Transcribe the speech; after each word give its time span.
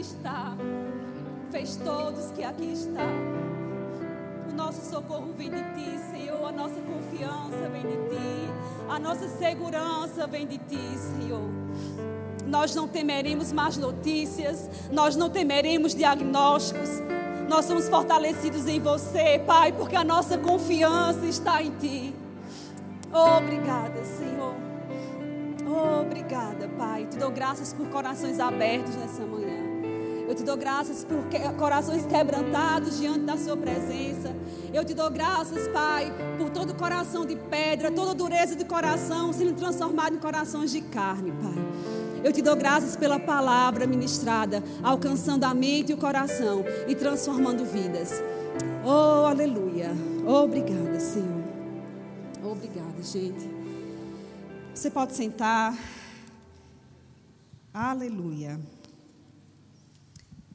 está. 0.00 0.54
Fez 1.50 1.76
todos 1.76 2.30
que 2.32 2.44
aqui 2.44 2.72
está. 2.72 3.06
O 4.50 4.54
nosso 4.54 4.88
socorro 4.90 5.32
vem 5.36 5.50
de 5.50 5.62
ti, 5.74 5.98
Senhor. 6.10 6.46
A 6.46 6.52
nossa 6.52 6.80
confiança 6.80 7.68
vem 7.70 7.82
de 7.82 8.08
ti. 8.08 8.88
A 8.88 8.98
nossa 8.98 9.28
segurança 9.28 10.26
vem 10.26 10.46
de 10.46 10.58
ti, 10.58 10.98
Senhor. 10.98 11.48
Nós 12.46 12.74
não 12.74 12.88
temeremos 12.88 13.52
más 13.52 13.76
notícias. 13.76 14.68
Nós 14.90 15.16
não 15.16 15.28
temeremos 15.30 15.94
diagnósticos. 15.94 16.88
Nós 17.48 17.64
somos 17.64 17.88
fortalecidos 17.88 18.66
em 18.66 18.78
você, 18.78 19.38
Pai, 19.46 19.72
porque 19.72 19.96
a 19.96 20.04
nossa 20.04 20.36
confiança 20.36 21.24
está 21.24 21.62
em 21.62 21.70
ti. 21.70 22.14
Obrigada, 23.10 24.04
Senhor. 24.04 24.54
Obrigada, 26.00 26.68
Pai. 26.76 27.06
Te 27.06 27.16
dou 27.16 27.30
graças 27.30 27.72
por 27.72 27.88
corações 27.88 28.38
abertos 28.38 28.94
nessa 28.96 29.24
manhã. 29.24 29.67
Eu 30.28 30.34
te 30.34 30.42
dou 30.42 30.58
graças 30.58 31.02
por 31.04 31.16
corações 31.56 32.04
quebrantados 32.04 32.98
diante 32.98 33.20
da 33.20 33.38
Sua 33.38 33.56
presença. 33.56 34.36
Eu 34.74 34.84
te 34.84 34.92
dou 34.92 35.10
graças, 35.10 35.66
Pai, 35.68 36.12
por 36.36 36.50
todo 36.50 36.74
coração 36.74 37.24
de 37.24 37.34
pedra, 37.34 37.90
toda 37.90 38.12
dureza 38.12 38.54
de 38.54 38.62
coração 38.66 39.32
sendo 39.32 39.54
transformado 39.54 40.16
em 40.16 40.18
corações 40.18 40.70
de 40.70 40.82
carne, 40.82 41.32
Pai. 41.32 42.22
Eu 42.22 42.30
te 42.30 42.42
dou 42.42 42.54
graças 42.54 42.94
pela 42.94 43.18
palavra 43.18 43.86
ministrada, 43.86 44.62
alcançando 44.82 45.44
a 45.44 45.54
mente 45.54 45.92
e 45.92 45.94
o 45.94 45.98
coração 45.98 46.62
e 46.86 46.94
transformando 46.94 47.64
vidas. 47.64 48.22
Oh, 48.84 49.24
aleluia. 49.24 49.92
Obrigada, 50.26 51.00
Senhor. 51.00 51.42
Obrigada, 52.44 53.02
gente. 53.02 53.48
Você 54.74 54.90
pode 54.90 55.14
sentar. 55.14 55.74
Aleluia. 57.72 58.60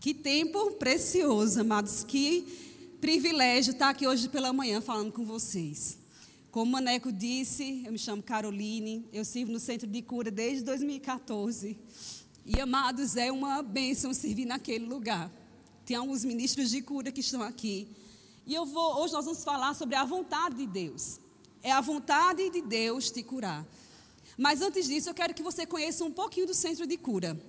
Que 0.03 0.13
tempo 0.13 0.71
precioso, 0.71 1.61
amados. 1.61 2.03
Que 2.03 2.41
privilégio 2.99 3.71
estar 3.71 3.87
aqui 3.87 4.05
hoje 4.05 4.27
pela 4.27 4.51
manhã 4.51 4.81
falando 4.81 5.13
com 5.13 5.23
vocês. 5.23 5.97
Como 6.51 6.65
o 6.65 6.73
Maneco 6.73 7.09
disse, 7.09 7.83
eu 7.85 7.91
me 7.93 7.97
chamo 7.97 8.21
Caroline, 8.21 9.07
eu 9.13 9.23
sirvo 9.23 9.53
no 9.53 9.61
Centro 9.61 9.87
de 9.87 10.01
Cura 10.01 10.29
desde 10.29 10.61
2014. 10.65 11.77
E, 12.45 12.59
amados, 12.59 13.15
é 13.15 13.31
uma 13.31 13.63
bênção 13.63 14.13
servir 14.13 14.43
naquele 14.43 14.83
lugar. 14.83 15.31
Tem 15.85 15.95
alguns 15.95 16.25
ministros 16.25 16.71
de 16.71 16.81
cura 16.81 17.09
que 17.09 17.21
estão 17.21 17.41
aqui. 17.41 17.87
E 18.45 18.53
eu 18.53 18.65
vou, 18.65 19.01
hoje 19.01 19.13
nós 19.13 19.23
vamos 19.23 19.41
falar 19.45 19.73
sobre 19.73 19.95
a 19.95 20.03
vontade 20.03 20.57
de 20.57 20.67
Deus. 20.67 21.17
É 21.63 21.71
a 21.71 21.79
vontade 21.79 22.49
de 22.49 22.61
Deus 22.61 23.09
te 23.09 23.23
curar. 23.23 23.65
Mas 24.37 24.61
antes 24.61 24.85
disso, 24.85 25.09
eu 25.09 25.13
quero 25.13 25.33
que 25.33 25.41
você 25.41 25.65
conheça 25.65 26.03
um 26.03 26.11
pouquinho 26.11 26.45
do 26.45 26.53
Centro 26.53 26.85
de 26.85 26.97
Cura. 26.97 27.41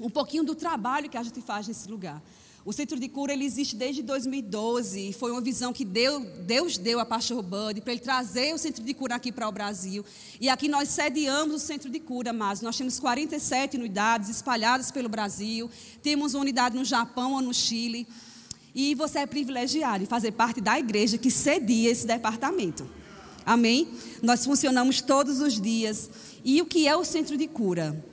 Um 0.00 0.08
pouquinho 0.08 0.42
do 0.42 0.54
trabalho 0.54 1.10
que 1.10 1.16
a 1.18 1.22
gente 1.22 1.42
faz 1.42 1.68
nesse 1.68 1.88
lugar. 1.88 2.22
O 2.64 2.72
Centro 2.72 3.00
de 3.00 3.08
Cura 3.08 3.32
ele 3.32 3.44
existe 3.44 3.74
desde 3.74 4.02
2012. 4.02 5.14
Foi 5.14 5.30
uma 5.30 5.40
visão 5.40 5.72
que 5.72 5.84
Deus, 5.84 6.22
Deus 6.40 6.78
deu 6.78 7.00
a 7.00 7.06
Pastor 7.06 7.42
Bud 7.42 7.80
para 7.80 7.92
ele 7.92 8.00
trazer 8.00 8.54
o 8.54 8.58
Centro 8.58 8.82
de 8.82 8.92
Cura 8.92 9.14
aqui 9.14 9.32
para 9.32 9.48
o 9.48 9.52
Brasil. 9.52 10.04
E 10.38 10.48
aqui 10.48 10.68
nós 10.68 10.90
sediamos 10.90 11.54
o 11.54 11.58
Centro 11.58 11.90
de 11.90 11.98
Cura, 11.98 12.32
mas 12.32 12.60
nós 12.60 12.76
temos 12.76 12.98
47 12.98 13.78
unidades 13.78 14.28
espalhadas 14.28 14.90
pelo 14.90 15.08
Brasil. 15.08 15.70
Temos 16.02 16.34
uma 16.34 16.42
unidade 16.42 16.76
no 16.76 16.84
Japão 16.84 17.32
ou 17.32 17.40
no 17.40 17.54
Chile. 17.54 18.06
E 18.74 18.94
você 18.94 19.20
é 19.20 19.26
privilegiado 19.26 20.04
em 20.04 20.06
fazer 20.06 20.32
parte 20.32 20.60
da 20.60 20.78
igreja 20.78 21.16
que 21.16 21.30
cedia 21.30 21.90
esse 21.90 22.06
departamento. 22.06 22.88
Amém? 23.44 23.88
Nós 24.22 24.44
funcionamos 24.44 25.00
todos 25.00 25.40
os 25.40 25.60
dias. 25.60 26.10
E 26.44 26.60
o 26.60 26.66
que 26.66 26.86
é 26.86 26.94
o 26.94 27.04
Centro 27.04 27.38
de 27.38 27.48
Cura? 27.48 28.09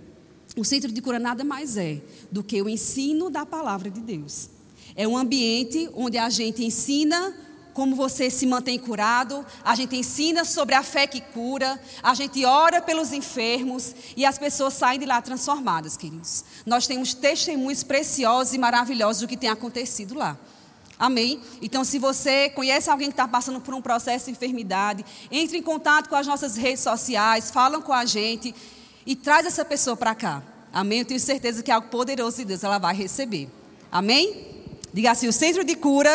O 0.57 0.65
centro 0.65 0.91
de 0.91 1.01
cura 1.01 1.19
nada 1.19 1.43
mais 1.43 1.77
é 1.77 2.01
do 2.31 2.43
que 2.43 2.59
o 2.61 2.67
ensino 2.67 3.29
da 3.29 3.45
palavra 3.45 3.91
de 3.91 4.01
Deus. 4.01 4.49
É 4.95 5.07
um 5.07 5.15
ambiente 5.15 5.87
onde 5.93 6.17
a 6.17 6.29
gente 6.29 6.65
ensina 6.65 7.33
como 7.75 7.95
você 7.95 8.27
se 8.31 8.47
mantém 8.47 8.79
curado, 8.79 9.45
a 9.63 9.75
gente 9.75 9.95
ensina 9.95 10.43
sobre 10.43 10.73
a 10.73 10.81
fé 10.81 11.05
que 11.05 11.21
cura, 11.21 11.79
a 12.01 12.15
gente 12.15 12.43
ora 12.43 12.81
pelos 12.81 13.13
enfermos 13.13 13.93
e 14.15 14.25
as 14.25 14.39
pessoas 14.39 14.73
saem 14.73 14.99
de 14.99 15.05
lá 15.05 15.21
transformadas, 15.21 15.95
queridos. 15.95 16.43
Nós 16.65 16.87
temos 16.87 17.13
testemunhos 17.13 17.83
preciosos 17.83 18.55
e 18.55 18.57
maravilhosos 18.57 19.21
do 19.21 19.27
que 19.27 19.37
tem 19.37 19.51
acontecido 19.51 20.15
lá. 20.15 20.35
Amém? 20.97 21.39
Então, 21.61 21.83
se 21.83 21.99
você 21.99 22.49
conhece 22.49 22.89
alguém 22.89 23.09
que 23.09 23.13
está 23.13 23.27
passando 23.27 23.61
por 23.61 23.75
um 23.75 23.81
processo 23.83 24.25
de 24.25 24.31
enfermidade, 24.31 25.05
entre 25.29 25.59
em 25.59 25.61
contato 25.61 26.09
com 26.09 26.15
as 26.15 26.25
nossas 26.25 26.57
redes 26.57 26.81
sociais, 26.81 27.51
falam 27.51 27.79
com 27.79 27.93
a 27.93 28.05
gente 28.05 28.55
e 29.07 29.15
traz 29.15 29.45
essa 29.45 29.63
pessoa 29.63 29.95
para 29.95 30.13
cá. 30.13 30.43
Amém? 30.71 30.99
Eu 30.99 31.05
tenho 31.05 31.19
certeza 31.19 31.63
que 31.63 31.71
é 31.71 31.73
algo 31.73 31.87
poderoso 31.87 32.37
de 32.37 32.45
Deus 32.45 32.61
ela 32.61 32.77
vai 32.77 32.93
receber. 32.93 33.49
Amém? 33.89 34.65
Diga 34.93 35.11
assim: 35.11 35.29
o 35.29 35.33
centro 35.33 35.63
de 35.63 35.77
cura 35.77 36.11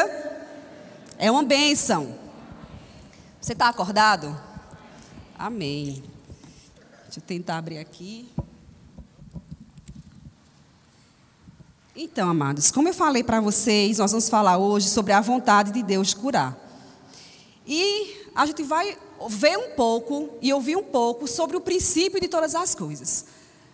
é 1.16 1.30
uma 1.30 1.42
bênção. 1.42 2.14
Você 3.40 3.54
está 3.54 3.70
acordado? 3.70 4.38
Amém. 5.38 6.04
Deixa 7.04 7.18
eu 7.18 7.22
tentar 7.22 7.56
abrir 7.56 7.78
aqui. 7.78 8.30
Então, 11.96 12.28
amados, 12.28 12.70
como 12.70 12.88
eu 12.88 12.94
falei 12.94 13.24
para 13.24 13.40
vocês, 13.40 13.98
nós 13.98 14.10
vamos 14.10 14.28
falar 14.28 14.58
hoje 14.58 14.90
sobre 14.90 15.12
a 15.12 15.20
vontade 15.22 15.72
de 15.72 15.82
Deus 15.82 16.08
de 16.08 16.16
curar. 16.16 16.58
E 17.66 18.28
a 18.34 18.44
gente 18.44 18.62
vai 18.62 18.98
ver 19.28 19.56
um 19.58 19.70
pouco 19.70 20.30
e 20.40 20.52
ouvir 20.52 20.76
um 20.76 20.82
pouco 20.82 21.26
sobre 21.26 21.56
o 21.56 21.60
princípio 21.60 22.20
de 22.20 22.28
todas 22.28 22.54
as 22.54 22.74
coisas. 22.74 23.26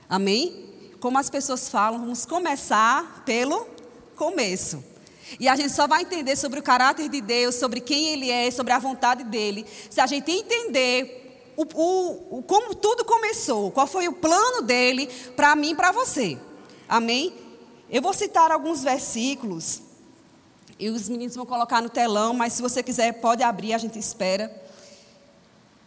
Amém? 0.09 0.67
Como 1.01 1.19
as 1.19 1.31
pessoas 1.31 1.69
falam, 1.69 2.01
vamos 2.01 2.25
começar 2.25 3.23
pelo 3.25 3.67
começo. 4.17 4.83
E 5.39 5.47
a 5.49 5.55
gente 5.55 5.73
só 5.73 5.87
vai 5.87 6.03
entender 6.03 6.37
sobre 6.37 6.59
o 6.59 6.63
caráter 6.63 7.09
de 7.09 7.21
Deus, 7.21 7.55
sobre 7.55 7.81
quem 7.81 8.09
Ele 8.09 8.31
é, 8.31 8.51
sobre 8.51 8.73
a 8.73 8.79
vontade 8.79 9.25
dele, 9.25 9.67
se 9.91 10.01
a 10.01 10.07
gente 10.07 10.31
entender 10.31 11.53
o, 11.57 11.63
o, 11.75 12.39
o 12.39 12.43
como 12.43 12.75
tudo 12.75 13.05
começou, 13.05 13.71
qual 13.71 13.87
foi 13.87 14.09
o 14.09 14.13
plano 14.13 14.63
dele 14.63 15.09
para 15.37 15.55
mim 15.55 15.71
e 15.71 15.75
para 15.75 15.93
você. 15.93 16.39
Amém? 16.89 17.35
Eu 17.91 18.01
vou 18.01 18.15
citar 18.15 18.51
alguns 18.51 18.83
versículos 18.83 19.83
e 20.79 20.89
os 20.89 21.09
meninos 21.09 21.35
vão 21.35 21.45
colocar 21.45 21.83
no 21.83 21.89
telão, 21.89 22.33
mas 22.33 22.53
se 22.53 22.63
você 22.63 22.83
quiser, 22.83 23.13
pode 23.15 23.43
abrir, 23.43 23.75
a 23.75 23.79
gente 23.79 23.99
espera. 23.99 24.68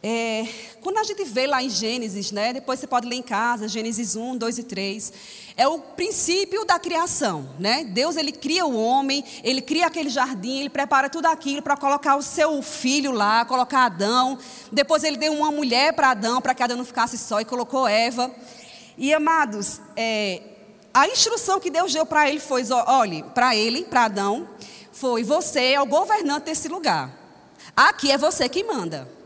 É, 0.03 0.47
quando 0.81 0.97
a 0.97 1.03
gente 1.03 1.23
vê 1.23 1.45
lá 1.45 1.61
em 1.61 1.69
Gênesis, 1.69 2.31
né, 2.31 2.53
depois 2.53 2.79
você 2.79 2.87
pode 2.87 3.07
ler 3.07 3.17
em 3.17 3.21
casa, 3.21 3.67
Gênesis 3.67 4.15
1, 4.15 4.35
2 4.35 4.57
e 4.57 4.63
3, 4.63 5.13
é 5.55 5.67
o 5.67 5.77
princípio 5.77 6.65
da 6.65 6.79
criação. 6.79 7.47
Né? 7.59 7.83
Deus 7.83 8.15
ele 8.15 8.31
cria 8.31 8.65
o 8.65 8.75
homem, 8.75 9.23
ele 9.43 9.61
cria 9.61 9.85
aquele 9.85 10.09
jardim, 10.09 10.59
ele 10.59 10.71
prepara 10.71 11.07
tudo 11.07 11.27
aquilo 11.27 11.61
para 11.61 11.77
colocar 11.77 12.15
o 12.15 12.23
seu 12.23 12.63
filho 12.63 13.11
lá, 13.11 13.45
colocar 13.45 13.85
Adão. 13.85 14.39
Depois 14.71 15.03
ele 15.03 15.17
deu 15.17 15.33
uma 15.33 15.51
mulher 15.51 15.93
para 15.93 16.09
Adão, 16.09 16.41
para 16.41 16.55
que 16.55 16.63
Adão 16.63 16.77
não 16.77 16.85
ficasse 16.85 17.15
só, 17.17 17.39
e 17.39 17.45
colocou 17.45 17.87
Eva. 17.87 18.31
E 18.97 19.13
amados, 19.13 19.79
é, 19.95 20.41
a 20.91 21.07
instrução 21.07 21.59
que 21.59 21.69
Deus 21.69 21.93
deu 21.93 22.07
para 22.07 22.27
ele 22.27 22.39
foi: 22.39 22.63
olhe, 22.87 23.23
para 23.35 23.55
ele, 23.55 23.85
para 23.85 24.05
Adão, 24.05 24.49
foi: 24.91 25.23
você 25.23 25.73
é 25.73 25.81
o 25.81 25.85
governante 25.85 26.45
desse 26.45 26.67
lugar. 26.67 27.11
Aqui 27.75 28.11
é 28.11 28.17
você 28.17 28.49
que 28.49 28.63
manda. 28.63 29.20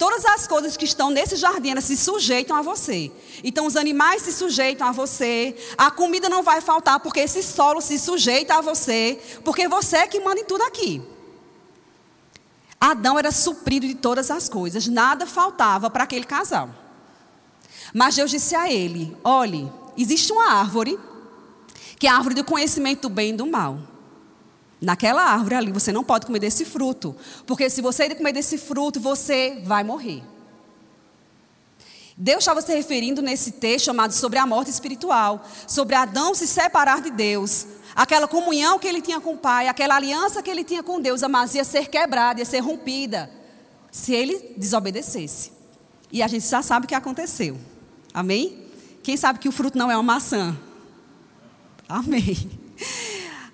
Todas 0.00 0.24
as 0.24 0.46
coisas 0.46 0.78
que 0.78 0.86
estão 0.86 1.10
nesse 1.10 1.36
jardim 1.36 1.78
se 1.78 1.94
sujeitam 1.94 2.56
a 2.56 2.62
você. 2.62 3.12
Então 3.44 3.66
os 3.66 3.76
animais 3.76 4.22
se 4.22 4.32
sujeitam 4.32 4.88
a 4.88 4.92
você. 4.92 5.54
A 5.76 5.90
comida 5.90 6.26
não 6.26 6.42
vai 6.42 6.62
faltar 6.62 7.00
porque 7.00 7.20
esse 7.20 7.42
solo 7.42 7.82
se 7.82 7.98
sujeita 7.98 8.54
a 8.54 8.60
você, 8.62 9.20
porque 9.44 9.68
você 9.68 9.98
é 9.98 10.06
que 10.06 10.18
manda 10.18 10.40
em 10.40 10.44
tudo 10.46 10.62
aqui. 10.62 11.02
Adão 12.80 13.18
era 13.18 13.30
suprido 13.30 13.86
de 13.86 13.94
todas 13.94 14.30
as 14.30 14.48
coisas, 14.48 14.86
nada 14.86 15.26
faltava 15.26 15.90
para 15.90 16.04
aquele 16.04 16.24
casal. 16.24 16.70
Mas 17.92 18.16
Deus 18.16 18.30
disse 18.30 18.54
a 18.54 18.72
ele: 18.72 19.14
olhe, 19.22 19.70
existe 19.98 20.32
uma 20.32 20.50
árvore 20.50 20.98
que 21.98 22.06
é 22.06 22.10
a 22.10 22.16
árvore 22.16 22.36
do 22.36 22.42
conhecimento 22.42 23.02
do 23.02 23.10
bem 23.10 23.34
e 23.34 23.36
do 23.36 23.44
mal. 23.44 23.78
Naquela 24.80 25.22
árvore 25.22 25.54
ali, 25.54 25.72
você 25.72 25.92
não 25.92 26.02
pode 26.02 26.26
comer 26.26 26.38
desse 26.38 26.64
fruto. 26.64 27.14
Porque 27.46 27.68
se 27.68 27.82
você 27.82 28.14
comer 28.14 28.32
desse 28.32 28.56
fruto, 28.56 28.98
você 28.98 29.60
vai 29.64 29.84
morrer. 29.84 30.22
Deus 32.16 32.40
estava 32.40 32.60
se 32.60 32.74
referindo 32.74 33.22
nesse 33.22 33.52
texto 33.52 33.86
chamado 33.86 34.12
sobre 34.12 34.38
a 34.38 34.46
morte 34.46 34.70
espiritual, 34.70 35.42
sobre 35.66 35.94
Adão 35.94 36.34
se 36.34 36.46
separar 36.46 37.00
de 37.00 37.10
Deus, 37.10 37.66
aquela 37.94 38.28
comunhão 38.28 38.78
que 38.78 38.86
ele 38.86 39.00
tinha 39.00 39.18
com 39.20 39.34
o 39.34 39.38
Pai, 39.38 39.68
aquela 39.68 39.96
aliança 39.96 40.42
que 40.42 40.50
ele 40.50 40.62
tinha 40.62 40.82
com 40.82 41.00
Deus, 41.00 41.22
mas 41.22 41.54
ia 41.54 41.64
ser 41.64 41.88
quebrada, 41.88 42.40
ia 42.40 42.44
ser 42.44 42.58
rompida, 42.60 43.30
se 43.90 44.12
ele 44.12 44.54
desobedecesse. 44.56 45.52
E 46.12 46.22
a 46.22 46.28
gente 46.28 46.46
já 46.46 46.60
sabe 46.60 46.84
o 46.84 46.88
que 46.88 46.94
aconteceu. 46.94 47.58
Amém? 48.12 48.66
Quem 49.02 49.16
sabe 49.16 49.38
que 49.38 49.48
o 49.48 49.52
fruto 49.52 49.78
não 49.78 49.90
é 49.90 49.96
uma 49.96 50.02
maçã? 50.02 50.54
Amém. 51.88 52.36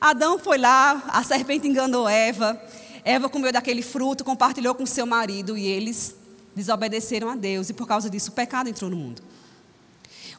Adão 0.01 0.39
foi 0.39 0.59
lá, 0.59 1.03
a 1.09 1.23
serpente 1.23 1.67
enganou 1.67 2.09
Eva. 2.09 2.61
Eva 3.05 3.29
comeu 3.29 3.53
daquele 3.53 3.83
fruto, 3.83 4.25
compartilhou 4.25 4.75
com 4.75 4.85
seu 4.85 5.07
marido 5.07 5.57
e 5.57 5.67
eles 5.67 6.15
desobedeceram 6.55 7.29
a 7.29 7.37
Deus. 7.37 7.71
E 7.71 7.73
por 7.73 7.87
causa 7.87 8.11
disso, 8.11 8.31
o 8.31 8.35
pecado 8.35 8.69
entrou 8.69 8.91
no 8.91 8.97
mundo. 8.97 9.23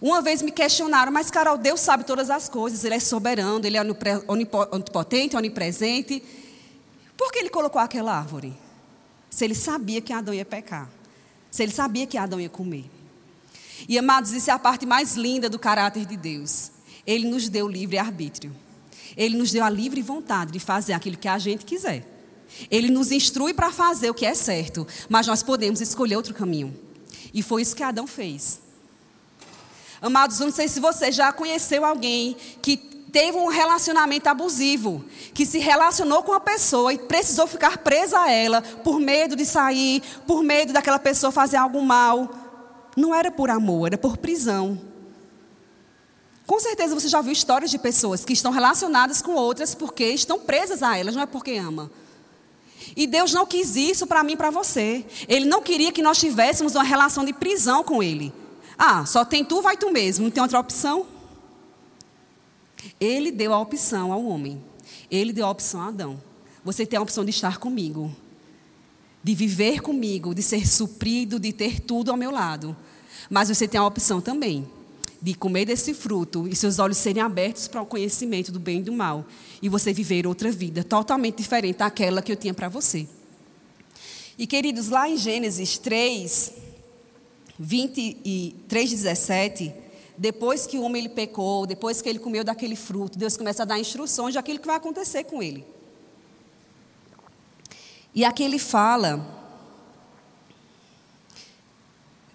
Uma 0.02 0.22
vez 0.22 0.42
me 0.42 0.52
questionaram, 0.52 1.12
mas 1.12 1.32
Carol, 1.32 1.58
Deus 1.58 1.80
sabe 1.80 2.04
todas 2.04 2.30
as 2.30 2.48
coisas, 2.48 2.84
Ele 2.84 2.96
é 2.96 3.00
soberano, 3.00 3.66
Ele 3.66 3.78
é 3.78 3.82
onipotente, 4.28 5.36
onipresente. 5.36 6.22
Por 7.16 7.32
que 7.32 7.40
Ele 7.40 7.50
colocou 7.50 7.82
aquela 7.82 8.16
árvore? 8.16 8.54
Se 9.30 9.44
Ele 9.44 9.56
sabia 9.56 10.00
que 10.00 10.14
Adão 10.14 10.34
ia 10.34 10.46
pecar, 10.46 10.88
se 11.50 11.64
Ele 11.64 11.72
sabia 11.72 12.06
que 12.06 12.18
Adão 12.18 12.40
ia 12.40 12.50
comer. 12.50 12.86
E 13.90 13.98
amados, 13.98 14.34
isso 14.34 14.52
é 14.52 14.54
a 14.54 14.60
parte 14.60 14.86
mais 14.86 15.16
linda 15.16 15.50
do 15.50 15.58
caráter 15.58 16.06
de 16.06 16.16
Deus. 16.16 16.72
Ele 17.06 17.28
nos 17.28 17.50
deu 17.50 17.68
livre 17.68 17.98
arbítrio. 17.98 18.54
Ele 19.18 19.36
nos 19.36 19.52
deu 19.52 19.64
a 19.64 19.70
livre 19.70 20.02
vontade 20.02 20.52
de 20.52 20.60
fazer 20.60 20.94
aquilo 20.94 21.18
que 21.18 21.28
a 21.28 21.40
gente 21.40 21.66
quiser. 21.66 22.06
Ele 22.72 22.90
nos 22.90 23.12
instrui 23.12 23.54
para 23.54 23.72
fazer 23.72 24.10
o 24.10 24.14
que 24.14 24.26
é 24.26 24.34
certo, 24.34 24.88
mas 25.10 25.28
nós 25.28 25.44
podemos 25.44 25.82
escolher 25.82 26.16
outro 26.16 26.34
caminho. 26.34 26.74
E 27.34 27.42
foi 27.42 27.64
isso 27.64 27.76
que 27.76 27.84
Adão 27.84 28.08
fez. 28.08 28.62
Amados, 30.02 30.40
não 30.40 30.52
sei 30.52 30.68
se 30.68 30.80
você 30.80 31.12
já 31.12 31.34
conheceu 31.34 31.84
alguém 31.84 32.38
que 32.62 32.78
teve 33.12 33.38
um 33.38 33.48
relacionamento 33.48 34.28
abusivo, 34.30 35.04
que 35.34 35.46
se 35.46 35.58
relacionou 35.58 36.22
com 36.22 36.32
uma 36.32 36.40
pessoa 36.40 36.94
e 36.94 37.00
precisou 37.00 37.48
ficar 37.48 37.80
presa 37.80 38.20
a 38.20 38.32
ela 38.32 38.62
por 38.62 39.00
medo 39.00 39.36
de 39.36 39.46
sair, 39.46 40.04
por 40.28 40.44
medo 40.44 40.72
daquela 40.72 41.00
pessoa 41.00 41.32
fazer 41.32 41.58
algo 41.58 41.82
mal. 41.82 42.30
Não 42.96 43.14
era 43.14 43.32
por 43.32 43.50
amor, 43.50 43.88
era 43.88 43.98
por 43.98 44.18
prisão. 44.18 44.80
Com 46.48 46.62
certeza 46.62 46.96
você 46.96 47.10
já 47.10 47.22
viu 47.22 47.34
histórias 47.34 47.70
de 47.70 47.78
pessoas 47.78 48.24
que 48.24 48.32
estão 48.32 48.54
relacionadas 48.54 49.22
com 49.22 49.34
outras 49.34 49.76
porque 49.76 50.06
estão 50.06 50.40
presas 50.40 50.82
a 50.82 50.98
elas, 50.98 51.14
não 51.14 51.22
é 51.22 51.26
porque 51.26 51.52
ama. 51.52 51.92
E 52.96 53.06
Deus 53.06 53.34
não 53.34 53.46
quis 53.46 53.76
isso 53.76 54.08
para 54.08 54.24
mim 54.24 54.32
e 54.32 54.38
para 54.38 54.50
você. 54.50 55.06
Ele 55.28 55.46
não 55.46 55.62
queria 55.62 55.92
que 55.92 56.02
nós 56.02 56.18
tivéssemos 56.18 56.74
uma 56.74 56.86
relação 56.86 57.26
de 57.26 57.34
prisão 57.34 57.84
com 57.84 58.02
Ele. 58.02 58.32
Ah, 58.78 59.06
só 59.06 59.26
tem 59.26 59.44
tu, 59.44 59.62
vai 59.62 59.76
tu 59.76 59.92
mesmo, 59.92 60.24
não 60.24 60.32
tem 60.32 60.42
outra 60.42 60.58
opção? 60.58 61.06
Ele 62.98 63.30
deu 63.30 63.54
a 63.54 63.60
opção 63.60 64.14
ao 64.14 64.24
homem. 64.24 64.64
Ele 65.12 65.34
deu 65.34 65.46
a 65.46 65.52
opção 65.52 65.82
a 65.82 65.88
Adão. 65.90 66.22
Você 66.64 66.86
tem 66.86 66.98
a 66.98 67.02
opção 67.02 67.26
de 67.26 67.32
estar 67.32 67.58
comigo, 67.58 68.16
de 69.22 69.36
viver 69.36 69.82
comigo, 69.82 70.34
de 70.34 70.42
ser 70.42 70.66
suprido, 70.66 71.42
de 71.42 71.52
ter 71.52 71.82
tudo 71.82 72.10
ao 72.10 72.16
meu 72.16 72.32
lado. 72.32 72.76
Mas 73.30 73.50
você 73.50 73.68
tem 73.68 73.80
a 73.80 73.86
opção 73.86 74.22
também 74.22 74.77
de 75.22 75.34
comer 75.34 75.66
desse 75.66 75.94
fruto 75.94 76.48
e 76.48 76.56
seus 76.56 76.80
olhos 76.80 76.98
serem 76.98 77.22
abertos 77.22 77.68
para 77.68 77.82
o 77.82 77.86
conhecimento 77.86 78.52
do 78.52 78.60
bem 78.60 78.80
e 78.80 78.84
do 78.84 78.94
mal 78.94 79.26
e 79.62 79.70
você 79.70 79.92
viver 79.92 80.28
outra 80.28 80.52
vida 80.52 80.84
totalmente 80.84 81.38
diferente 81.38 81.78
daquela 81.78 82.22
que 82.22 82.32
eu 82.32 82.36
tinha 82.36 82.54
para 82.54 82.70
você. 82.70 83.08
E 84.38 84.46
queridos, 84.46 84.90
lá 84.90 85.10
em 85.10 85.18
Gênesis 85.18 85.78
3, 85.80 86.54
23, 87.60 88.92
17, 88.92 89.74
depois 90.18 90.68
que 90.68 90.78
o 90.78 90.84
homem 90.84 91.04
ele 91.04 91.10
pecou, 91.10 91.66
depois 91.66 92.02
que 92.02 92.10
ele 92.10 92.20
comeu 92.20 92.44
daquele 92.44 92.76
fruto, 92.76 93.18
Deus 93.18 93.36
começa 93.36 93.64
a 93.64 93.66
dar 93.66 93.80
instruções 93.80 94.36
daquilo 94.36 94.60
que 94.60 94.68
vai 94.68 94.76
acontecer 94.76 95.24
com 95.24 95.42
ele. 95.42 95.66
E 98.14 98.24
aqui 98.24 98.44
ele 98.44 98.60
fala, 98.60 99.38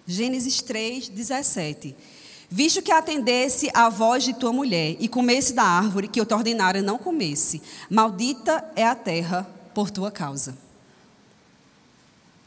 Gênesis 0.05 0.61
3, 0.61 1.09
17. 1.09 1.95
Visto 2.55 2.83
que 2.83 2.91
atendesse 2.91 3.67
à 3.73 3.89
voz 3.89 4.23
de 4.23 4.31
tua 4.31 4.53
mulher 4.53 4.95
e 4.99 5.07
comesse 5.07 5.53
da 5.53 5.63
árvore 5.63 6.07
que 6.07 6.21
eu 6.21 6.25
te 6.25 6.35
ordenara 6.35 6.83
não 6.83 6.99
comesse, 6.99 7.59
maldita 7.89 8.63
é 8.75 8.85
a 8.85 8.93
terra 8.93 9.49
por 9.73 9.89
tua 9.89 10.11
causa. 10.11 10.55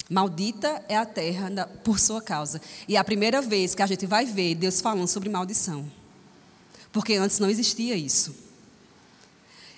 Maldita 0.08 0.80
é 0.88 0.96
a 0.96 1.04
terra 1.04 1.50
por 1.82 1.98
sua 1.98 2.22
causa. 2.22 2.62
E 2.86 2.94
é 2.94 3.00
a 3.00 3.02
primeira 3.02 3.42
vez 3.42 3.74
que 3.74 3.82
a 3.82 3.86
gente 3.88 4.06
vai 4.06 4.24
ver 4.24 4.54
Deus 4.54 4.80
falando 4.80 5.08
sobre 5.08 5.28
maldição. 5.28 5.84
Porque 6.92 7.14
antes 7.14 7.40
não 7.40 7.50
existia 7.50 7.96
isso. 7.96 8.32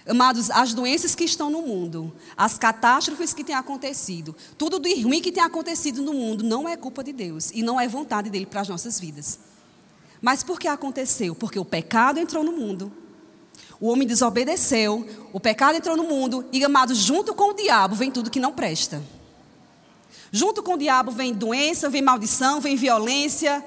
Amados, 0.07 0.51
as 0.51 0.75
doenças 0.75 1.15
que 1.15 1.25
estão 1.25 1.49
no 1.49 1.63
mundo, 1.63 2.15
as 2.37 2.59
catástrofes 2.59 3.33
que 3.33 3.43
têm 3.43 3.55
acontecido, 3.55 4.37
tudo 4.59 4.79
de 4.79 5.01
ruim 5.01 5.23
que 5.23 5.33
tem 5.33 5.43
acontecido 5.43 6.03
no 6.03 6.13
mundo 6.13 6.45
não 6.45 6.69
é 6.69 6.77
culpa 6.77 7.03
de 7.03 7.15
Deus 7.15 7.51
e 7.51 7.63
não 7.63 7.81
é 7.81 7.89
vontade 7.89 8.29
dele 8.29 8.45
para 8.45 8.61
as 8.61 8.69
nossas 8.69 9.01
vidas. 9.01 9.39
Mas 10.21 10.43
por 10.43 10.59
que 10.59 10.69
aconteceu? 10.69 11.35
Porque 11.35 11.59
o 11.59 11.65
pecado 11.65 12.19
entrou 12.19 12.43
no 12.43 12.53
mundo. 12.53 12.93
O 13.81 13.89
homem 13.89 14.07
desobedeceu, 14.07 15.09
o 15.33 15.39
pecado 15.39 15.77
entrou 15.77 15.97
no 15.97 16.03
mundo 16.03 16.45
e, 16.53 16.65
amados, 16.65 16.99
junto 16.99 17.33
com 17.33 17.51
o 17.51 17.55
diabo 17.55 17.95
vem 17.95 18.11
tudo 18.11 18.31
que 18.31 18.41
não 18.41 18.53
presta. 18.53 19.01
Junto 20.33 20.63
com 20.63 20.75
o 20.75 20.79
diabo 20.79 21.13
vem 21.13 21.33
doença, 21.33 21.89
vem 21.89 22.03
maldição, 22.03 22.61
vem 22.61 22.75
violência, 22.75 23.65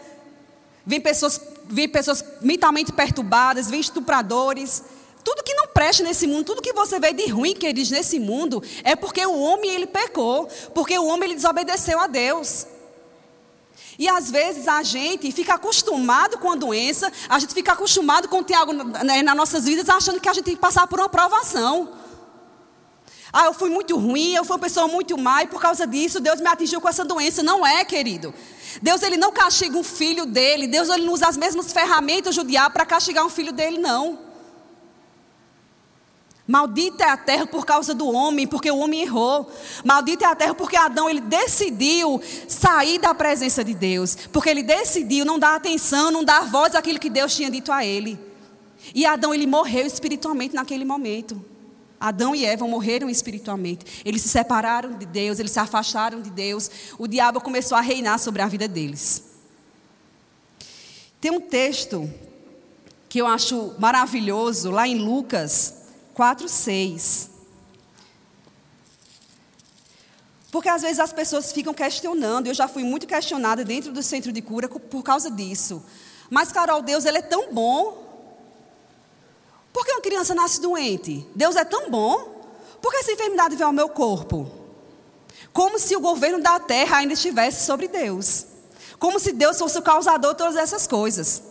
vem 0.86 1.00
pessoas, 1.00 1.40
vem 1.66 1.88
pessoas 1.88 2.24
mentalmente 2.42 2.92
perturbadas, 2.92 3.70
vem 3.70 3.80
estupradores. 3.80 4.84
Tudo 5.24 5.44
que 5.44 5.54
não 5.54 5.68
presta 5.68 6.04
nesse 6.04 6.28
mundo, 6.28 6.46
tudo 6.46 6.62
que 6.62 6.74
você 6.74 7.00
vê 7.00 7.14
de 7.14 7.28
ruim, 7.28 7.54
queridos, 7.56 7.90
nesse 7.90 8.20
mundo, 8.20 8.62
é 8.84 8.96
porque 8.96 9.26
o 9.26 9.40
homem 9.40 9.72
ele 9.72 9.88
pecou, 9.88 10.48
porque 10.74 10.98
o 10.98 11.06
homem 11.06 11.30
ele 11.30 11.36
desobedeceu 11.36 12.00
a 12.00 12.08
Deus. 12.08 12.68
E 14.02 14.10
às 14.10 14.32
vezes 14.32 14.68
a 14.68 14.82
gente 14.82 15.32
fica 15.32 15.54
acostumado 15.54 16.40
com 16.40 16.52
a 16.52 16.56
doença, 16.56 17.14
a 17.30 17.38
gente 17.38 17.54
fica 17.54 17.74
acostumado 17.74 18.28
com 18.28 18.42
ter 18.42 18.56
algo 18.56 18.74
né, 18.74 19.22
nas 19.22 19.36
nossas 19.36 19.66
vidas, 19.66 19.88
achando 19.88 20.20
que 20.20 20.28
a 20.28 20.34
gente 20.34 20.46
tem 20.46 20.56
que 20.56 20.60
passar 20.60 20.88
por 20.88 21.00
uma 21.00 21.08
provação. 21.08 21.88
Ah, 23.32 23.46
eu 23.46 23.54
fui 23.54 23.70
muito 23.70 23.96
ruim, 23.96 24.34
eu 24.34 24.44
fui 24.44 24.56
uma 24.56 24.60
pessoa 24.60 24.88
muito 24.88 25.16
má 25.20 25.44
e 25.44 25.48
por 25.48 25.62
causa 25.62 25.86
disso 25.86 26.20
Deus 26.20 26.42
me 26.42 26.48
atingiu 26.48 26.82
com 26.82 26.90
essa 26.90 27.06
doença. 27.06 27.44
Não 27.44 27.64
é, 27.64 27.86
querido. 27.86 28.34
Deus 28.82 29.04
ele 29.04 29.18
não 29.18 29.32
castiga 29.32 29.78
um 29.78 29.84
filho 29.84 30.26
dele. 30.26 30.66
Deus 30.66 30.90
ele 30.90 31.06
não 31.06 31.14
usa 31.14 31.28
as 31.28 31.38
mesmas 31.38 31.72
ferramentas 31.72 32.36
do 32.36 32.44
para 32.74 32.88
castigar 32.88 33.24
um 33.24 33.30
filho 33.30 33.54
dele, 33.54 33.78
não. 33.78 34.31
Maldita 36.48 37.04
é 37.04 37.10
a 37.10 37.18
terra 37.18 37.46
por 37.46 37.66
causa 37.66 37.94
do 37.94 38.08
homem, 38.12 38.48
porque 38.48 38.70
o 38.70 38.78
homem 38.78 39.02
errou. 39.02 39.50
Maldita 39.86 40.26
é 40.26 40.28
a 40.28 40.36
terra 40.36 40.56
porque 40.56 40.76
Adão 40.76 41.10
ele 41.10 41.22
decidiu 41.22 42.22
sair 42.48 43.00
da 43.00 43.14
presença 43.14 43.64
de 43.64 43.74
Deus, 43.74 44.16
porque 44.32 44.50
ele 44.50 44.64
decidiu 44.64 45.24
não 45.24 45.38
dar 45.38 45.56
atenção, 45.56 46.12
não 46.12 46.24
dar 46.24 46.50
voz 46.50 46.76
àquilo 46.76 47.00
que 47.00 47.10
Deus 47.10 47.36
tinha 47.36 47.50
dito 47.50 47.72
a 47.72 47.86
ele. 47.86 48.20
E 48.94 49.06
Adão 49.06 49.34
ele 49.34 49.46
morreu 49.46 49.86
espiritualmente 49.86 50.56
naquele 50.56 50.84
momento. 50.84 51.46
Adão 52.00 52.36
e 52.36 52.44
Eva 52.44 52.68
morreram 52.68 53.08
espiritualmente. 53.08 54.02
Eles 54.04 54.24
se 54.24 54.30
separaram 54.30 54.94
de 54.98 55.06
Deus, 55.06 55.38
eles 55.38 55.52
se 55.52 55.60
afastaram 55.60 56.20
de 56.20 56.32
Deus. 56.32 56.70
O 56.98 57.08
diabo 57.08 57.40
começou 57.40 57.78
a 57.78 57.82
reinar 57.82 58.18
sobre 58.18 58.42
a 58.42 58.48
vida 58.48 58.68
deles. 58.68 59.24
Tem 61.22 61.30
um 61.30 61.40
texto 61.40 62.12
que 63.08 63.20
eu 63.20 63.28
acho 63.28 63.76
maravilhoso 63.78 64.72
lá 64.72 64.88
em 64.88 64.96
Lucas 64.96 65.81
4, 66.14 66.48
6. 66.48 67.30
Porque 70.52 70.68
às 70.68 70.82
vezes 70.82 71.00
as 71.00 71.14
pessoas 71.14 71.52
ficam 71.52 71.74
questionando, 71.74 72.48
eu 72.48 72.54
já 72.54 72.68
fui 72.68 72.84
muito 72.84 73.08
questionada 73.08 73.64
dentro 73.64 73.92
do 73.94 74.04
centro 74.04 74.32
de 74.32 74.42
cura 74.42 74.68
por 74.68 75.02
causa 75.02 75.32
disso. 75.32 75.84
Mas, 76.30 76.52
Carol, 76.52 76.82
Deus 76.82 77.06
ele 77.06 77.20
é 77.20 77.22
tão 77.22 77.54
bom. 77.54 78.02
Por 79.72 79.86
que 79.86 79.94
uma 79.94 80.02
criança 80.02 80.36
nasce 80.36 80.60
doente? 80.60 81.26
Deus 81.34 81.56
é 81.56 81.64
tão 81.64 81.90
bom. 81.90 82.42
Por 82.82 82.92
que 82.92 82.98
essa 82.98 83.12
enfermidade 83.12 83.56
vem 83.56 83.66
ao 83.66 83.72
meu 83.72 83.88
corpo? 83.88 84.52
Como 85.54 85.80
se 85.80 85.96
o 85.96 86.02
governo 86.02 86.42
da 86.42 86.60
terra 86.60 86.98
ainda 86.98 87.14
estivesse 87.14 87.66
sobre 87.66 87.88
Deus. 87.88 88.46
Como 89.00 89.20
se 89.20 89.32
Deus 89.32 89.58
fosse 89.58 89.78
o 89.78 89.82
causador 89.82 90.32
de 90.32 90.38
todas 90.38 90.56
essas 90.58 90.86
coisas. 90.86 91.51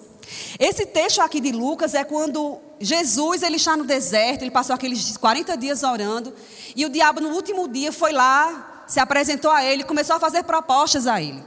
Esse 0.59 0.87
texto 0.87 1.21
aqui 1.21 1.41
de 1.41 1.53
Lucas 1.53 1.95
é 1.95 2.05
quando 2.05 2.59
Jesus 2.81 3.43
ele 3.43 3.57
está 3.57 3.77
no 3.77 3.85
deserto, 3.85 4.43
ele 4.43 4.51
passou 4.51 4.75
aqueles 4.75 5.17
40 5.17 5.57
dias 5.57 5.83
orando, 5.83 6.33
e 6.75 6.85
o 6.85 6.89
diabo 6.89 7.21
no 7.21 7.31
último 7.31 7.69
dia 7.69 7.93
foi 7.93 8.13
lá, 8.13 8.85
se 8.87 8.99
apresentou 8.99 9.51
a 9.51 9.65
ele, 9.65 9.85
começou 9.85 10.17
a 10.17 10.21
fazer 10.21 10.43
propostas 10.45 11.07
a 11.07 11.21
ele. 11.21 11.43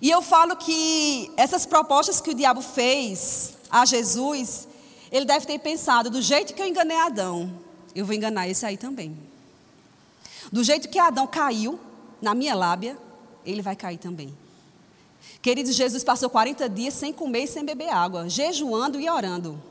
E 0.00 0.10
eu 0.10 0.22
falo 0.22 0.56
que 0.56 1.30
essas 1.36 1.66
propostas 1.66 2.20
que 2.20 2.30
o 2.30 2.34
diabo 2.34 2.62
fez 2.62 3.54
a 3.70 3.84
Jesus, 3.84 4.66
ele 5.12 5.26
deve 5.26 5.46
ter 5.46 5.58
pensado, 5.58 6.08
do 6.08 6.22
jeito 6.22 6.54
que 6.54 6.62
eu 6.62 6.66
enganei 6.66 6.96
Adão, 6.96 7.52
eu 7.94 8.06
vou 8.06 8.14
enganar 8.14 8.48
esse 8.48 8.64
aí 8.64 8.76
também. 8.76 9.16
Do 10.50 10.64
jeito 10.64 10.88
que 10.88 10.98
Adão 10.98 11.26
caiu 11.26 11.78
na 12.20 12.34
minha 12.34 12.54
lábia, 12.54 12.96
ele 13.44 13.62
vai 13.62 13.76
cair 13.76 13.98
também. 13.98 14.34
Queridos, 15.42 15.74
Jesus 15.74 16.04
passou 16.04 16.28
40 16.28 16.68
dias 16.68 16.94
sem 16.94 17.12
comer 17.12 17.44
e 17.44 17.46
sem 17.46 17.64
beber 17.64 17.88
água, 17.88 18.28
jejuando 18.28 19.00
e 19.00 19.08
orando. 19.08 19.70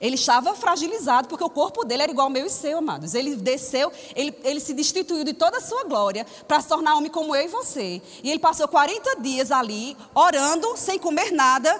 Ele 0.00 0.14
estava 0.14 0.54
fragilizado, 0.54 1.28
porque 1.28 1.44
o 1.44 1.50
corpo 1.50 1.84
dele 1.84 2.04
era 2.04 2.10
igual 2.10 2.28
ao 2.28 2.32
meu 2.32 2.46
e 2.46 2.50
seu, 2.50 2.78
amados. 2.78 3.14
Ele 3.14 3.36
desceu, 3.36 3.92
ele, 4.16 4.34
ele 4.44 4.58
se 4.58 4.72
destituiu 4.72 5.24
de 5.24 5.34
toda 5.34 5.58
a 5.58 5.60
sua 5.60 5.84
glória 5.84 6.26
para 6.48 6.58
se 6.60 6.68
tornar 6.68 6.96
homem 6.96 7.10
como 7.10 7.36
eu 7.36 7.44
e 7.44 7.48
você. 7.48 8.00
E 8.22 8.30
ele 8.30 8.38
passou 8.38 8.66
40 8.66 9.16
dias 9.20 9.52
ali, 9.52 9.94
orando, 10.14 10.74
sem 10.78 10.98
comer 10.98 11.30
nada, 11.32 11.78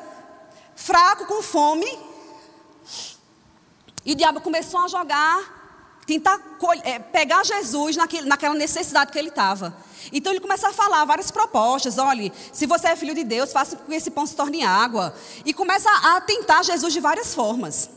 fraco, 0.76 1.24
com 1.24 1.42
fome. 1.42 1.98
E 4.04 4.12
o 4.12 4.14
diabo 4.14 4.42
começou 4.42 4.80
a 4.80 4.88
jogar, 4.88 6.00
tentar 6.06 6.38
é, 6.84 6.98
pegar 6.98 7.42
Jesus 7.42 7.96
naquele, 7.96 8.28
naquela 8.28 8.54
necessidade 8.54 9.12
que 9.12 9.18
ele 9.18 9.30
estava. 9.30 9.74
Então 10.12 10.32
ele 10.32 10.40
começa 10.40 10.68
a 10.68 10.72
falar 10.72 11.04
várias 11.04 11.30
propostas. 11.30 11.98
Olhe, 11.98 12.32
se 12.52 12.66
você 12.66 12.88
é 12.88 12.96
filho 12.96 13.14
de 13.14 13.24
Deus, 13.24 13.52
faça 13.52 13.76
com 13.76 13.84
que 13.86 13.94
esse 13.94 14.10
pão 14.10 14.26
se 14.26 14.34
torne 14.34 14.62
água. 14.62 15.14
E 15.44 15.52
começa 15.52 15.90
a 15.90 16.20
tentar 16.20 16.62
Jesus 16.62 16.92
de 16.92 17.00
várias 17.00 17.34
formas. 17.34 17.90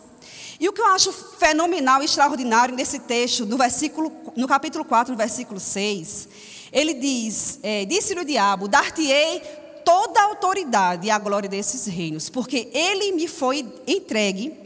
E 0.59 0.69
o 0.69 0.73
que 0.73 0.81
eu 0.81 0.87
acho 0.87 1.11
fenomenal 1.11 2.01
e 2.01 2.05
extraordinário 2.05 2.75
nesse 2.75 2.99
texto, 2.99 3.45
no, 3.45 3.57
versículo, 3.57 4.11
no 4.35 4.47
capítulo 4.47 4.85
4, 4.85 5.11
no 5.11 5.17
versículo 5.17 5.59
6, 5.59 6.27
ele 6.71 6.93
diz: 6.93 7.59
é, 7.61 7.85
Disse-lhe 7.85 8.21
o 8.21 8.25
diabo: 8.25 8.67
Dar-te-ei 8.67 9.41
toda 9.83 10.21
a 10.21 10.23
autoridade 10.25 11.07
e 11.07 11.11
a 11.11 11.19
glória 11.19 11.49
desses 11.49 11.85
reinos, 11.85 12.29
porque 12.29 12.69
ele 12.73 13.11
me 13.11 13.27
foi 13.27 13.65
entregue 13.85 14.63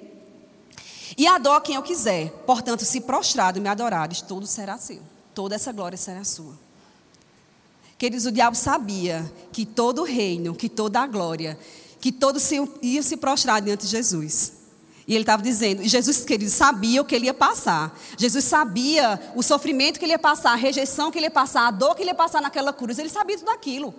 e 1.17 1.25
adoro 1.25 1.61
quem 1.61 1.75
eu 1.75 1.81
quiser. 1.81 2.29
Portanto, 2.45 2.85
se 2.85 3.01
prostrado 3.01 3.59
me 3.59 3.67
adorares, 3.67 4.21
tudo 4.21 4.45
será 4.45 4.77
seu. 4.77 5.01
Toda 5.33 5.55
essa 5.55 5.71
glória 5.71 5.97
será 5.97 6.23
sua. 6.23 6.66
Queridos, 7.97 8.25
o 8.25 8.31
diabo 8.31 8.55
sabia 8.55 9.31
que 9.51 9.65
todo 9.65 10.01
o 10.01 10.05
reino, 10.05 10.53
que 10.53 10.69
toda 10.69 11.01
a 11.01 11.07
glória, 11.07 11.57
que 11.99 12.11
todos 12.11 12.51
iam 12.51 13.03
se 13.03 13.17
prostrar 13.17 13.61
diante 13.61 13.85
de 13.85 13.91
Jesus. 13.91 14.53
E 15.07 15.15
ele 15.15 15.23
estava 15.23 15.41
dizendo, 15.41 15.81
e 15.81 15.87
Jesus, 15.87 16.25
querido, 16.25 16.51
sabia 16.51 17.01
o 17.01 17.05
que 17.05 17.15
ele 17.15 17.25
ia 17.25 17.33
passar. 17.33 17.97
Jesus 18.17 18.43
sabia 18.43 19.19
o 19.35 19.41
sofrimento 19.41 19.97
que 19.97 20.05
ele 20.05 20.11
ia 20.11 20.19
passar, 20.19 20.51
a 20.51 20.55
rejeição 20.55 21.09
que 21.09 21.17
ele 21.17 21.27
ia 21.27 21.31
passar, 21.31 21.65
a 21.65 21.71
dor 21.71 21.95
que 21.95 22.03
ele 22.03 22.09
ia 22.09 22.15
passar 22.15 22.41
naquela 22.41 22.73
cruz. 22.73 22.99
Ele 22.99 23.09
sabia 23.09 23.37
tudo 23.37 23.49
aquilo. 23.49 23.95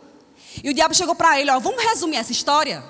E 0.63 0.69
o 0.69 0.75
diabo 0.75 0.95
chegou 0.95 1.15
para 1.15 1.41
ele, 1.41 1.51
ó, 1.51 1.59
vamos 1.59 1.83
resumir 1.83 2.17
essa 2.17 2.31
história? 2.31 2.85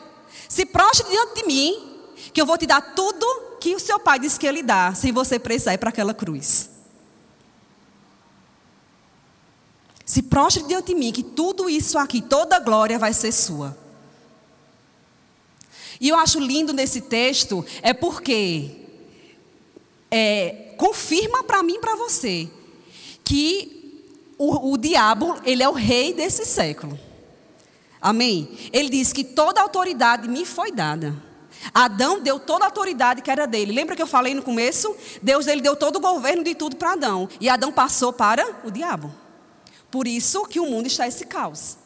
Se 0.49 0.67
prostre 0.67 1.09
diante 1.09 1.41
de 1.41 1.47
mim, 1.47 2.03
que 2.33 2.41
eu 2.41 2.45
vou 2.45 2.59
te 2.59 2.67
dar 2.67 2.81
tudo 2.95 3.27
que 3.61 3.75
o 3.75 3.81
seu 3.81 3.99
pai 3.99 4.19
disse 4.19 4.38
que 4.38 4.47
ia 4.47 4.53
lhe 4.53 4.62
dar, 4.62 4.95
sem 4.97 5.12
você 5.12 5.38
precisar 5.38 5.75
ir 5.75 5.79
para 5.79 5.91
aquela 5.91 6.12
cruz. 6.12 6.71
Se 10.09 10.23
prostre 10.23 10.62
diante 10.62 10.87
de 10.87 10.95
mim, 10.95 11.12
que 11.12 11.23
tudo 11.23 11.69
isso 11.69 11.99
aqui, 11.99 12.23
toda 12.23 12.59
glória 12.59 12.99
vai 12.99 13.12
ser 13.12 13.31
sua. 13.31 13.77
E 16.00 16.09
eu 16.09 16.17
acho 16.17 16.41
lindo 16.41 16.73
nesse 16.73 17.03
texto, 17.03 17.62
é 17.83 17.93
porque 17.93 18.87
é, 20.11 20.73
confirma 20.79 21.45
para 21.45 21.62
mim 21.62 21.75
e 21.75 21.79
para 21.79 21.95
você 21.95 22.49
que 23.23 24.03
o, 24.38 24.73
o 24.73 24.79
diabo, 24.79 25.37
ele 25.45 25.62
é 25.62 25.69
o 25.69 25.75
rei 25.75 26.15
desse 26.15 26.47
século. 26.47 26.99
Amém? 28.00 28.49
Ele 28.73 28.88
diz 28.88 29.12
que 29.12 29.23
toda 29.23 29.61
autoridade 29.61 30.27
me 30.27 30.47
foi 30.47 30.73
dada. 30.73 31.15
Adão 31.75 32.19
deu 32.19 32.41
toda 32.41 32.65
a 32.65 32.69
autoridade 32.69 33.21
que 33.21 33.31
era 33.31 33.47
dele. 33.47 33.73
Lembra 33.73 33.95
que 33.95 34.00
eu 34.00 34.07
falei 34.07 34.33
no 34.33 34.43
começo? 34.43 34.97
Deus 35.21 35.47
ele 35.47 35.61
deu 35.61 35.77
todo 35.77 35.97
o 35.97 36.00
governo 36.00 36.43
de 36.43 36.55
tudo 36.55 36.77
para 36.77 36.93
Adão. 36.93 37.29
E 37.38 37.47
Adão 37.50 37.71
passou 37.71 38.11
para 38.11 38.62
o 38.65 38.71
diabo. 38.71 39.12
Por 39.90 40.07
isso 40.07 40.45
que 40.47 40.61
o 40.61 40.66
mundo 40.66 40.87
está 40.87 41.07
esse 41.07 41.25
caos. 41.25 41.76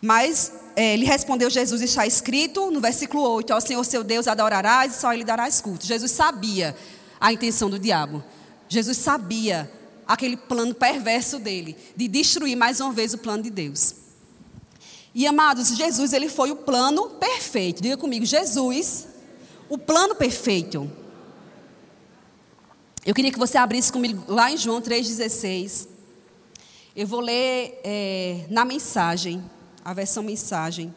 Mas 0.00 0.52
é, 0.76 0.94
ele 0.94 1.04
respondeu 1.04 1.50
Jesus, 1.50 1.82
está 1.82 2.06
escrito 2.06 2.70
no 2.70 2.80
versículo 2.80 3.22
8, 3.22 3.52
ao 3.52 3.60
Senhor 3.60 3.84
seu 3.84 4.04
Deus 4.04 4.28
adorarás 4.28 4.94
e 4.96 5.00
só 5.00 5.12
ele 5.12 5.24
darás 5.24 5.60
culto. 5.60 5.84
Jesus 5.84 6.12
sabia 6.12 6.76
a 7.20 7.32
intenção 7.32 7.68
do 7.68 7.78
diabo. 7.78 8.22
Jesus 8.68 8.96
sabia 8.96 9.70
aquele 10.06 10.36
plano 10.36 10.74
perverso 10.74 11.38
dele, 11.38 11.76
de 11.96 12.08
destruir 12.08 12.56
mais 12.56 12.80
uma 12.80 12.92
vez 12.92 13.12
o 13.12 13.18
plano 13.18 13.42
de 13.42 13.50
Deus. 13.50 13.94
E 15.14 15.26
amados, 15.26 15.68
Jesus 15.76 16.12
ele 16.12 16.28
foi 16.28 16.50
o 16.50 16.56
plano 16.56 17.10
perfeito. 17.10 17.82
Diga 17.82 17.96
comigo, 17.96 18.24
Jesus, 18.24 19.08
o 19.68 19.76
plano 19.76 20.14
perfeito. 20.14 20.90
Eu 23.04 23.14
queria 23.14 23.32
que 23.32 23.38
você 23.38 23.58
abrisse 23.58 23.92
comigo 23.92 24.22
lá 24.28 24.50
em 24.50 24.56
João 24.56 24.80
3,16. 24.80 25.97
Eu 26.98 27.06
vou 27.06 27.20
ler 27.20 27.80
é, 27.84 28.44
na 28.50 28.64
mensagem, 28.64 29.48
a 29.84 29.94
versão 29.94 30.20
mensagem. 30.20 30.92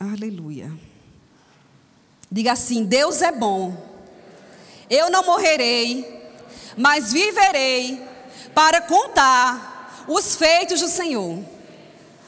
Aleluia. 0.00 0.72
Diga 2.30 2.52
assim: 2.52 2.82
Deus 2.82 3.20
é 3.20 3.30
bom. 3.30 3.76
Eu 4.88 5.10
não 5.10 5.22
morrerei, 5.26 6.30
mas 6.78 7.12
viverei 7.12 8.02
para 8.54 8.80
contar 8.80 10.02
os 10.08 10.34
feitos 10.34 10.80
do 10.80 10.88
Senhor. 10.88 11.44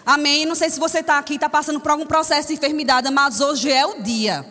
Amém? 0.04 0.44
Não 0.44 0.54
sei 0.54 0.68
se 0.68 0.78
você 0.78 0.98
está 0.98 1.16
aqui, 1.16 1.36
está 1.36 1.48
passando 1.48 1.80
por 1.80 1.90
algum 1.90 2.04
processo 2.04 2.48
de 2.48 2.54
enfermidade, 2.54 3.10
mas 3.10 3.40
hoje 3.40 3.72
é 3.72 3.86
o 3.86 4.02
dia 4.02 4.44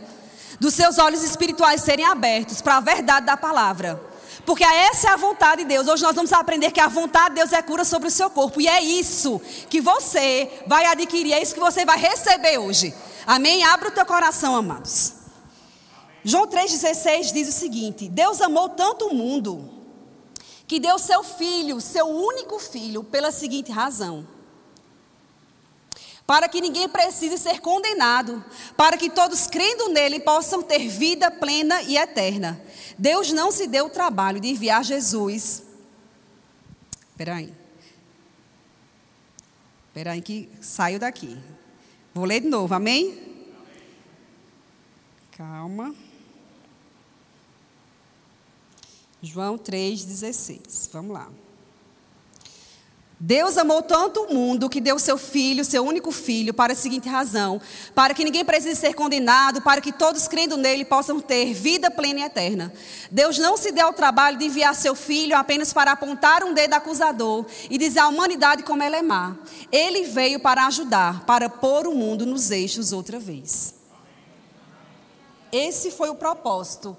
dos 0.59 0.73
seus 0.73 0.97
olhos 0.97 1.21
espirituais 1.23 1.83
serem 1.83 2.05
abertos 2.05 2.63
para 2.63 2.77
a 2.77 2.79
verdade 2.79 3.27
da 3.27 3.37
palavra. 3.37 4.12
Porque 4.45 4.63
essa 4.63 5.09
é 5.09 5.11
a 5.11 5.15
vontade 5.15 5.63
de 5.63 5.67
Deus. 5.67 5.87
Hoje 5.87 6.03
nós 6.03 6.15
vamos 6.15 6.33
aprender 6.33 6.71
que 6.71 6.79
a 6.79 6.87
vontade 6.87 7.29
de 7.29 7.35
Deus 7.35 7.53
é 7.53 7.61
cura 7.61 7.85
sobre 7.85 8.07
o 8.07 8.11
seu 8.11 8.29
corpo. 8.29 8.59
E 8.59 8.67
é 8.67 8.81
isso 8.81 9.41
que 9.69 9.79
você 9.79 10.63
vai 10.67 10.85
adquirir, 10.85 11.33
é 11.33 11.41
isso 11.41 11.53
que 11.53 11.59
você 11.59 11.85
vai 11.85 11.97
receber 11.97 12.57
hoje. 12.57 12.93
Amém? 13.25 13.63
Abra 13.63 13.89
o 13.89 13.91
teu 13.91 14.05
coração, 14.05 14.55
amados. 14.55 15.13
João 16.23 16.47
3,16 16.47 17.33
diz 17.33 17.47
o 17.49 17.51
seguinte: 17.51 18.09
Deus 18.09 18.41
amou 18.41 18.69
tanto 18.69 19.07
o 19.07 19.13
mundo 19.13 19.69
que 20.67 20.79
deu 20.79 20.97
seu 20.97 21.23
filho, 21.23 21.79
seu 21.79 22.07
único 22.07 22.59
filho, 22.59 23.03
pela 23.03 23.31
seguinte 23.31 23.71
razão 23.71 24.32
para 26.25 26.47
que 26.47 26.61
ninguém 26.61 26.87
precise 26.87 27.37
ser 27.37 27.59
condenado, 27.59 28.43
para 28.77 28.97
que 28.97 29.09
todos 29.09 29.47
crendo 29.47 29.89
nele 29.89 30.19
possam 30.19 30.63
ter 30.63 30.87
vida 30.87 31.29
plena 31.29 31.81
e 31.83 31.97
eterna. 31.97 32.61
Deus 32.97 33.31
não 33.31 33.51
se 33.51 33.67
deu 33.67 33.87
o 33.87 33.89
trabalho 33.89 34.39
de 34.39 34.49
enviar 34.49 34.83
Jesus. 34.83 35.63
Espera 37.11 37.35
aí. 37.35 37.53
Espera 39.87 40.11
aí 40.11 40.21
que 40.21 40.49
saio 40.61 40.99
daqui. 40.99 41.37
Vou 42.13 42.25
ler 42.25 42.39
de 42.39 42.47
novo, 42.47 42.73
amém? 42.73 43.33
Calma. 45.37 45.93
João 49.21 49.57
3,16. 49.57 50.89
Vamos 50.91 51.13
lá. 51.13 51.29
Deus 53.19 53.57
amou 53.57 53.81
tanto 53.81 54.23
o 54.23 54.33
mundo 54.33 54.69
que 54.69 54.81
deu 54.81 54.99
seu 54.99 55.17
filho, 55.17 55.63
seu 55.63 55.85
único 55.85 56.11
filho, 56.11 56.53
para 56.53 56.73
a 56.73 56.75
seguinte 56.75 57.07
razão: 57.07 57.61
para 57.95 58.13
que 58.13 58.23
ninguém 58.23 58.43
precise 58.43 58.75
ser 58.75 58.93
condenado, 58.93 59.61
para 59.61 59.79
que 59.79 59.91
todos 59.91 60.27
crendo 60.27 60.57
nele 60.57 60.83
possam 60.83 61.19
ter 61.19 61.53
vida 61.53 61.89
plena 61.89 62.21
e 62.21 62.23
eterna. 62.23 62.73
Deus 63.09 63.37
não 63.37 63.55
se 63.55 63.71
deu 63.71 63.87
ao 63.87 63.93
trabalho 63.93 64.37
de 64.37 64.45
enviar 64.45 64.75
seu 64.75 64.95
filho 64.95 65.37
apenas 65.37 65.71
para 65.71 65.91
apontar 65.91 66.43
um 66.43 66.53
dedo 66.53 66.73
acusador 66.73 67.45
e 67.69 67.77
dizer 67.77 67.99
à 67.99 68.07
humanidade 68.07 68.63
como 68.63 68.83
ela 68.83 68.97
é 68.97 69.01
má. 69.01 69.35
Ele 69.71 70.03
veio 70.03 70.39
para 70.39 70.65
ajudar, 70.67 71.25
para 71.25 71.47
pôr 71.47 71.87
o 71.87 71.95
mundo 71.95 72.25
nos 72.25 72.51
eixos 72.51 72.91
outra 72.91 73.19
vez. 73.19 73.75
Esse 75.51 75.91
foi 75.91 76.09
o 76.09 76.15
propósito 76.15 76.97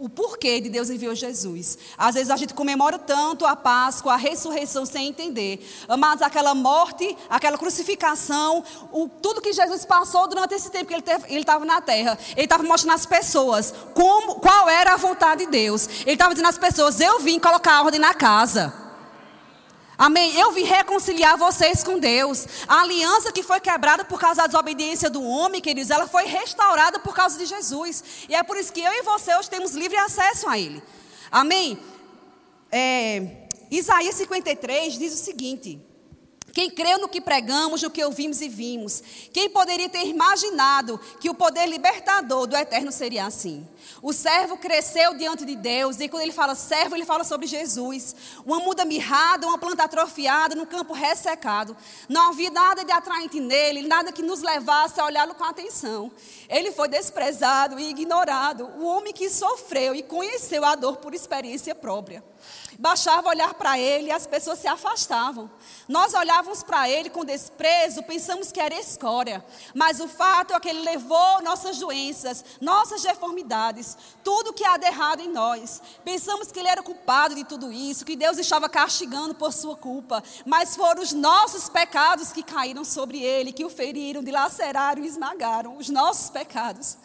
o 0.00 0.08
porquê 0.08 0.60
de 0.60 0.70
Deus 0.70 0.88
enviou 0.88 1.14
Jesus. 1.14 1.76
Às 1.96 2.14
vezes 2.14 2.30
a 2.30 2.36
gente 2.36 2.54
comemora 2.54 2.98
tanto 2.98 3.44
a 3.44 3.54
Páscoa, 3.54 4.14
a 4.14 4.16
ressurreição, 4.16 4.86
sem 4.86 5.08
entender. 5.08 5.60
Mas 5.98 6.22
aquela 6.22 6.54
morte, 6.54 7.14
aquela 7.28 7.58
crucificação, 7.58 8.64
o, 8.90 9.08
tudo 9.08 9.42
que 9.42 9.52
Jesus 9.52 9.84
passou 9.84 10.26
durante 10.26 10.54
esse 10.54 10.70
tempo 10.70 10.86
que 10.86 10.94
ele 10.94 11.40
estava 11.40 11.66
na 11.66 11.82
terra, 11.82 12.18
ele 12.32 12.46
estava 12.46 12.62
mostrando 12.62 12.94
às 12.94 13.04
pessoas 13.04 13.74
como, 13.92 14.36
qual 14.36 14.70
era 14.70 14.94
a 14.94 14.96
vontade 14.96 15.44
de 15.44 15.50
Deus. 15.50 15.86
Ele 16.00 16.12
estava 16.12 16.32
dizendo 16.32 16.48
às 16.48 16.58
pessoas: 16.58 16.98
Eu 16.98 17.20
vim 17.20 17.38
colocar 17.38 17.82
ordem 17.82 18.00
na 18.00 18.14
casa. 18.14 18.89
Amém? 20.00 20.34
Eu 20.34 20.50
vim 20.50 20.64
reconciliar 20.64 21.36
vocês 21.36 21.84
com 21.84 21.98
Deus. 21.98 22.46
A 22.66 22.80
aliança 22.80 23.30
que 23.30 23.42
foi 23.42 23.60
quebrada 23.60 24.02
por 24.02 24.18
causa 24.18 24.40
da 24.40 24.46
desobediência 24.46 25.10
do 25.10 25.22
homem, 25.22 25.60
queridos, 25.60 25.90
ela 25.90 26.08
foi 26.08 26.24
restaurada 26.24 26.98
por 26.98 27.14
causa 27.14 27.36
de 27.36 27.44
Jesus. 27.44 28.02
E 28.26 28.34
é 28.34 28.42
por 28.42 28.56
isso 28.56 28.72
que 28.72 28.80
eu 28.80 28.90
e 28.90 29.02
você 29.02 29.36
hoje 29.36 29.50
temos 29.50 29.72
livre 29.72 29.98
acesso 29.98 30.48
a 30.48 30.58
Ele. 30.58 30.82
Amém? 31.30 31.78
É, 32.72 33.46
Isaías 33.70 34.14
53 34.14 34.94
diz 34.94 35.12
o 35.12 35.22
seguinte. 35.22 35.78
Quem 36.52 36.70
creu 36.70 36.98
no 36.98 37.08
que 37.08 37.20
pregamos, 37.20 37.82
no 37.82 37.90
que 37.90 38.04
ouvimos 38.04 38.40
e 38.40 38.48
vimos? 38.48 39.02
Quem 39.32 39.48
poderia 39.48 39.88
ter 39.88 40.06
imaginado 40.06 40.98
que 41.20 41.30
o 41.30 41.34
poder 41.34 41.66
libertador 41.66 42.46
do 42.46 42.56
eterno 42.56 42.90
seria 42.90 43.26
assim? 43.26 43.66
O 44.02 44.12
servo 44.12 44.56
cresceu 44.56 45.14
diante 45.14 45.44
de 45.44 45.54
Deus, 45.54 46.00
e 46.00 46.08
quando 46.08 46.22
ele 46.22 46.32
fala 46.32 46.54
servo, 46.54 46.94
ele 46.94 47.04
fala 47.04 47.22
sobre 47.22 47.46
Jesus. 47.46 48.14
Uma 48.46 48.58
muda 48.58 48.84
mirrada, 48.84 49.46
uma 49.46 49.58
planta 49.58 49.84
atrofiada, 49.84 50.54
num 50.54 50.66
campo 50.66 50.92
ressecado. 50.92 51.76
Não 52.08 52.30
havia 52.30 52.50
nada 52.50 52.84
de 52.84 52.92
atraente 52.92 53.40
nele, 53.40 53.82
nada 53.82 54.12
que 54.12 54.22
nos 54.22 54.40
levasse 54.40 55.00
a 55.00 55.04
olhá-lo 55.04 55.34
com 55.34 55.44
atenção. 55.44 56.10
Ele 56.48 56.72
foi 56.72 56.88
desprezado 56.88 57.78
e 57.78 57.90
ignorado, 57.90 58.70
o 58.78 58.86
homem 58.86 59.12
que 59.12 59.28
sofreu 59.28 59.94
e 59.94 60.02
conheceu 60.02 60.64
a 60.64 60.74
dor 60.74 60.96
por 60.96 61.14
experiência 61.14 61.74
própria. 61.74 62.24
Baixava 62.78 63.28
olhar 63.28 63.54
para 63.54 63.78
ele 63.78 64.08
e 64.08 64.12
as 64.12 64.26
pessoas 64.26 64.58
se 64.58 64.66
afastavam. 64.66 65.50
Nós 65.88 66.14
olhávamos 66.14 66.62
para 66.62 66.88
ele 66.88 67.10
com 67.10 67.24
desprezo, 67.24 68.02
pensamos 68.02 68.52
que 68.52 68.60
era 68.60 68.74
escória. 68.74 69.44
Mas 69.74 70.00
o 70.00 70.08
fato 70.08 70.54
é 70.54 70.60
que 70.60 70.68
ele 70.68 70.80
levou 70.80 71.42
nossas 71.42 71.78
doenças, 71.78 72.44
nossas 72.60 73.02
deformidades, 73.02 73.96
tudo 74.22 74.52
que 74.52 74.64
há 74.64 74.76
de 74.76 74.86
errado 74.86 75.20
em 75.20 75.28
nós. 75.28 75.82
Pensamos 76.04 76.50
que 76.50 76.58
ele 76.58 76.68
era 76.68 76.82
culpado 76.82 77.34
de 77.34 77.44
tudo 77.44 77.72
isso, 77.72 78.04
que 78.04 78.16
Deus 78.16 78.38
estava 78.38 78.68
castigando 78.68 79.34
por 79.34 79.52
sua 79.52 79.76
culpa. 79.76 80.22
Mas 80.46 80.76
foram 80.76 81.02
os 81.02 81.12
nossos 81.12 81.68
pecados 81.68 82.32
que 82.32 82.42
caíram 82.42 82.84
sobre 82.84 83.22
ele, 83.22 83.52
que 83.52 83.64
o 83.64 83.70
feriram, 83.70 84.22
dilaceraram 84.22 85.02
e 85.02 85.06
esmagaram. 85.06 85.76
Os 85.76 85.88
nossos 85.88 86.30
pecados. 86.30 86.96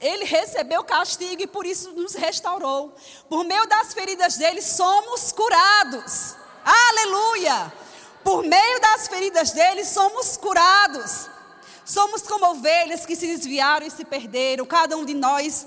Ele 0.00 0.24
recebeu 0.24 0.82
castigo 0.84 1.42
e 1.42 1.46
por 1.46 1.66
isso 1.66 1.92
nos 1.92 2.14
restaurou. 2.14 2.94
Por 3.28 3.44
meio 3.44 3.66
das 3.66 3.94
feridas 3.94 4.36
dele 4.36 4.62
somos 4.62 5.32
curados. 5.32 6.34
Aleluia! 6.64 7.72
Por 8.22 8.42
meio 8.42 8.80
das 8.80 9.06
feridas 9.06 9.52
dele 9.52 9.84
somos 9.84 10.36
curados. 10.36 11.28
Somos 11.84 12.22
como 12.22 12.46
ovelhas 12.46 13.04
que 13.04 13.14
se 13.14 13.26
desviaram 13.26 13.86
e 13.86 13.90
se 13.90 14.04
perderam. 14.04 14.64
Cada 14.64 14.96
um 14.96 15.04
de 15.04 15.12
nós 15.12 15.66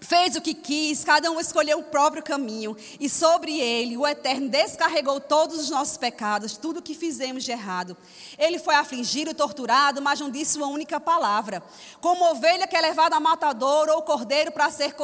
fez 0.00 0.34
o 0.34 0.40
que 0.40 0.54
quis, 0.54 1.04
cada 1.04 1.30
um 1.30 1.38
escolheu 1.38 1.78
o 1.78 1.84
próprio 1.84 2.22
caminho, 2.22 2.76
e 2.98 3.08
sobre 3.08 3.60
ele 3.60 3.96
o 3.96 4.06
Eterno 4.06 4.48
descarregou 4.48 5.20
todos 5.20 5.58
os 5.58 5.70
nossos 5.70 5.96
pecados, 5.96 6.56
tudo 6.56 6.80
o 6.80 6.82
que 6.82 6.94
fizemos 6.94 7.44
de 7.44 7.52
errado. 7.52 7.96
Ele 8.38 8.58
foi 8.58 8.74
afligido, 8.74 9.34
torturado, 9.34 10.00
mas 10.00 10.18
não 10.18 10.30
disse 10.30 10.56
uma 10.56 10.66
única 10.66 10.98
palavra. 10.98 11.62
Como 12.00 12.24
ovelha 12.30 12.66
que 12.66 12.76
é 12.76 12.80
levada 12.80 13.16
a 13.16 13.20
matador 13.20 13.88
ou 13.88 14.02
cordeiro 14.02 14.50
para 14.50 14.70
ser 14.70 14.94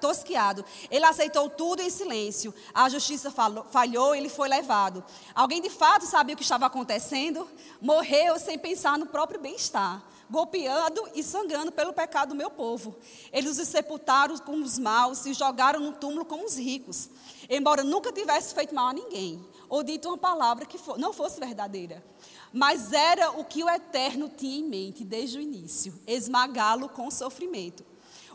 tosquiado, 0.00 0.64
ele 0.90 1.04
aceitou 1.04 1.48
tudo 1.48 1.80
em 1.80 1.90
silêncio. 1.90 2.54
A 2.74 2.88
justiça 2.88 3.32
falhou, 3.70 4.14
ele 4.14 4.28
foi 4.28 4.48
levado. 4.48 5.04
Alguém 5.34 5.62
de 5.62 5.70
fato 5.70 6.04
sabia 6.06 6.34
o 6.34 6.36
que 6.36 6.42
estava 6.42 6.66
acontecendo? 6.66 7.48
Morreu 7.80 8.38
sem 8.38 8.58
pensar 8.58 8.98
no 8.98 9.06
próprio 9.06 9.40
bem-estar 9.40 10.02
golpeando 10.30 11.08
e 11.14 11.22
sangrando 11.22 11.72
pelo 11.72 11.92
pecado 11.92 12.30
do 12.30 12.34
meu 12.34 12.50
povo. 12.50 12.96
Eles 13.32 13.58
os 13.58 13.68
sepultaram 13.68 14.36
com 14.38 14.60
os 14.60 14.78
maus 14.78 15.24
e 15.26 15.34
jogaram 15.34 15.80
no 15.80 15.92
túmulo 15.92 16.24
como 16.24 16.44
os 16.44 16.56
ricos, 16.56 17.08
embora 17.48 17.84
nunca 17.84 18.12
tivesse 18.12 18.54
feito 18.54 18.74
mal 18.74 18.88
a 18.88 18.92
ninguém, 18.92 19.44
ou 19.68 19.82
dito 19.82 20.08
uma 20.08 20.18
palavra 20.18 20.66
que 20.66 20.78
não 20.98 21.12
fosse 21.12 21.38
verdadeira. 21.38 22.04
Mas 22.52 22.92
era 22.92 23.30
o 23.30 23.44
que 23.44 23.62
o 23.62 23.68
Eterno 23.68 24.28
tinha 24.28 24.58
em 24.58 24.64
mente 24.64 25.04
desde 25.04 25.38
o 25.38 25.40
início: 25.40 25.98
esmagá-lo 26.06 26.88
com 26.88 27.10
sofrimento. 27.10 27.84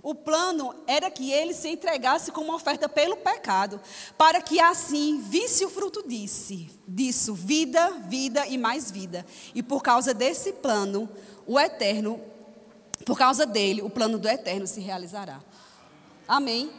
O 0.03 0.15
plano 0.15 0.73
era 0.87 1.11
que 1.11 1.31
ele 1.31 1.53
se 1.53 1.69
entregasse 1.69 2.31
como 2.31 2.53
oferta 2.53 2.89
pelo 2.89 3.17
pecado, 3.17 3.79
para 4.17 4.41
que 4.41 4.59
assim 4.59 5.21
visse 5.21 5.63
o 5.63 5.69
fruto 5.69 6.03
disse, 6.07 6.71
disso, 6.87 7.35
vida, 7.35 7.91
vida 8.07 8.47
e 8.47 8.57
mais 8.57 8.89
vida. 8.89 9.23
E 9.53 9.61
por 9.61 9.83
causa 9.83 10.11
desse 10.11 10.53
plano, 10.53 11.07
o 11.51 11.59
eterno, 11.59 12.17
por 13.05 13.17
causa 13.17 13.45
dele, 13.45 13.81
o 13.81 13.89
plano 13.89 14.17
do 14.17 14.25
eterno 14.29 14.65
se 14.65 14.79
realizará. 14.79 15.41
Amém? 16.25 16.71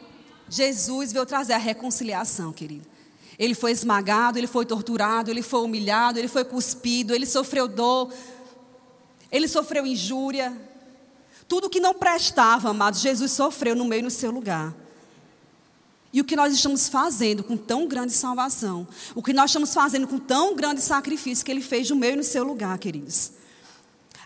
Jesus 0.48 1.12
veio 1.12 1.26
trazer 1.26 1.52
a 1.52 1.58
reconciliação, 1.58 2.54
querido. 2.54 2.86
Ele 3.38 3.54
foi 3.54 3.70
esmagado, 3.70 4.38
ele 4.38 4.46
foi 4.46 4.64
torturado, 4.64 5.30
ele 5.30 5.42
foi 5.42 5.60
humilhado, 5.60 6.18
ele 6.18 6.26
foi 6.26 6.42
cuspido, 6.42 7.14
ele 7.14 7.26
sofreu 7.26 7.68
dor, 7.68 8.14
ele 9.30 9.46
sofreu 9.46 9.86
injúria. 9.86 10.58
Tudo 11.46 11.68
que 11.68 11.78
não 11.78 11.92
prestava, 11.92 12.70
amados, 12.70 13.00
Jesus 13.00 13.30
sofreu 13.32 13.76
no 13.76 13.84
meio 13.84 14.04
no 14.04 14.10
seu 14.10 14.30
lugar. 14.30 14.74
E 16.14 16.20
o 16.22 16.24
que 16.24 16.34
nós 16.34 16.54
estamos 16.54 16.88
fazendo 16.88 17.44
com 17.44 17.58
tão 17.58 17.86
grande 17.86 18.14
salvação, 18.14 18.88
o 19.14 19.22
que 19.22 19.34
nós 19.34 19.50
estamos 19.50 19.74
fazendo 19.74 20.08
com 20.08 20.18
tão 20.18 20.56
grande 20.56 20.80
sacrifício 20.80 21.44
que 21.44 21.50
ele 21.50 21.60
fez 21.60 21.90
no 21.90 21.96
meio 21.96 22.16
no 22.16 22.24
seu 22.24 22.42
lugar, 22.42 22.78
queridos. 22.78 23.41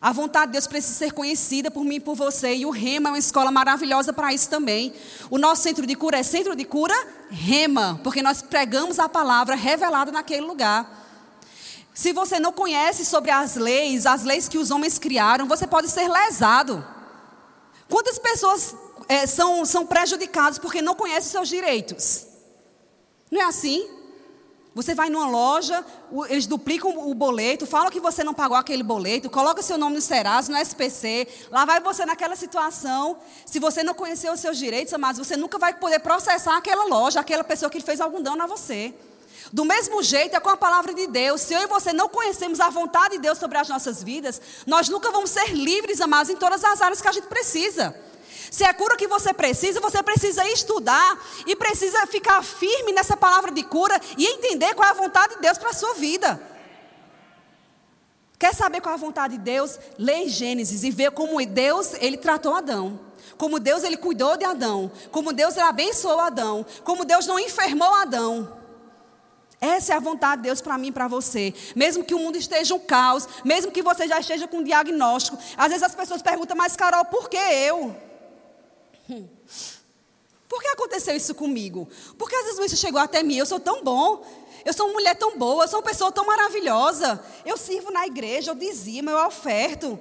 A 0.06 0.12
vontade 0.12 0.46
de 0.46 0.52
Deus 0.52 0.68
precisa 0.68 0.94
ser 0.94 1.12
conhecida 1.12 1.68
por 1.68 1.84
mim 1.84 1.96
e 1.96 2.00
por 2.00 2.14
você. 2.14 2.54
E 2.54 2.64
o 2.64 2.70
Rema 2.70 3.08
é 3.08 3.12
uma 3.12 3.18
escola 3.18 3.50
maravilhosa 3.50 4.12
para 4.12 4.32
isso 4.32 4.48
também. 4.48 4.94
O 5.28 5.36
nosso 5.36 5.64
centro 5.64 5.84
de 5.84 5.96
cura 5.96 6.16
é 6.16 6.22
centro 6.22 6.54
de 6.54 6.64
cura 6.64 6.94
Rema, 7.28 8.00
porque 8.04 8.22
nós 8.22 8.40
pregamos 8.40 9.00
a 9.00 9.08
palavra 9.08 9.56
revelada 9.56 10.12
naquele 10.12 10.42
lugar. 10.42 10.88
Se 11.92 12.12
você 12.12 12.38
não 12.38 12.52
conhece 12.52 13.04
sobre 13.04 13.32
as 13.32 13.56
leis, 13.56 14.06
as 14.06 14.22
leis 14.22 14.48
que 14.48 14.58
os 14.58 14.70
homens 14.70 14.96
criaram, 14.96 15.48
você 15.48 15.66
pode 15.66 15.88
ser 15.88 16.06
lesado. 16.06 16.86
Quantas 17.88 18.16
pessoas 18.16 18.76
é, 19.08 19.26
são, 19.26 19.64
são 19.64 19.84
prejudicadas 19.84 20.56
porque 20.56 20.80
não 20.80 20.94
conhecem 20.94 21.32
seus 21.32 21.48
direitos? 21.48 22.28
Não 23.28 23.40
é 23.40 23.44
assim? 23.46 23.95
Você 24.76 24.94
vai 24.94 25.08
numa 25.08 25.26
loja, 25.26 25.82
eles 26.28 26.46
duplicam 26.46 27.08
o 27.08 27.14
boleto, 27.14 27.66
falam 27.66 27.90
que 27.90 27.98
você 27.98 28.22
não 28.22 28.34
pagou 28.34 28.58
aquele 28.58 28.82
boleto, 28.82 29.30
coloca 29.30 29.62
seu 29.62 29.78
nome 29.78 29.94
no 29.94 30.02
Serasa, 30.02 30.52
no 30.52 30.58
SPC, 30.58 31.26
lá 31.50 31.64
vai 31.64 31.80
você 31.80 32.04
naquela 32.04 32.36
situação. 32.36 33.16
Se 33.46 33.58
você 33.58 33.82
não 33.82 33.94
conheceu 33.94 34.34
os 34.34 34.40
seus 34.40 34.58
direitos, 34.58 34.92
amados, 34.92 35.16
você 35.26 35.34
nunca 35.34 35.58
vai 35.58 35.72
poder 35.72 36.00
processar 36.00 36.58
aquela 36.58 36.84
loja, 36.84 37.18
aquela 37.20 37.42
pessoa 37.42 37.70
que 37.70 37.80
fez 37.80 38.02
algum 38.02 38.20
dano 38.20 38.42
a 38.42 38.46
você. 38.46 38.94
Do 39.50 39.64
mesmo 39.64 40.02
jeito 40.02 40.36
é 40.36 40.40
com 40.40 40.50
a 40.50 40.58
palavra 40.58 40.92
de 40.92 41.06
Deus. 41.06 41.40
Se 41.40 41.54
eu 41.54 41.62
e 41.62 41.66
você 41.66 41.94
não 41.94 42.10
conhecemos 42.10 42.60
a 42.60 42.68
vontade 42.68 43.14
de 43.14 43.22
Deus 43.22 43.38
sobre 43.38 43.56
as 43.56 43.70
nossas 43.70 44.02
vidas, 44.02 44.42
nós 44.66 44.90
nunca 44.90 45.10
vamos 45.10 45.30
ser 45.30 45.54
livres, 45.54 46.02
amados, 46.02 46.28
em 46.28 46.36
todas 46.36 46.62
as 46.62 46.82
áreas 46.82 47.00
que 47.00 47.08
a 47.08 47.12
gente 47.12 47.28
precisa. 47.28 47.96
Se 48.50 48.64
é 48.64 48.72
cura 48.72 48.96
que 48.96 49.06
você 49.06 49.32
precisa, 49.32 49.80
você 49.80 50.02
precisa 50.02 50.46
estudar 50.48 51.18
e 51.46 51.56
precisa 51.56 52.06
ficar 52.06 52.42
firme 52.42 52.92
nessa 52.92 53.16
palavra 53.16 53.50
de 53.50 53.62
cura 53.62 54.00
e 54.16 54.26
entender 54.26 54.74
qual 54.74 54.88
é 54.88 54.90
a 54.90 54.94
vontade 54.94 55.34
de 55.34 55.40
Deus 55.40 55.58
para 55.58 55.70
a 55.70 55.74
sua 55.74 55.94
vida. 55.94 56.40
Quer 58.38 58.54
saber 58.54 58.80
qual 58.80 58.92
é 58.92 58.98
a 58.98 59.00
vontade 59.00 59.36
de 59.36 59.42
Deus? 59.42 59.78
Lê 59.98 60.28
Gênesis 60.28 60.84
e 60.84 60.90
vê 60.90 61.10
como 61.10 61.44
Deus 61.44 61.94
ele 61.94 62.16
tratou 62.16 62.54
Adão. 62.54 63.00
Como 63.36 63.58
Deus 63.58 63.82
ele 63.82 63.96
cuidou 63.96 64.36
de 64.36 64.44
Adão. 64.44 64.90
Como 65.10 65.32
Deus 65.32 65.56
ele 65.56 65.66
abençoou 65.66 66.20
Adão. 66.20 66.64
Como 66.84 67.04
Deus 67.04 67.26
não 67.26 67.38
enfermou 67.38 67.92
Adão. 67.94 68.56
Essa 69.58 69.94
é 69.94 69.96
a 69.96 70.00
vontade 70.00 70.42
de 70.42 70.48
Deus 70.48 70.60
para 70.60 70.76
mim 70.76 70.88
e 70.88 70.92
para 70.92 71.08
você. 71.08 71.54
Mesmo 71.74 72.04
que 72.04 72.14
o 72.14 72.18
mundo 72.18 72.36
esteja 72.36 72.74
um 72.74 72.78
caos, 72.78 73.26
mesmo 73.42 73.72
que 73.72 73.82
você 73.82 74.06
já 74.06 74.20
esteja 74.20 74.46
com 74.46 74.58
um 74.58 74.62
diagnóstico. 74.62 75.38
Às 75.56 75.68
vezes 75.68 75.82
as 75.82 75.94
pessoas 75.94 76.20
perguntam, 76.20 76.56
mas 76.56 76.76
Carol, 76.76 77.06
por 77.06 77.30
que 77.30 77.38
eu? 77.38 77.96
Hum. 79.08 79.28
Por 80.48 80.62
que 80.62 80.68
aconteceu 80.68 81.16
isso 81.16 81.34
comigo? 81.34 81.88
Porque 82.16 82.34
às 82.34 82.44
vezes 82.44 82.58
você 82.58 82.76
chegou 82.76 83.00
até 83.00 83.22
mim, 83.22 83.36
eu 83.36 83.46
sou 83.46 83.60
tão 83.60 83.82
bom, 83.82 84.24
eu 84.64 84.72
sou 84.72 84.86
uma 84.86 84.94
mulher 84.94 85.16
tão 85.16 85.38
boa, 85.38 85.64
eu 85.64 85.68
sou 85.68 85.78
uma 85.78 85.84
pessoa 85.84 86.10
tão 86.10 86.26
maravilhosa. 86.26 87.22
Eu 87.44 87.56
sirvo 87.56 87.90
na 87.90 88.06
igreja, 88.06 88.50
eu 88.50 88.54
dizimo, 88.54 89.10
eu 89.10 89.26
oferto. 89.26 89.98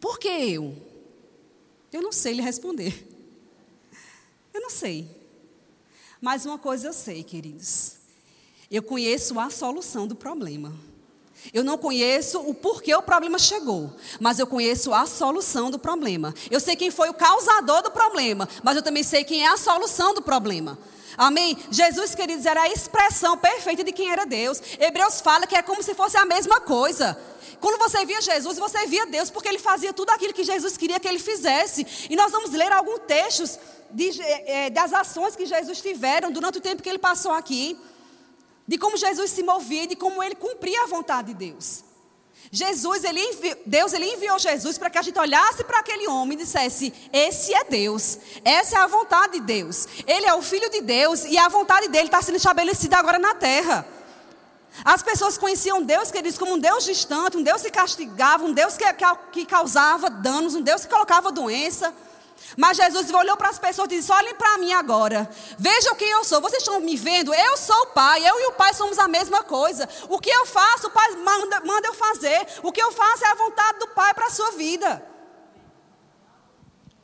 Por 0.00 0.18
que 0.18 0.28
eu? 0.28 0.76
Eu 1.92 2.02
não 2.02 2.12
sei 2.12 2.34
lhe 2.34 2.42
responder. 2.42 3.08
Eu 4.52 4.60
não 4.60 4.70
sei. 4.70 5.08
Mas 6.20 6.46
uma 6.46 6.58
coisa 6.58 6.88
eu 6.88 6.92
sei, 6.92 7.24
queridos. 7.24 7.96
Eu 8.70 8.82
conheço 8.82 9.38
a 9.38 9.50
solução 9.50 10.06
do 10.06 10.14
problema. 10.14 10.74
Eu 11.52 11.62
não 11.62 11.76
conheço 11.76 12.40
o 12.40 12.54
porquê 12.54 12.94
o 12.94 13.02
problema 13.02 13.38
chegou, 13.38 13.92
mas 14.18 14.38
eu 14.38 14.46
conheço 14.46 14.94
a 14.94 15.06
solução 15.06 15.70
do 15.70 15.78
problema. 15.78 16.34
Eu 16.50 16.60
sei 16.60 16.76
quem 16.76 16.90
foi 16.90 17.10
o 17.10 17.14
causador 17.14 17.82
do 17.82 17.90
problema, 17.90 18.48
mas 18.62 18.76
eu 18.76 18.82
também 18.82 19.02
sei 19.02 19.24
quem 19.24 19.44
é 19.44 19.48
a 19.48 19.56
solução 19.56 20.14
do 20.14 20.22
problema. 20.22 20.78
Amém? 21.16 21.56
Jesus, 21.70 22.14
queridos, 22.14 22.44
era 22.44 22.62
a 22.62 22.68
expressão 22.68 23.38
perfeita 23.38 23.84
de 23.84 23.92
quem 23.92 24.10
era 24.10 24.24
Deus. 24.24 24.60
Hebreus 24.80 25.20
fala 25.20 25.46
que 25.46 25.54
é 25.54 25.62
como 25.62 25.82
se 25.82 25.94
fosse 25.94 26.16
a 26.16 26.24
mesma 26.24 26.60
coisa. 26.60 27.16
Quando 27.60 27.78
você 27.78 28.04
via 28.04 28.20
Jesus, 28.20 28.58
você 28.58 28.86
via 28.86 29.06
Deus, 29.06 29.30
porque 29.30 29.48
ele 29.48 29.58
fazia 29.58 29.92
tudo 29.92 30.10
aquilo 30.10 30.34
que 30.34 30.44
Jesus 30.44 30.76
queria 30.76 30.98
que 30.98 31.06
ele 31.06 31.20
fizesse. 31.20 31.86
E 32.10 32.16
nós 32.16 32.32
vamos 32.32 32.50
ler 32.50 32.72
alguns 32.72 33.00
textos 33.06 33.58
de, 33.90 34.20
é, 34.20 34.70
das 34.70 34.92
ações 34.92 35.36
que 35.36 35.46
Jesus 35.46 35.80
tiveram 35.80 36.32
durante 36.32 36.58
o 36.58 36.60
tempo 36.60 36.82
que 36.82 36.88
ele 36.88 36.98
passou 36.98 37.32
aqui 37.32 37.78
de 38.66 38.78
como 38.78 38.96
Jesus 38.96 39.30
se 39.30 39.42
movia, 39.42 39.86
de 39.86 39.96
como 39.96 40.22
ele 40.22 40.34
cumpria 40.34 40.82
a 40.82 40.86
vontade 40.86 41.28
de 41.28 41.50
Deus. 41.50 41.84
Jesus, 42.50 43.02
ele. 43.04 43.20
Deus 43.66 43.92
ele 43.92 44.06
enviou 44.06 44.38
Jesus 44.38 44.78
para 44.78 44.88
que 44.88 44.98
a 44.98 45.02
gente 45.02 45.18
olhasse 45.18 45.64
para 45.64 45.80
aquele 45.80 46.06
homem 46.06 46.38
e 46.38 46.42
dissesse: 46.42 46.92
Esse 47.12 47.52
é 47.52 47.64
Deus, 47.64 48.18
essa 48.44 48.76
é 48.76 48.80
a 48.80 48.86
vontade 48.86 49.34
de 49.34 49.40
Deus. 49.40 49.88
Ele 50.06 50.26
é 50.26 50.34
o 50.34 50.42
Filho 50.42 50.70
de 50.70 50.80
Deus 50.80 51.24
e 51.24 51.36
a 51.36 51.48
vontade 51.48 51.88
dele 51.88 52.06
está 52.06 52.22
sendo 52.22 52.36
estabelecida 52.36 52.96
agora 52.96 53.18
na 53.18 53.34
terra. 53.34 53.86
As 54.84 55.02
pessoas 55.02 55.38
conheciam 55.38 55.82
Deus, 55.82 56.10
queridos, 56.10 56.38
como 56.38 56.54
um 56.54 56.58
Deus 56.58 56.84
distante, 56.84 57.36
um 57.36 57.42
Deus 57.42 57.62
que 57.62 57.70
castigava, 57.70 58.44
um 58.44 58.52
Deus 58.52 58.76
que, 58.76 58.84
que 59.32 59.46
causava 59.46 60.10
danos, 60.10 60.54
um 60.54 60.62
Deus 60.62 60.84
que 60.84 60.92
colocava 60.92 61.30
doença. 61.30 61.94
Mas 62.56 62.76
Jesus 62.76 63.10
olhou 63.10 63.36
para 63.36 63.48
as 63.48 63.58
pessoas 63.58 63.86
e 63.86 63.96
disse: 63.96 64.12
Olhem 64.12 64.34
para 64.34 64.58
mim 64.58 64.72
agora. 64.72 65.28
Vejam 65.58 65.94
quem 65.94 66.10
eu 66.10 66.24
sou. 66.24 66.40
Vocês 66.40 66.62
estão 66.62 66.78
me 66.80 66.96
vendo? 66.96 67.34
Eu 67.34 67.56
sou 67.56 67.82
o 67.82 67.86
Pai. 67.86 68.26
Eu 68.26 68.40
e 68.40 68.46
o 68.46 68.52
Pai 68.52 68.72
somos 68.74 68.98
a 68.98 69.08
mesma 69.08 69.42
coisa. 69.42 69.88
O 70.08 70.18
que 70.18 70.30
eu 70.30 70.46
faço, 70.46 70.86
o 70.86 70.90
Pai 70.90 71.10
manda, 71.16 71.60
manda 71.60 71.88
eu 71.88 71.94
fazer. 71.94 72.46
O 72.62 72.70
que 72.70 72.82
eu 72.82 72.92
faço 72.92 73.24
é 73.24 73.28
a 73.28 73.34
vontade 73.34 73.78
do 73.78 73.88
Pai 73.88 74.14
para 74.14 74.26
a 74.26 74.30
sua 74.30 74.52
vida. 74.52 75.04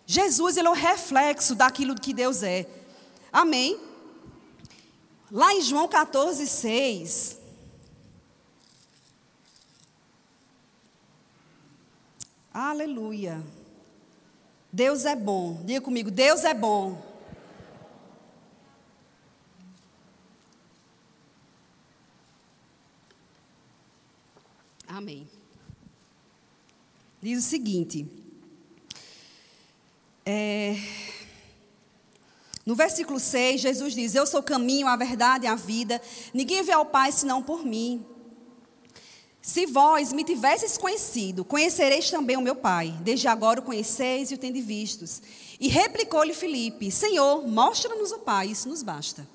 Jesus 0.07 0.57
ele 0.57 0.69
é 0.69 0.71
o 0.71 0.75
reflexo 0.75 1.55
daquilo 1.55 1.95
que 1.95 2.13
Deus 2.13 2.43
é. 2.43 2.67
Amém? 3.33 3.81
Lá 5.31 5.55
em 5.55 5.63
João 5.63 5.87
14, 5.87 6.47
6. 6.47 7.39
Aleluia. 12.53 13.41
Deus 14.73 15.05
é 15.05 15.17
bom. 15.17 15.63
Diga 15.65 15.81
comigo, 15.81 16.11
Deus 16.11 16.45
é 16.45 16.55
bom. 16.55 17.11
Amém. 24.87 25.29
Diz 27.23 27.39
o 27.39 27.49
seguinte. 27.49 28.07
É, 30.25 30.77
no 32.65 32.75
versículo 32.75 33.19
6, 33.19 33.61
Jesus 33.61 33.95
diz: 33.95 34.15
Eu 34.15 34.27
sou 34.27 34.41
o 34.41 34.45
caminho, 34.45 34.87
a 34.87 34.97
verdade 34.97 35.45
e 35.45 35.49
a 35.49 35.55
vida. 35.55 36.01
Ninguém 36.33 36.63
vê 36.63 36.73
ao 36.73 36.87
Pai 36.87 37.11
senão 37.11 37.43
por 37.43 37.65
mim. 37.65 38.05
Se 39.43 39.65
vós 39.65 40.13
me 40.13 40.23
tivesses 40.23 40.77
conhecido, 40.77 41.45
conhecereis 41.45 42.11
também 42.11 42.37
o 42.37 42.43
meu 42.43 42.55
Pai. 42.55 42.95
Desde 43.01 43.27
agora 43.27 43.61
o 43.61 43.63
conheceis 43.63 44.31
e 44.31 44.35
o 44.35 44.39
tendes 44.39 44.65
vistos. 44.65 45.23
E 45.59 45.69
replicou-lhe 45.69 46.35
Filipe: 46.35 46.91
Senhor, 46.91 47.47
mostra-nos 47.49 48.13
o 48.13 48.19
Pai, 48.19 48.49
isso 48.49 48.69
nos 48.69 48.83
basta. 48.83 49.27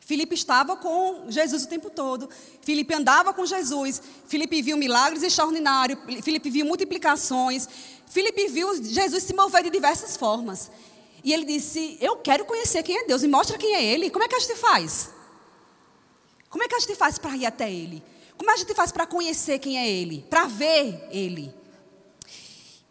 Filipe 0.00 0.34
estava 0.34 0.76
com 0.76 1.30
Jesus 1.30 1.64
o 1.64 1.68
tempo 1.68 1.88
todo. 1.88 2.28
Filipe 2.60 2.92
andava 2.92 3.32
com 3.32 3.46
Jesus. 3.46 4.02
Filipe 4.26 4.60
viu 4.60 4.76
milagres 4.76 5.22
extraordinários. 5.22 5.98
Filipe 6.22 6.50
viu 6.50 6.66
multiplicações. 6.66 7.68
Filipe 8.06 8.48
viu 8.48 8.82
Jesus 8.82 9.22
se 9.22 9.34
mover 9.34 9.62
de 9.62 9.70
diversas 9.70 10.16
formas. 10.16 10.70
E 11.22 11.32
ele 11.32 11.44
disse: 11.44 11.98
Eu 12.00 12.16
quero 12.16 12.44
conhecer 12.46 12.82
quem 12.82 12.98
é 12.98 13.04
Deus. 13.04 13.22
Me 13.22 13.28
mostra 13.28 13.56
quem 13.58 13.74
é 13.74 13.84
Ele. 13.84 14.10
Como 14.10 14.24
é 14.24 14.28
que 14.28 14.34
a 14.34 14.40
gente 14.40 14.56
faz? 14.56 15.10
Como 16.50 16.64
é 16.64 16.68
que 16.68 16.74
a 16.74 16.80
gente 16.80 16.94
faz 16.96 17.18
para 17.18 17.36
ir 17.36 17.46
até 17.46 17.70
Ele? 17.70 18.02
Como 18.42 18.50
a 18.50 18.56
gente 18.56 18.74
faz 18.74 18.90
para 18.90 19.06
conhecer 19.06 19.60
quem 19.60 19.78
é 19.78 19.88
Ele? 19.88 20.26
Para 20.28 20.46
ver 20.46 21.06
Ele? 21.12 21.54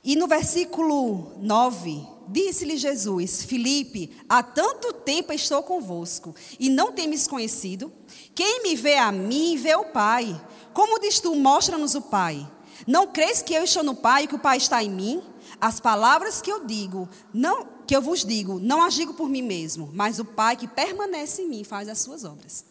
E 0.01 0.15
no 0.15 0.25
versículo 0.25 1.33
9, 1.39 2.07
disse-lhe 2.29 2.77
Jesus: 2.77 3.43
Filipe, 3.43 4.15
há 4.29 4.41
tanto 4.41 4.93
tempo 4.93 5.33
estou 5.33 5.61
convosco 5.61 6.33
e 6.57 6.69
não 6.69 6.93
temes 6.93 7.27
conhecido? 7.27 7.91
Quem 8.33 8.63
me 8.63 8.77
vê 8.77 8.95
a 8.95 9.11
mim, 9.11 9.57
vê 9.57 9.75
o 9.75 9.83
Pai. 9.83 10.41
Como 10.73 10.97
diz 11.01 11.19
tu, 11.19 11.35
mostra-nos 11.35 11.95
o 11.95 12.01
Pai. 12.01 12.49
Não 12.87 13.07
crês 13.07 13.41
que 13.41 13.53
eu 13.53 13.65
estou 13.65 13.83
no 13.83 13.93
Pai 13.93 14.23
e 14.23 14.27
que 14.27 14.35
o 14.35 14.39
Pai 14.39 14.55
está 14.55 14.81
em 14.81 14.89
mim? 14.89 15.21
As 15.59 15.81
palavras 15.81 16.39
que 16.39 16.49
eu 16.49 16.63
digo, 16.63 17.09
não 17.33 17.67
que 17.85 17.93
eu 17.93 18.01
vos 18.01 18.23
digo, 18.23 18.57
não 18.57 18.81
as 18.81 18.93
digo 18.93 19.13
por 19.15 19.27
mim 19.27 19.41
mesmo, 19.41 19.89
mas 19.93 20.17
o 20.17 20.23
Pai 20.23 20.55
que 20.55 20.65
permanece 20.65 21.41
em 21.41 21.49
mim 21.49 21.65
faz 21.65 21.89
as 21.89 21.99
suas 21.99 22.23
obras. 22.23 22.70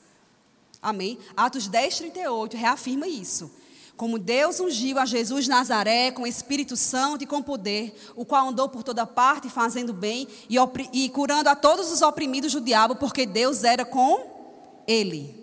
Amém? 0.83 1.19
Atos 1.37 1.69
10, 1.69 1.99
38 1.99 2.57
reafirma 2.57 3.07
isso. 3.07 3.51
Como 3.97 4.19
Deus 4.19 4.59
ungiu 4.61 4.99
a 4.99 5.05
Jesus 5.05 5.47
Nazaré 5.47 6.11
com 6.11 6.27
Espírito 6.27 6.75
Santo 6.75 7.23
e 7.23 7.27
com 7.27 7.43
poder, 7.43 7.95
o 8.16 8.25
qual 8.25 8.49
andou 8.49 8.66
por 8.66 8.83
toda 8.83 9.05
parte 9.05 9.51
fazendo 9.51 9.93
bem 9.93 10.27
e, 10.49 10.57
e 10.93 11.11
curando 11.11 11.51
a 11.51 11.55
todos 11.55 11.93
os 11.93 12.01
oprimidos 12.01 12.53
do 12.53 12.62
diabo, 12.62 12.97
porque 12.97 13.27
Deus 13.27 13.62
era 13.62 13.85
com 13.85 14.83
ele. 14.87 15.38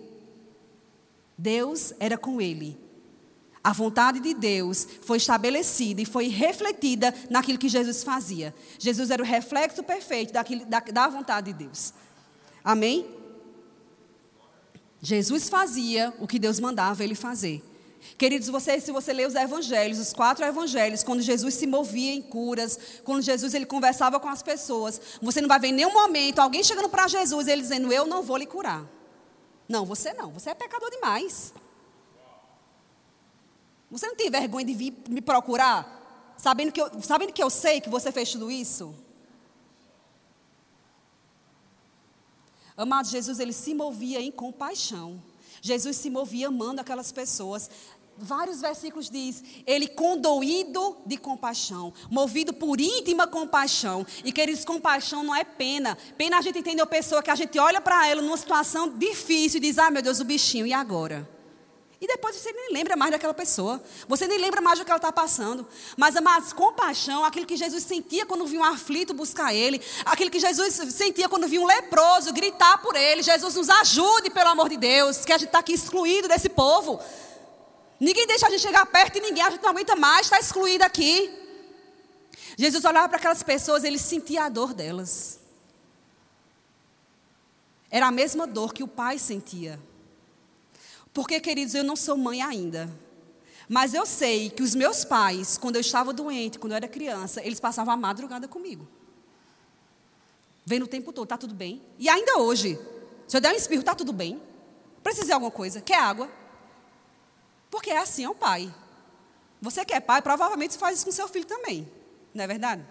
Deus 1.38 1.94
era 2.00 2.18
com 2.18 2.40
ele. 2.40 2.76
A 3.62 3.72
vontade 3.72 4.18
de 4.18 4.34
Deus 4.34 4.88
foi 5.02 5.18
estabelecida 5.18 6.00
e 6.00 6.04
foi 6.04 6.26
refletida 6.26 7.14
naquilo 7.30 7.58
que 7.58 7.68
Jesus 7.68 8.02
fazia. 8.02 8.52
Jesus 8.76 9.10
era 9.10 9.22
o 9.22 9.26
reflexo 9.26 9.84
perfeito 9.84 10.32
daquilo, 10.32 10.66
da, 10.66 10.80
da 10.80 11.06
vontade 11.06 11.52
de 11.52 11.64
Deus. 11.64 11.94
Amém? 12.64 13.17
Jesus 15.00 15.48
fazia 15.48 16.12
o 16.18 16.26
que 16.26 16.38
Deus 16.38 16.58
mandava 16.58 17.04
ele 17.04 17.14
fazer. 17.14 17.62
Queridos, 18.16 18.48
você, 18.48 18.80
se 18.80 18.90
você 18.90 19.12
ler 19.12 19.26
os 19.26 19.34
evangelhos, 19.34 19.98
os 19.98 20.12
quatro 20.12 20.44
evangelhos, 20.44 21.02
quando 21.02 21.20
Jesus 21.20 21.54
se 21.54 21.66
movia 21.66 22.12
em 22.12 22.22
curas, 22.22 22.78
quando 23.04 23.22
Jesus 23.22 23.54
ele 23.54 23.66
conversava 23.66 24.18
com 24.18 24.28
as 24.28 24.42
pessoas, 24.42 25.00
você 25.20 25.40
não 25.40 25.48
vai 25.48 25.58
ver 25.58 25.68
em 25.68 25.72
nenhum 25.72 25.92
momento 25.92 26.38
alguém 26.38 26.62
chegando 26.62 26.88
para 26.88 27.06
Jesus 27.08 27.46
e 27.46 27.50
ele 27.50 27.62
dizendo: 27.62 27.92
Eu 27.92 28.06
não 28.06 28.22
vou 28.22 28.36
lhe 28.36 28.46
curar. 28.46 28.84
Não, 29.68 29.84
você 29.84 30.12
não, 30.14 30.32
você 30.32 30.50
é 30.50 30.54
pecador 30.54 30.90
demais. 30.90 31.52
Você 33.90 34.06
não 34.06 34.16
tem 34.16 34.30
vergonha 34.30 34.66
de 34.66 34.74
vir 34.74 34.94
me 35.08 35.20
procurar, 35.20 36.34
sabendo 36.36 36.72
que 36.72 36.80
eu, 36.80 36.90
sabendo 37.02 37.32
que 37.32 37.42
eu 37.42 37.50
sei 37.50 37.80
que 37.80 37.88
você 37.88 38.12
fez 38.12 38.30
tudo 38.30 38.50
isso? 38.50 38.94
Amado 42.78 43.08
Jesus, 43.08 43.40
ele 43.40 43.52
se 43.52 43.74
movia 43.74 44.20
em 44.20 44.30
compaixão. 44.30 45.20
Jesus 45.60 45.96
se 45.96 46.08
movia 46.08 46.46
amando 46.46 46.80
aquelas 46.80 47.10
pessoas. 47.10 47.68
Vários 48.16 48.60
versículos 48.60 49.10
diz, 49.10 49.42
ele 49.66 49.88
condoído 49.88 50.96
de 51.04 51.16
compaixão, 51.16 51.92
movido 52.08 52.52
por 52.52 52.80
íntima 52.80 53.26
compaixão. 53.26 54.06
E 54.24 54.30
queridos, 54.30 54.64
compaixão 54.64 55.24
não 55.24 55.34
é 55.34 55.42
pena. 55.42 55.98
Pena 56.16 56.38
a 56.38 56.40
gente 56.40 56.60
entender 56.60 56.82
a 56.82 56.86
pessoa 56.86 57.20
que 57.20 57.32
a 57.32 57.34
gente 57.34 57.58
olha 57.58 57.80
para 57.80 58.06
ela 58.06 58.22
numa 58.22 58.36
situação 58.36 58.96
difícil 58.96 59.58
e 59.58 59.60
diz: 59.60 59.76
"Ah, 59.76 59.90
meu 59.90 60.00
Deus, 60.00 60.20
o 60.20 60.24
bichinho, 60.24 60.64
e 60.64 60.72
agora?" 60.72 61.37
E 62.00 62.06
depois 62.06 62.36
você 62.36 62.52
nem 62.52 62.72
lembra 62.72 62.96
mais 62.96 63.10
daquela 63.10 63.34
pessoa. 63.34 63.82
Você 64.06 64.28
nem 64.28 64.38
lembra 64.38 64.60
mais 64.60 64.78
do 64.78 64.84
que 64.84 64.90
ela 64.90 64.98
está 64.98 65.10
passando. 65.10 65.66
Mas, 65.96 66.14
amados, 66.14 66.52
compaixão, 66.52 67.24
aquilo 67.24 67.44
que 67.44 67.56
Jesus 67.56 67.82
sentia 67.82 68.24
quando 68.24 68.46
viu 68.46 68.60
um 68.60 68.64
aflito 68.64 69.12
buscar 69.12 69.52
Ele. 69.52 69.82
Aquilo 70.04 70.30
que 70.30 70.38
Jesus 70.38 70.74
sentia 70.92 71.28
quando 71.28 71.48
viu 71.48 71.62
um 71.62 71.66
leproso 71.66 72.32
gritar 72.32 72.78
por 72.78 72.94
Ele. 72.94 73.20
Jesus 73.20 73.56
nos 73.56 73.68
ajude, 73.68 74.30
pelo 74.30 74.50
amor 74.50 74.68
de 74.68 74.76
Deus, 74.76 75.24
que 75.24 75.32
a 75.32 75.38
gente 75.38 75.48
está 75.48 75.58
aqui 75.58 75.72
excluído 75.72 76.28
desse 76.28 76.48
povo. 76.48 77.00
Ninguém 77.98 78.28
deixa 78.28 78.46
a 78.46 78.50
gente 78.50 78.62
chegar 78.62 78.86
perto 78.86 79.14
de 79.14 79.20
ninguém, 79.20 79.42
a 79.42 79.50
gente 79.50 79.62
não 79.62 79.70
aguenta 79.70 79.96
mais, 79.96 80.26
está 80.26 80.38
excluído 80.38 80.84
aqui. 80.84 81.34
Jesus 82.56 82.84
olhava 82.84 83.08
para 83.08 83.18
aquelas 83.18 83.42
pessoas, 83.42 83.82
ele 83.82 83.98
sentia 83.98 84.44
a 84.44 84.48
dor 84.48 84.72
delas. 84.72 85.40
Era 87.90 88.06
a 88.06 88.12
mesma 88.12 88.46
dor 88.46 88.72
que 88.72 88.84
o 88.84 88.88
pai 88.88 89.18
sentia. 89.18 89.80
Porque, 91.18 91.40
queridos, 91.40 91.74
eu 91.74 91.82
não 91.82 91.96
sou 91.96 92.16
mãe 92.16 92.40
ainda. 92.42 92.88
Mas 93.68 93.92
eu 93.92 94.06
sei 94.06 94.50
que 94.50 94.62
os 94.62 94.72
meus 94.72 95.04
pais, 95.04 95.58
quando 95.58 95.74
eu 95.74 95.80
estava 95.80 96.12
doente, 96.12 96.60
quando 96.60 96.74
eu 96.74 96.76
era 96.76 96.86
criança, 96.86 97.44
eles 97.44 97.58
passavam 97.58 97.92
a 97.92 97.96
madrugada 97.96 98.46
comigo. 98.46 98.86
Vendo 100.64 100.84
o 100.84 100.86
tempo 100.86 101.12
todo, 101.12 101.26
tá 101.26 101.36
tudo 101.36 101.56
bem? 101.56 101.82
E 101.98 102.08
ainda 102.08 102.38
hoje, 102.38 102.78
se 103.26 103.36
eu 103.36 103.40
der 103.40 103.52
um 103.52 103.56
espirro, 103.56 103.82
tá 103.82 103.96
tudo 103.96 104.12
bem? 104.12 104.40
Precisa 105.02 105.26
de 105.26 105.32
alguma 105.32 105.50
coisa? 105.50 105.80
Quer 105.80 105.98
água? 105.98 106.30
Porque 107.68 107.90
é 107.90 107.98
assim 107.98 108.22
é 108.22 108.30
o 108.30 108.34
pai. 108.36 108.72
Você 109.60 109.84
que 109.84 109.94
é 109.94 109.98
pai, 109.98 110.22
provavelmente 110.22 110.78
faz 110.78 110.98
isso 110.98 111.06
com 111.06 111.10
seu 111.10 111.26
filho 111.26 111.46
também. 111.46 111.90
Não 112.32 112.44
é 112.44 112.46
verdade? 112.46 112.86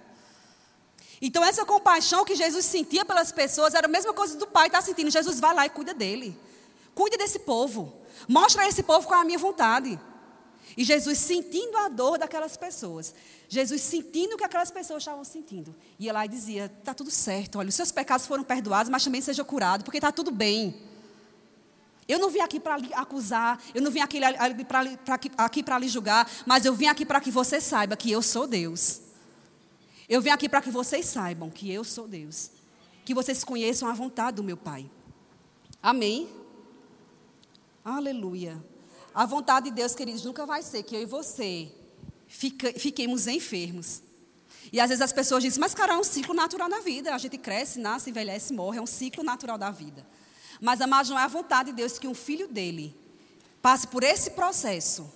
Então, 1.22 1.42
essa 1.46 1.66
compaixão 1.66 2.26
que 2.26 2.36
Jesus 2.36 2.66
sentia 2.66 3.06
pelas 3.06 3.32
pessoas 3.32 3.74
era 3.74 3.88
a 3.88 3.90
mesma 3.90 4.12
coisa 4.12 4.36
do 4.36 4.48
pai 4.48 4.68
estar 4.68 4.80
tá 4.80 4.86
sentindo. 4.86 5.10
Jesus 5.10 5.40
vai 5.40 5.54
lá 5.54 5.66
e 5.66 5.70
cuida 5.70 5.94
dele. 5.94 6.38
Cuida 6.98 7.16
desse 7.16 7.38
povo. 7.38 7.94
Mostra 8.28 8.64
a 8.64 8.68
esse 8.68 8.82
povo 8.82 9.06
qual 9.06 9.20
é 9.20 9.22
a 9.22 9.26
minha 9.26 9.38
vontade. 9.38 10.00
E 10.76 10.84
Jesus 10.84 11.20
sentindo 11.20 11.78
a 11.78 11.88
dor 11.90 12.18
daquelas 12.18 12.58
pessoas. 12.58 13.14
Jesus 13.48 13.82
sentindo 13.82 14.34
o 14.34 14.38
que 14.38 14.44
aquelas 14.44 14.72
pessoas 14.72 15.04
estavam 15.04 15.24
sentindo. 15.24 15.76
Ia 16.00 16.12
lá 16.12 16.26
e 16.26 16.28
dizia: 16.28 16.66
está 16.80 16.96
tudo 16.96 17.12
certo, 17.12 17.60
olha, 17.60 17.70
os 17.70 17.76
seus 17.76 17.92
pecados 17.92 18.26
foram 18.26 18.44
perdoados, 18.44 18.90
mas 18.90 19.04
também 19.04 19.22
seja 19.22 19.44
curado, 19.44 19.84
porque 19.84 20.00
está 20.00 20.12
tudo 20.12 20.32
bem. 20.32 20.76
Eu 22.08 22.18
não 22.18 22.32
vim 22.32 22.40
aqui 22.40 22.60
para 22.60 22.78
lhe 22.78 22.92
acusar, 22.96 23.62
eu 23.76 23.82
não 23.82 23.92
vim 23.92 24.00
aqui 24.00 24.20
para 25.64 25.78
lhe 25.78 25.88
julgar, 25.88 26.28
mas 26.48 26.66
eu 26.66 26.74
vim 26.74 26.88
aqui 26.88 27.06
para 27.06 27.22
que 27.22 27.30
você 27.30 27.62
saiba 27.62 27.96
que 27.96 28.10
eu 28.10 28.24
sou 28.24 28.48
Deus. 28.48 29.02
Eu 30.10 30.20
vim 30.20 30.32
aqui 30.32 30.50
para 30.50 30.64
que 30.64 30.72
vocês 30.72 31.06
saibam 31.06 31.52
que 31.52 31.72
eu 31.72 31.84
sou 31.84 32.08
Deus. 32.08 32.50
Que 33.06 33.14
vocês 33.14 33.44
conheçam 33.44 33.88
a 33.88 33.94
vontade 33.94 34.38
do 34.38 34.44
meu 34.44 34.58
Pai. 34.58 34.90
Amém? 35.80 36.28
Aleluia. 37.90 38.62
A 39.16 39.26
vontade 39.26 39.70
de 39.70 39.76
Deus, 39.78 39.96
queridos, 39.96 40.26
nunca 40.26 40.46
vai 40.46 40.62
ser 40.62 40.84
que 40.84 40.94
eu 40.94 41.02
e 41.02 41.06
você 41.06 41.72
fica, 42.28 42.74
fiquemos 42.74 43.28
enfermos. 43.28 44.02
E 44.74 44.82
às 44.82 44.90
vezes 44.90 45.02
as 45.02 45.14
pessoas 45.14 45.42
dizem, 45.42 45.58
mas 45.62 45.74
cara, 45.74 45.94
é 45.94 45.98
um 45.98 46.04
ciclo 46.04 46.34
natural 46.34 46.68
na 46.68 46.82
vida. 46.82 47.16
A 47.16 47.18
gente 47.18 47.38
cresce, 47.38 47.80
nasce, 47.80 48.10
envelhece, 48.10 48.52
morre. 48.52 48.78
É 48.78 48.82
um 48.82 48.86
ciclo 48.86 49.24
natural 49.24 49.58
da 49.58 49.72
vida. 49.72 50.06
Mas, 50.60 50.82
amados, 50.82 51.10
não 51.10 51.18
é 51.18 51.24
a 51.24 51.30
vontade 51.30 51.70
de 51.70 51.78
Deus 51.78 51.98
que 51.98 52.10
um 52.10 52.14
filho 52.14 52.50
dele 52.50 52.94
passe 53.62 53.88
por 53.88 54.04
esse 54.04 54.32
processo, 54.32 55.10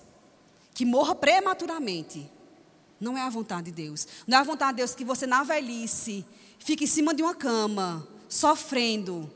que 0.74 0.86
morra 0.86 1.14
prematuramente. 1.14 2.32
Não 3.02 3.18
é 3.18 3.22
a 3.22 3.30
vontade 3.30 3.70
de 3.70 3.74
Deus. 3.74 4.08
Não 4.26 4.38
é 4.38 4.40
a 4.40 4.46
vontade 4.46 4.72
de 4.72 4.78
Deus 4.78 4.96
que 4.96 5.04
você, 5.04 5.28
na 5.28 5.44
velhice, 5.44 6.26
fique 6.58 6.86
em 6.86 6.88
cima 6.88 7.14
de 7.14 7.22
uma 7.22 7.36
cama, 7.36 8.08
sofrendo, 8.30 9.30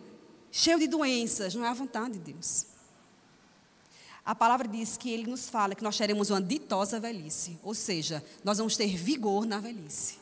cheio 0.49 0.79
de 0.79 0.87
doenças. 0.87 1.53
Não 1.53 1.65
é 1.65 1.67
a 1.67 1.73
vontade 1.73 2.13
de 2.13 2.31
Deus. 2.31 2.74
A 4.25 4.33
palavra 4.33 4.67
diz 4.67 4.97
que 4.97 5.11
ele 5.11 5.29
nos 5.29 5.47
fala 5.49 5.75
que 5.75 5.83
nós 5.83 5.97
teremos 5.97 6.31
uma 6.31 6.41
ditosa 6.41 6.99
velhice, 6.99 7.59
ou 7.61 7.75
seja, 7.75 8.25
nós 8.43 8.57
vamos 8.57 8.75
ter 8.75 8.87
vigor 8.95 9.45
na 9.45 9.59
velhice. 9.59 10.17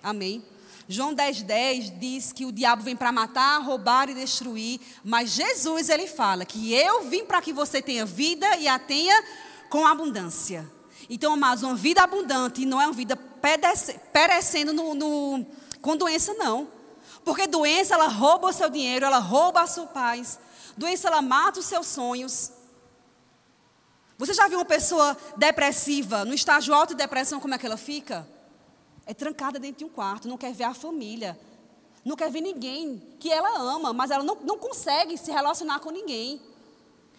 Amém? 0.00 0.44
João 0.88 1.14
10,10 1.14 1.42
10 1.44 2.00
diz 2.00 2.32
que 2.32 2.44
o 2.44 2.52
diabo 2.52 2.82
vem 2.82 2.94
para 2.94 3.10
matar, 3.10 3.58
roubar 3.58 4.08
e 4.08 4.14
destruir, 4.14 4.80
mas 5.02 5.30
Jesus 5.30 5.88
ele 5.88 6.06
fala 6.06 6.44
que 6.44 6.72
eu 6.72 7.08
vim 7.08 7.24
para 7.24 7.42
que 7.42 7.52
você 7.52 7.82
tenha 7.82 8.06
vida 8.06 8.56
e 8.56 8.68
a 8.68 8.78
tenha 8.78 9.20
com 9.68 9.86
abundância. 9.86 10.70
Então, 11.10 11.32
amados, 11.32 11.64
uma 11.64 11.74
vida 11.74 12.02
abundante 12.02 12.64
não 12.64 12.80
é 12.80 12.86
uma 12.86 12.92
vida 12.92 13.16
perecendo 14.12 14.72
no, 14.72 14.94
no, 14.94 15.46
com 15.80 15.96
doença, 15.96 16.34
não. 16.34 16.68
Porque 17.24 17.46
doença, 17.46 17.94
ela 17.94 18.06
rouba 18.08 18.48
o 18.48 18.52
seu 18.52 18.70
dinheiro, 18.70 19.04
ela 19.06 19.18
rouba 19.18 19.62
a 19.62 19.66
sua 19.66 19.86
paz. 19.86 20.38
Doença, 20.76 21.08
ela 21.08 21.20
mata 21.20 21.60
os 21.60 21.66
seus 21.66 21.86
sonhos. 21.86 22.51
Você 24.22 24.34
já 24.34 24.46
viu 24.46 24.60
uma 24.60 24.64
pessoa 24.64 25.16
depressiva, 25.36 26.24
no 26.24 26.32
estágio 26.32 26.72
alto 26.72 26.90
de 26.90 26.94
depressão, 26.94 27.40
como 27.40 27.54
é 27.54 27.58
que 27.58 27.66
ela 27.66 27.76
fica? 27.76 28.24
É 29.04 29.12
trancada 29.12 29.58
dentro 29.58 29.78
de 29.78 29.84
um 29.84 29.88
quarto, 29.88 30.28
não 30.28 30.38
quer 30.38 30.52
ver 30.54 30.62
a 30.62 30.72
família, 30.72 31.36
não 32.04 32.14
quer 32.14 32.30
ver 32.30 32.40
ninguém 32.40 33.02
que 33.18 33.28
ela 33.32 33.58
ama, 33.58 33.92
mas 33.92 34.12
ela 34.12 34.22
não, 34.22 34.36
não 34.36 34.56
consegue 34.56 35.18
se 35.18 35.32
relacionar 35.32 35.80
com 35.80 35.90
ninguém. 35.90 36.40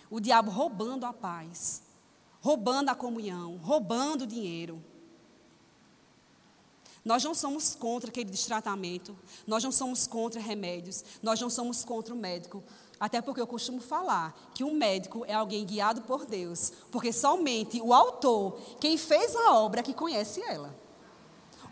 O 0.09 0.21
diabo 0.21 0.49
roubando 0.49 1.05
a 1.05 1.11
paz, 1.11 1.83
roubando 2.39 2.87
a 2.87 2.95
comunhão, 2.95 3.57
roubando 3.57 4.21
o 4.21 4.27
dinheiro. 4.27 4.81
Nós 7.03 7.21
não 7.21 7.33
somos 7.33 7.75
contra 7.75 8.09
aquele 8.09 8.29
destratamento, 8.31 9.13
nós 9.45 9.61
não 9.61 9.73
somos 9.73 10.07
contra 10.07 10.39
remédios, 10.39 11.03
nós 11.21 11.41
não 11.41 11.49
somos 11.49 11.83
contra 11.83 12.13
o 12.13 12.17
médico. 12.17 12.63
Até 13.03 13.21
porque 13.21 13.41
eu 13.41 13.45
costumo 13.45 13.81
falar 13.81 14.33
que 14.55 14.63
um 14.63 14.73
médico 14.73 15.25
é 15.27 15.33
alguém 15.33 15.65
guiado 15.65 16.03
por 16.03 16.25
Deus, 16.25 16.71
porque 16.89 17.11
somente 17.11 17.81
o 17.81 17.93
autor, 17.93 18.57
quem 18.79 18.97
fez 18.97 19.35
a 19.35 19.55
obra, 19.55 19.81
é 19.81 19.83
que 19.83 19.93
conhece 19.93 20.41
ela. 20.41 20.73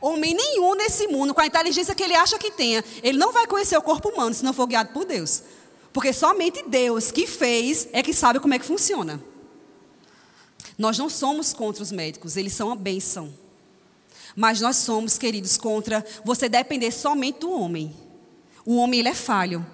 Homem 0.01 0.33
nenhum 0.33 0.75
nesse 0.75 1.07
mundo, 1.07 1.33
com 1.33 1.39
a 1.39 1.45
inteligência 1.45 1.95
que 1.95 2.03
ele 2.03 2.15
acha 2.15 2.37
que 2.37 2.51
tenha, 2.51 2.83
ele 3.01 3.17
não 3.17 3.31
vai 3.31 3.47
conhecer 3.47 3.77
o 3.77 3.81
corpo 3.81 4.09
humano 4.09 4.35
se 4.35 4.43
não 4.43 4.51
for 4.51 4.67
guiado 4.67 4.91
por 4.91 5.05
Deus. 5.05 5.41
Porque 5.93 6.11
somente 6.11 6.65
Deus 6.67 7.13
que 7.13 7.25
fez 7.25 7.87
é 7.93 8.03
que 8.03 8.13
sabe 8.13 8.41
como 8.41 8.53
é 8.53 8.59
que 8.59 8.65
funciona. 8.65 9.23
Nós 10.77 10.97
não 10.97 11.07
somos 11.07 11.53
contra 11.53 11.81
os 11.81 11.93
médicos, 11.93 12.35
eles 12.35 12.51
são 12.51 12.73
a 12.73 12.75
bênção. 12.75 13.33
Mas 14.35 14.59
nós 14.59 14.75
somos, 14.75 15.17
queridos, 15.17 15.55
contra 15.55 16.05
você 16.25 16.49
depender 16.49 16.91
somente 16.91 17.39
do 17.39 17.53
homem. 17.53 17.95
O 18.65 18.75
homem, 18.75 18.99
ele 18.99 19.07
é 19.07 19.15
falho. 19.15 19.65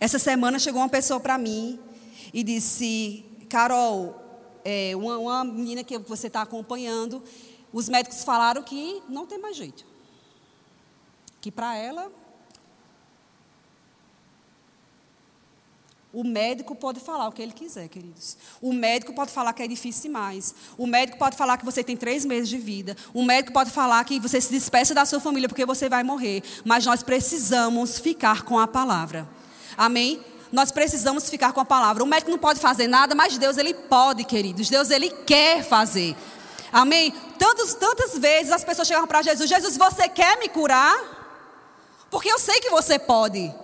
Essa 0.00 0.18
semana 0.18 0.58
chegou 0.58 0.80
uma 0.80 0.88
pessoa 0.88 1.18
para 1.18 1.36
mim 1.36 1.78
e 2.32 2.42
disse: 2.42 3.24
Carol, 3.48 4.28
é, 4.64 4.94
uma, 4.94 5.18
uma 5.18 5.44
menina 5.44 5.82
que 5.82 5.98
você 5.98 6.28
está 6.28 6.42
acompanhando, 6.42 7.22
os 7.72 7.88
médicos 7.88 8.22
falaram 8.22 8.62
que 8.62 9.02
não 9.08 9.26
tem 9.26 9.38
mais 9.38 9.56
jeito. 9.56 9.84
Que 11.40 11.50
para 11.50 11.76
ela. 11.76 12.10
O 16.10 16.24
médico 16.24 16.74
pode 16.74 17.00
falar 17.00 17.28
o 17.28 17.32
que 17.32 17.42
ele 17.42 17.52
quiser, 17.52 17.86
queridos. 17.86 18.36
O 18.62 18.72
médico 18.72 19.12
pode 19.12 19.30
falar 19.30 19.52
que 19.52 19.62
é 19.62 19.68
difícil 19.68 20.04
demais. 20.04 20.54
O 20.78 20.86
médico 20.86 21.18
pode 21.18 21.36
falar 21.36 21.58
que 21.58 21.66
você 21.66 21.84
tem 21.84 21.96
três 21.96 22.24
meses 22.24 22.48
de 22.48 22.56
vida. 22.56 22.96
O 23.12 23.22
médico 23.22 23.52
pode 23.52 23.70
falar 23.70 24.02
que 24.04 24.18
você 24.18 24.40
se 24.40 24.50
despeça 24.50 24.94
da 24.94 25.04
sua 25.04 25.20
família 25.20 25.48
porque 25.48 25.66
você 25.66 25.86
vai 25.88 26.02
morrer. 26.02 26.42
Mas 26.64 26.86
nós 26.86 27.02
precisamos 27.02 27.98
ficar 27.98 28.42
com 28.42 28.58
a 28.58 28.66
palavra. 28.66 29.28
Amém? 29.78 30.20
Nós 30.50 30.72
precisamos 30.72 31.30
ficar 31.30 31.52
com 31.52 31.60
a 31.60 31.64
palavra. 31.64 32.02
O 32.02 32.06
médico 32.06 32.32
não 32.32 32.38
pode 32.38 32.58
fazer 32.58 32.88
nada, 32.88 33.14
mas 33.14 33.38
Deus 33.38 33.56
ele 33.56 33.72
pode, 33.72 34.24
queridos. 34.24 34.68
Deus 34.68 34.90
ele 34.90 35.08
quer 35.08 35.62
fazer. 35.62 36.16
Amém? 36.72 37.14
Tantos, 37.38 37.74
tantas 37.74 38.18
vezes 38.18 38.50
as 38.50 38.64
pessoas 38.64 38.88
chegavam 38.88 39.06
para 39.06 39.22
Jesus: 39.22 39.48
Jesus, 39.48 39.76
você 39.76 40.08
quer 40.08 40.36
me 40.38 40.48
curar? 40.48 40.96
Porque 42.10 42.28
eu 42.28 42.40
sei 42.40 42.60
que 42.60 42.70
você 42.70 42.98
pode. 42.98 43.54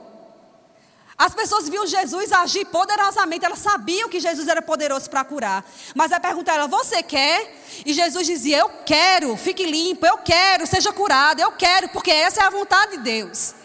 As 1.17 1.35
pessoas 1.35 1.69
viam 1.69 1.87
Jesus 1.87 2.33
agir 2.33 2.65
poderosamente, 2.67 3.45
elas 3.45 3.61
sabiam 3.61 4.09
que 4.09 4.21
Jesus 4.21 4.49
era 4.49 4.61
poderoso 4.61 5.09
para 5.09 5.25
curar. 5.25 5.65
Mas 5.97 6.13
a 6.13 6.21
pergunta 6.21 6.53
era: 6.53 6.69
Você 6.69 7.03
quer? 7.03 7.57
E 7.85 7.93
Jesus 7.93 8.25
dizia: 8.25 8.59
Eu 8.59 8.69
quero, 8.87 9.37
fique 9.37 9.65
limpo, 9.65 10.07
eu 10.07 10.19
quero, 10.19 10.65
seja 10.67 10.93
curado, 10.93 11.41
eu 11.41 11.51
quero, 11.53 11.89
porque 11.89 12.11
essa 12.11 12.43
é 12.43 12.45
a 12.45 12.51
vontade 12.51 12.99
de 12.99 12.99
Deus. 12.99 13.64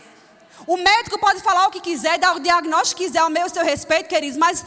O 0.73 0.77
médico 0.77 1.17
pode 1.17 1.39
falar 1.41 1.65
o 1.65 1.71
que 1.71 1.81
quiser, 1.81 2.19
dar 2.19 2.35
o 2.35 2.39
diagnóstico 2.39 2.99
que 2.99 3.07
quiser 3.07 3.21
ao 3.21 3.29
meu 3.31 3.49
seu 3.49 3.63
respeito, 3.63 4.07
queridos, 4.07 4.37
mas 4.37 4.63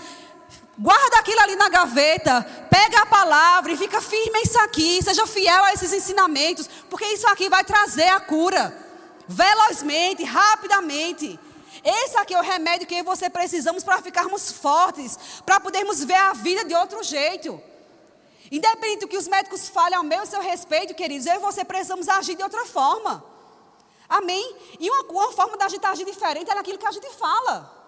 Guarda 0.77 1.19
aquilo 1.19 1.39
ali 1.41 1.55
na 1.55 1.69
gaveta, 1.69 2.43
pega 2.71 3.03
a 3.03 3.07
palavra 3.07 3.71
e 3.71 3.77
fica 3.77 4.01
firme 4.01 4.41
isso 4.43 4.59
aqui, 4.61 5.01
seja 5.03 5.27
fiel 5.27 5.63
a 5.65 5.73
esses 5.75 5.93
ensinamentos, 5.93 6.69
porque 6.89 7.05
isso 7.05 7.29
aqui 7.29 7.49
vai 7.49 7.63
trazer 7.63 8.09
a 8.09 8.19
cura, 8.19 8.75
velozmente, 9.29 10.25
rapidamente. 10.25 11.39
Esse 11.85 12.17
aqui 12.17 12.35
é 12.35 12.39
o 12.39 12.43
remédio 12.43 12.89
que 12.89 13.03
você 13.03 13.29
precisamos 13.29 13.85
para 13.85 14.01
ficarmos 14.01 14.51
fortes, 14.51 15.19
para 15.45 15.61
podermos 15.61 16.03
ver 16.03 16.17
a 16.17 16.33
vida 16.33 16.65
de 16.65 16.75
outro 16.75 17.03
jeito. 17.05 17.63
Independente 18.51 19.01
do 19.01 19.09
que 19.09 19.19
os 19.19 19.29
médicos 19.29 19.69
falem 19.69 19.95
ao 19.99 20.03
meu 20.03 20.25
seu 20.25 20.41
respeito, 20.41 20.95
queridos, 20.95 21.27
eu 21.27 21.35
e 21.35 21.39
você 21.39 21.65
precisamos 21.65 22.09
agir 22.09 22.35
de 22.35 22.43
outra 22.43 22.65
forma. 22.65 23.32
Amém? 24.13 24.57
E 24.79 24.91
uma, 24.91 25.05
uma 25.05 25.33
forma 25.33 25.57
da 25.57 25.71
gente 25.71 25.87
agir 25.87 26.05
diferente 26.05 26.51
é 26.51 26.55
naquilo 26.55 26.77
que 26.77 26.87
a 26.87 26.93
gente 26.93 27.09
fala. 27.15 27.83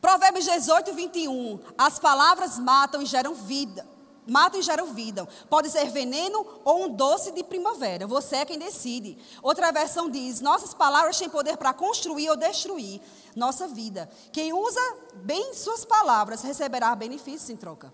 Provérbios 0.00 0.44
18, 0.44 0.94
21. 0.94 1.58
As 1.76 1.98
palavras 1.98 2.60
matam 2.60 3.02
e 3.02 3.06
geram 3.06 3.34
vida. 3.34 3.84
Matam 4.24 4.60
e 4.60 4.62
geram 4.62 4.94
vida. 4.94 5.28
Pode 5.48 5.68
ser 5.68 5.90
veneno 5.90 6.46
ou 6.64 6.84
um 6.84 6.88
doce 6.90 7.32
de 7.32 7.42
primavera. 7.42 8.06
Você 8.06 8.36
é 8.36 8.44
quem 8.44 8.56
decide. 8.56 9.18
Outra 9.42 9.72
versão 9.72 10.08
diz: 10.08 10.40
Nossas 10.40 10.72
palavras 10.72 11.18
têm 11.18 11.28
poder 11.28 11.56
para 11.56 11.74
construir 11.74 12.30
ou 12.30 12.36
destruir 12.36 13.00
nossa 13.34 13.66
vida. 13.66 14.08
Quem 14.32 14.52
usa 14.52 14.80
bem 15.14 15.54
suas 15.54 15.84
palavras 15.84 16.42
receberá 16.42 16.94
benefícios 16.94 17.50
em 17.50 17.56
troca. 17.56 17.92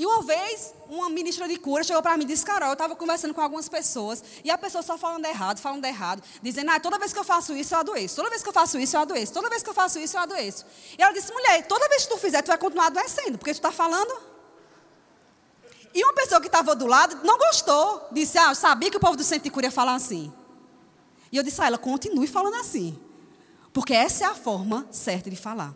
E 0.00 0.06
uma 0.06 0.22
vez, 0.22 0.72
uma 0.88 1.10
ministra 1.10 1.46
de 1.46 1.58
cura 1.58 1.84
chegou 1.84 2.00
para 2.00 2.16
mim 2.16 2.24
e 2.24 2.28
disse: 2.28 2.42
Carol, 2.42 2.70
eu 2.70 2.72
estava 2.72 2.96
conversando 2.96 3.34
com 3.34 3.42
algumas 3.42 3.68
pessoas 3.68 4.24
e 4.42 4.50
a 4.50 4.56
pessoa 4.56 4.82
só 4.82 4.96
falando 4.96 5.26
errado, 5.26 5.58
falando 5.58 5.84
errado, 5.84 6.22
dizendo: 6.42 6.70
Ah, 6.70 6.80
toda 6.80 6.98
vez 6.98 7.12
que 7.12 7.18
eu 7.18 7.22
faço 7.22 7.54
isso, 7.54 7.74
eu 7.74 7.80
adoeço. 7.80 8.16
Toda 8.16 8.30
vez 8.30 8.42
que 8.42 8.48
eu 8.48 8.52
faço 8.54 8.78
isso, 8.78 8.96
eu 8.96 9.00
adoeço. 9.02 9.30
Toda 9.34 9.50
vez 9.50 9.62
que 9.62 9.68
eu 9.68 9.74
faço 9.74 9.98
isso, 9.98 10.16
eu 10.16 10.22
adoeço. 10.22 10.64
E 10.98 11.02
ela 11.02 11.12
disse: 11.12 11.30
Mulher, 11.30 11.66
toda 11.66 11.86
vez 11.86 12.04
que 12.04 12.14
tu 12.14 12.16
fizer, 12.16 12.40
tu 12.40 12.46
vai 12.46 12.56
continuar 12.56 12.86
adoecendo, 12.86 13.36
porque 13.36 13.52
tu 13.52 13.56
está 13.56 13.70
falando. 13.70 14.10
E 15.92 16.02
uma 16.02 16.14
pessoa 16.14 16.40
que 16.40 16.46
estava 16.46 16.74
do 16.74 16.86
lado 16.86 17.20
não 17.22 17.36
gostou. 17.36 18.08
Disse: 18.10 18.38
Ah, 18.38 18.52
eu 18.52 18.54
sabia 18.54 18.90
que 18.90 18.96
o 18.96 19.00
povo 19.00 19.18
do 19.18 19.22
centro 19.22 19.44
de 19.44 19.50
cura 19.50 19.66
ia 19.66 19.70
falar 19.70 19.96
assim. 19.96 20.32
E 21.30 21.36
eu 21.36 21.42
disse 21.42 21.60
a 21.60 21.66
ela: 21.66 21.76
Continue 21.76 22.26
falando 22.26 22.54
assim. 22.54 22.98
Porque 23.70 23.92
essa 23.92 24.24
é 24.24 24.26
a 24.28 24.34
forma 24.34 24.88
certa 24.90 25.28
de 25.28 25.36
falar. 25.36 25.74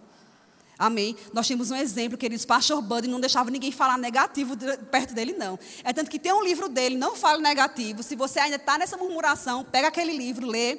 Amém? 0.79 1.17
Nós 1.33 1.47
temos 1.47 1.71
um 1.71 1.77
exemplo, 1.77 2.19
queridos, 2.19 2.45
pastor 2.45 2.83
Buddy 2.83 3.07
não 3.07 3.21
deixava 3.21 3.51
ninguém 3.51 3.71
falar 3.71 3.97
negativo 3.97 4.57
perto 4.91 5.15
dele, 5.15 5.33
não. 5.33 5.59
É 5.85 5.93
tanto 5.93 6.11
que 6.11 6.19
tem 6.19 6.33
um 6.33 6.43
livro 6.43 6.69
dele, 6.69 6.97
não 6.97 7.15
fale 7.15 7.41
negativo. 7.41 8.03
Se 8.03 8.17
você 8.17 8.41
ainda 8.41 8.57
está 8.57 8.77
nessa 8.77 8.97
murmuração, 8.97 9.65
pega 9.65 9.89
aquele 9.89 10.13
livro, 10.13 10.47
lê. 10.47 10.79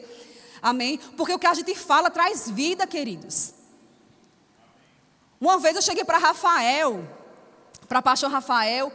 Amém? 0.61 0.97
Porque 1.15 1.33
o 1.33 1.39
que 1.39 1.47
a 1.47 1.53
gente 1.53 1.73
fala 1.75 2.09
traz 2.09 2.49
vida, 2.49 2.85
queridos. 2.85 3.53
Uma 5.39 5.57
vez 5.59 5.75
eu 5.75 5.81
cheguei 5.81 6.03
para 6.03 6.17
Rafael, 6.17 7.07
para 7.87 8.01
pastor 8.01 8.29
Rafael, 8.29 8.91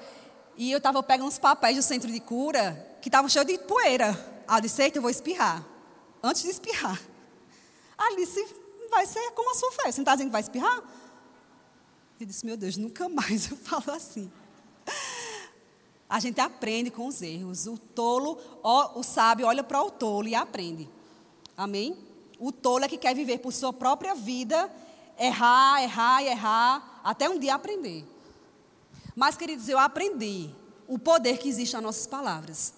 e 0.56 0.70
eu 0.70 0.78
estava 0.78 1.02
pegando 1.02 1.28
uns 1.28 1.38
papéis 1.38 1.76
do 1.76 1.82
centro 1.82 2.10
de 2.10 2.20
cura, 2.20 2.98
que 3.00 3.08
estavam 3.08 3.28
cheios 3.28 3.46
de 3.46 3.56
poeira. 3.58 4.42
Ah, 4.46 4.58
eu 4.58 4.62
disse, 4.62 4.82
eita, 4.82 4.98
eu 4.98 5.02
vou 5.02 5.10
espirrar. 5.10 5.64
Antes 6.22 6.42
de 6.42 6.50
espirrar. 6.50 7.00
Alice, 7.96 8.59
vai 8.90 9.06
ser 9.06 9.30
como 9.32 9.50
a 9.50 9.54
sua 9.54 9.72
fé. 9.72 9.90
Você 9.90 9.98
não 9.98 10.02
está 10.02 10.14
dizendo 10.14 10.28
que 10.28 10.32
vai 10.32 10.40
espirrar? 10.42 10.82
Eu 12.18 12.26
disse, 12.26 12.44
meu 12.44 12.56
Deus, 12.56 12.76
nunca 12.76 13.08
mais 13.08 13.50
eu 13.50 13.56
falo 13.64 13.90
assim. 13.92 14.30
A 16.08 16.18
gente 16.18 16.40
aprende 16.40 16.90
com 16.90 17.06
os 17.06 17.22
erros. 17.22 17.66
O 17.66 17.78
tolo, 17.78 18.38
o 18.62 19.02
sábio 19.02 19.46
olha 19.46 19.62
para 19.62 19.80
o 19.82 19.90
tolo 19.90 20.28
e 20.28 20.34
aprende. 20.34 20.88
Amém? 21.56 21.96
O 22.38 22.50
tolo 22.50 22.84
é 22.84 22.88
que 22.88 22.98
quer 22.98 23.14
viver 23.14 23.38
por 23.38 23.52
sua 23.52 23.72
própria 23.72 24.14
vida, 24.14 24.70
errar, 25.18 25.82
errar 25.82 26.22
e 26.22 26.26
errar, 26.26 27.00
até 27.04 27.28
um 27.28 27.38
dia 27.38 27.54
aprender. 27.54 28.04
Mas, 29.14 29.36
queridos, 29.36 29.68
eu 29.68 29.78
aprendi 29.78 30.50
o 30.88 30.98
poder 30.98 31.38
que 31.38 31.48
existe 31.48 31.74
nas 31.74 31.82
nossas 31.82 32.06
palavras. 32.06 32.74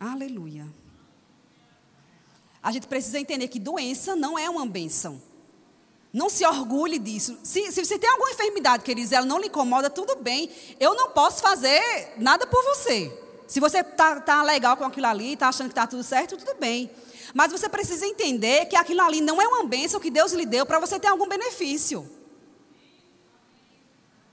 Aleluia. 0.00 0.66
A 2.62 2.72
gente 2.72 2.86
precisa 2.86 3.18
entender 3.18 3.48
que 3.48 3.58
doença 3.58 4.16
não 4.16 4.38
é 4.38 4.48
uma 4.50 4.66
benção. 4.66 5.20
Não 6.12 6.28
se 6.28 6.44
orgulhe 6.44 6.98
disso. 6.98 7.38
Se, 7.42 7.70
se 7.70 7.84
você 7.84 7.98
tem 7.98 8.08
alguma 8.08 8.30
enfermidade, 8.30 8.82
queridos, 8.82 9.12
ela 9.12 9.26
não 9.26 9.38
lhe 9.38 9.46
incomoda, 9.46 9.90
tudo 9.90 10.16
bem. 10.16 10.50
Eu 10.80 10.94
não 10.94 11.10
posso 11.10 11.42
fazer 11.42 12.14
nada 12.16 12.46
por 12.46 12.62
você. 12.64 13.12
Se 13.46 13.60
você 13.60 13.80
está 13.80 14.20
tá 14.20 14.42
legal 14.42 14.76
com 14.76 14.84
aquilo 14.84 15.06
ali, 15.06 15.34
está 15.34 15.48
achando 15.48 15.68
que 15.68 15.72
está 15.72 15.86
tudo 15.86 16.02
certo, 16.02 16.36
tudo 16.36 16.54
bem. 16.58 16.90
Mas 17.34 17.52
você 17.52 17.68
precisa 17.68 18.06
entender 18.06 18.66
que 18.66 18.76
aquilo 18.76 19.02
ali 19.02 19.20
não 19.20 19.40
é 19.40 19.46
uma 19.46 19.64
bênção 19.64 20.00
que 20.00 20.10
Deus 20.10 20.32
lhe 20.32 20.46
deu 20.46 20.64
para 20.64 20.80
você 20.80 20.98
ter 20.98 21.08
algum 21.08 21.28
benefício. 21.28 22.08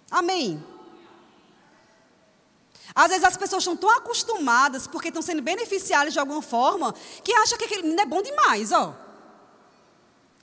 Amém. 0.09 0.63
Às 2.93 3.08
vezes 3.10 3.24
as 3.24 3.38
pessoas 3.38 3.63
estão 3.63 3.76
tão 3.76 3.89
acostumadas, 3.89 4.86
porque 4.86 5.08
estão 5.08 5.21
sendo 5.21 5.41
beneficiadas 5.41 6.13
de 6.13 6.19
alguma 6.19 6.41
forma, 6.41 6.93
que 7.24 7.34
acham 7.34 7.58
que 7.58 7.65
aquele 7.65 7.84
menino 7.84 8.02
é 8.02 8.06
bom 8.06 8.21
demais, 8.21 8.71
ó. 8.71 8.95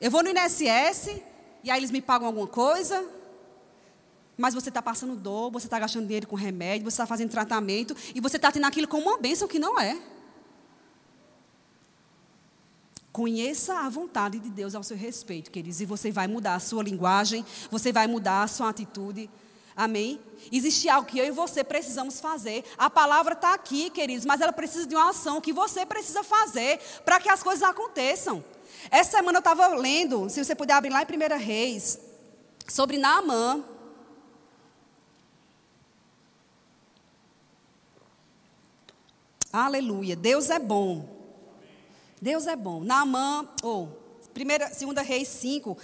Eu 0.00 0.10
vou 0.10 0.22
no 0.22 0.30
INSS, 0.30 1.20
e 1.62 1.70
aí 1.70 1.78
eles 1.78 1.90
me 1.90 2.02
pagam 2.02 2.26
alguma 2.26 2.46
coisa, 2.46 3.04
mas 4.36 4.54
você 4.54 4.68
está 4.70 4.82
passando 4.82 5.14
dor, 5.14 5.52
você 5.52 5.66
está 5.66 5.78
gastando 5.78 6.06
dinheiro 6.06 6.26
com 6.26 6.34
remédio, 6.34 6.90
você 6.90 6.94
está 6.96 7.06
fazendo 7.06 7.30
tratamento, 7.30 7.94
e 8.14 8.20
você 8.20 8.36
está 8.36 8.50
tendo 8.50 8.64
aquilo 8.64 8.88
como 8.88 9.08
uma 9.08 9.18
bênção 9.18 9.46
que 9.46 9.58
não 9.58 9.78
é. 9.78 9.96
Conheça 13.12 13.80
a 13.80 13.88
vontade 13.90 14.38
de 14.38 14.48
Deus 14.48 14.74
ao 14.74 14.82
seu 14.82 14.96
respeito, 14.96 15.50
queridos, 15.50 15.80
e 15.80 15.84
você 15.84 16.10
vai 16.10 16.26
mudar 16.26 16.54
a 16.54 16.60
sua 16.60 16.82
linguagem, 16.82 17.44
você 17.70 17.92
vai 17.92 18.06
mudar 18.06 18.42
a 18.42 18.48
sua 18.48 18.70
atitude. 18.70 19.30
Amém? 19.76 20.20
Existe 20.50 20.88
algo 20.88 21.08
que 21.08 21.18
eu 21.18 21.24
e 21.24 21.30
você 21.30 21.64
precisamos 21.64 22.20
fazer. 22.20 22.64
A 22.76 22.90
palavra 22.90 23.32
está 23.32 23.54
aqui, 23.54 23.88
queridos, 23.90 24.24
mas 24.24 24.40
ela 24.40 24.52
precisa 24.52 24.86
de 24.86 24.94
uma 24.94 25.10
ação 25.10 25.40
que 25.40 25.52
você 25.52 25.86
precisa 25.86 26.22
fazer 26.22 26.78
para 27.04 27.20
que 27.20 27.28
as 27.28 27.42
coisas 27.42 27.62
aconteçam. 27.62 28.44
Essa 28.90 29.12
semana 29.18 29.38
eu 29.38 29.40
estava 29.40 29.68
lendo, 29.68 30.28
se 30.28 30.44
você 30.44 30.54
puder 30.54 30.74
abrir 30.74 30.90
lá 30.90 31.02
em 31.02 31.06
1 31.06 31.38
Reis, 31.38 31.98
sobre 32.68 32.98
Naamã. 32.98 33.64
Aleluia. 39.52 40.16
Deus 40.16 40.50
é 40.50 40.58
bom. 40.58 41.08
Deus 42.20 42.46
é 42.46 42.56
bom. 42.56 42.82
Naamã, 42.82 43.48
ou 43.62 43.88
oh, 43.88 44.28
primeira, 44.28 44.68
segunda 44.72 45.02
Reis 45.02 45.28
5, 45.28 45.76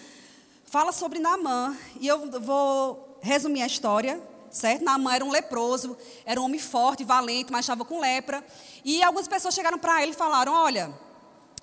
fala 0.64 0.92
sobre 0.92 1.18
Naamã. 1.18 1.76
E 2.00 2.06
eu 2.06 2.30
vou 2.40 3.07
resumir 3.20 3.62
a 3.62 3.66
história, 3.66 4.20
certo? 4.50 4.84
Naamã 4.84 5.14
era 5.14 5.24
um 5.24 5.30
leproso, 5.30 5.96
era 6.24 6.40
um 6.40 6.44
homem 6.44 6.60
forte, 6.60 7.04
valente, 7.04 7.52
mas 7.52 7.60
estava 7.60 7.84
com 7.84 8.00
lepra. 8.00 8.44
E 8.84 9.02
algumas 9.02 9.28
pessoas 9.28 9.54
chegaram 9.54 9.78
para 9.78 10.02
ele 10.02 10.12
e 10.12 10.14
falaram: 10.14 10.52
Olha, 10.52 10.92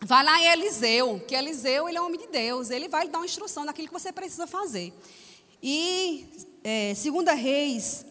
vai 0.02 0.24
lá 0.24 0.40
em 0.40 0.48
Eliseu, 0.48 1.24
que 1.28 1.36
Eliseu 1.36 1.88
ele 1.88 1.98
é 1.98 2.02
um 2.02 2.06
homem 2.06 2.20
de 2.20 2.28
Deus, 2.28 2.70
ele 2.70 2.88
vai 2.88 3.06
lhe 3.06 3.12
dar 3.12 3.20
uma 3.20 3.26
instrução 3.26 3.66
naquilo 3.66 3.88
que 3.88 3.94
você 3.94 4.12
precisa 4.12 4.48
fazer. 4.48 4.94
E 5.62 6.28
é, 6.64 6.94
segunda 6.96 7.34
Reis 7.34 8.06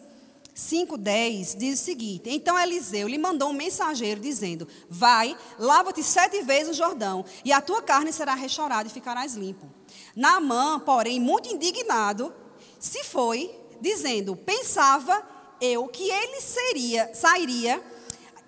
5,10 0.55 1.57
diz 1.57 1.81
o 1.81 1.83
seguinte: 1.83 2.29
Então 2.29 2.57
Eliseu 2.57 3.07
lhe 3.07 3.17
mandou 3.17 3.49
um 3.49 3.53
mensageiro 3.53 4.21
dizendo: 4.21 4.67
Vai, 4.89 5.37
lava-te 5.59 6.01
sete 6.01 6.41
vezes 6.41 6.69
no 6.69 6.73
Jordão, 6.73 7.25
e 7.43 7.51
a 7.51 7.59
tua 7.59 7.81
carne 7.81 8.13
será 8.13 8.33
restaurada 8.33 8.87
e 8.87 8.91
ficarás 8.91 9.35
limpo. 9.35 9.69
Naamã, 10.15 10.79
porém, 10.79 11.19
muito 11.19 11.49
indignado, 11.49 12.33
se 12.79 13.03
foi, 13.03 13.53
dizendo: 13.81 14.35
Pensava 14.35 15.21
eu 15.61 15.87
que 15.87 16.09
ele 16.09 16.41
seria, 16.41 17.13
sairia 17.13 17.81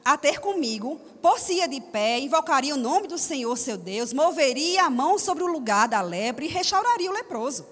a 0.03 0.17
ter 0.17 0.39
comigo, 0.39 1.01
por-se-ia 1.21 1.67
de 1.67 1.81
pé, 1.81 2.19
invocaria 2.19 2.73
o 2.73 2.77
nome 2.77 3.07
do 3.07 3.17
Senhor 3.17 3.57
seu 3.57 3.77
Deus, 3.77 4.13
moveria 4.13 4.85
a 4.85 4.89
mão 4.89 5.19
sobre 5.19 5.43
o 5.43 5.47
lugar 5.47 5.87
da 5.87 6.01
lepra 6.01 6.45
e 6.45 6.47
restauraria 6.47 7.09
o 7.09 7.13
leproso. 7.13 7.65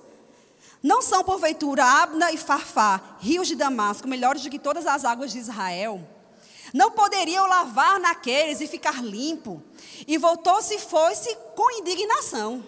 Não 0.83 1.01
são, 1.01 1.23
porventura, 1.23 1.83
Abna 1.83 2.31
e 2.31 2.37
Farfá, 2.37 3.17
rios 3.19 3.47
de 3.47 3.55
Damasco, 3.55 4.07
melhores 4.07 4.43
do 4.43 4.49
que 4.49 4.59
todas 4.59 4.85
as 4.85 5.03
águas 5.03 5.31
de 5.31 5.39
Israel? 5.39 5.99
Não 6.73 6.91
poderiam 6.91 7.47
lavar 7.47 7.99
naqueles 7.99 8.59
e 8.59 8.67
ficar 8.67 9.03
limpo. 9.03 9.63
E 10.05 10.17
voltou-se 10.17 10.75
e 10.75 10.79
foi-se 10.79 11.35
com 11.55 11.79
indignação. 11.79 12.63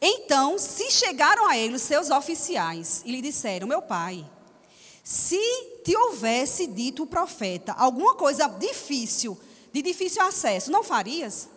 Então 0.00 0.58
se 0.58 0.90
chegaram 0.90 1.48
a 1.48 1.56
ele 1.56 1.76
os 1.76 1.82
seus 1.82 2.10
oficiais 2.10 3.02
e 3.04 3.12
lhe 3.12 3.22
disseram: 3.22 3.66
Meu 3.66 3.82
pai, 3.82 4.28
se 5.02 5.40
te 5.84 5.96
houvesse 5.96 6.66
dito 6.66 7.04
o 7.04 7.06
profeta 7.06 7.72
alguma 7.72 8.14
coisa 8.14 8.48
difícil, 8.48 9.38
de 9.72 9.82
difícil 9.82 10.22
acesso, 10.22 10.70
não 10.70 10.82
farias? 10.82 11.48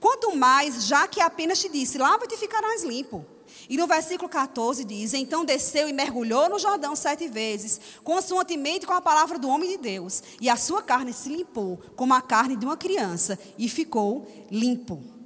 Quanto 0.00 0.36
mais, 0.36 0.84
já 0.84 1.08
que 1.08 1.20
apenas 1.20 1.58
te 1.58 1.68
disse: 1.68 1.98
Lava-te 1.98 2.34
e 2.34 2.38
ficarás 2.38 2.84
limpo. 2.84 3.24
E 3.68 3.76
no 3.76 3.86
versículo 3.86 4.28
14 4.28 4.84
diz: 4.84 5.14
Então 5.14 5.44
desceu 5.44 5.88
e 5.88 5.92
mergulhou 5.92 6.48
no 6.48 6.58
Jordão 6.58 6.94
sete 6.94 7.28
vezes, 7.28 7.80
consoantemente 8.04 8.86
com 8.86 8.92
a 8.92 9.00
palavra 9.00 9.38
do 9.38 9.48
homem 9.48 9.70
de 9.70 9.78
Deus, 9.78 10.22
e 10.40 10.48
a 10.48 10.56
sua 10.56 10.82
carne 10.82 11.12
se 11.12 11.28
limpou, 11.28 11.80
como 11.96 12.14
a 12.14 12.20
carne 12.20 12.56
de 12.56 12.64
uma 12.64 12.76
criança, 12.76 13.38
e 13.56 13.68
ficou 13.68 14.26
limpo. 14.50 15.17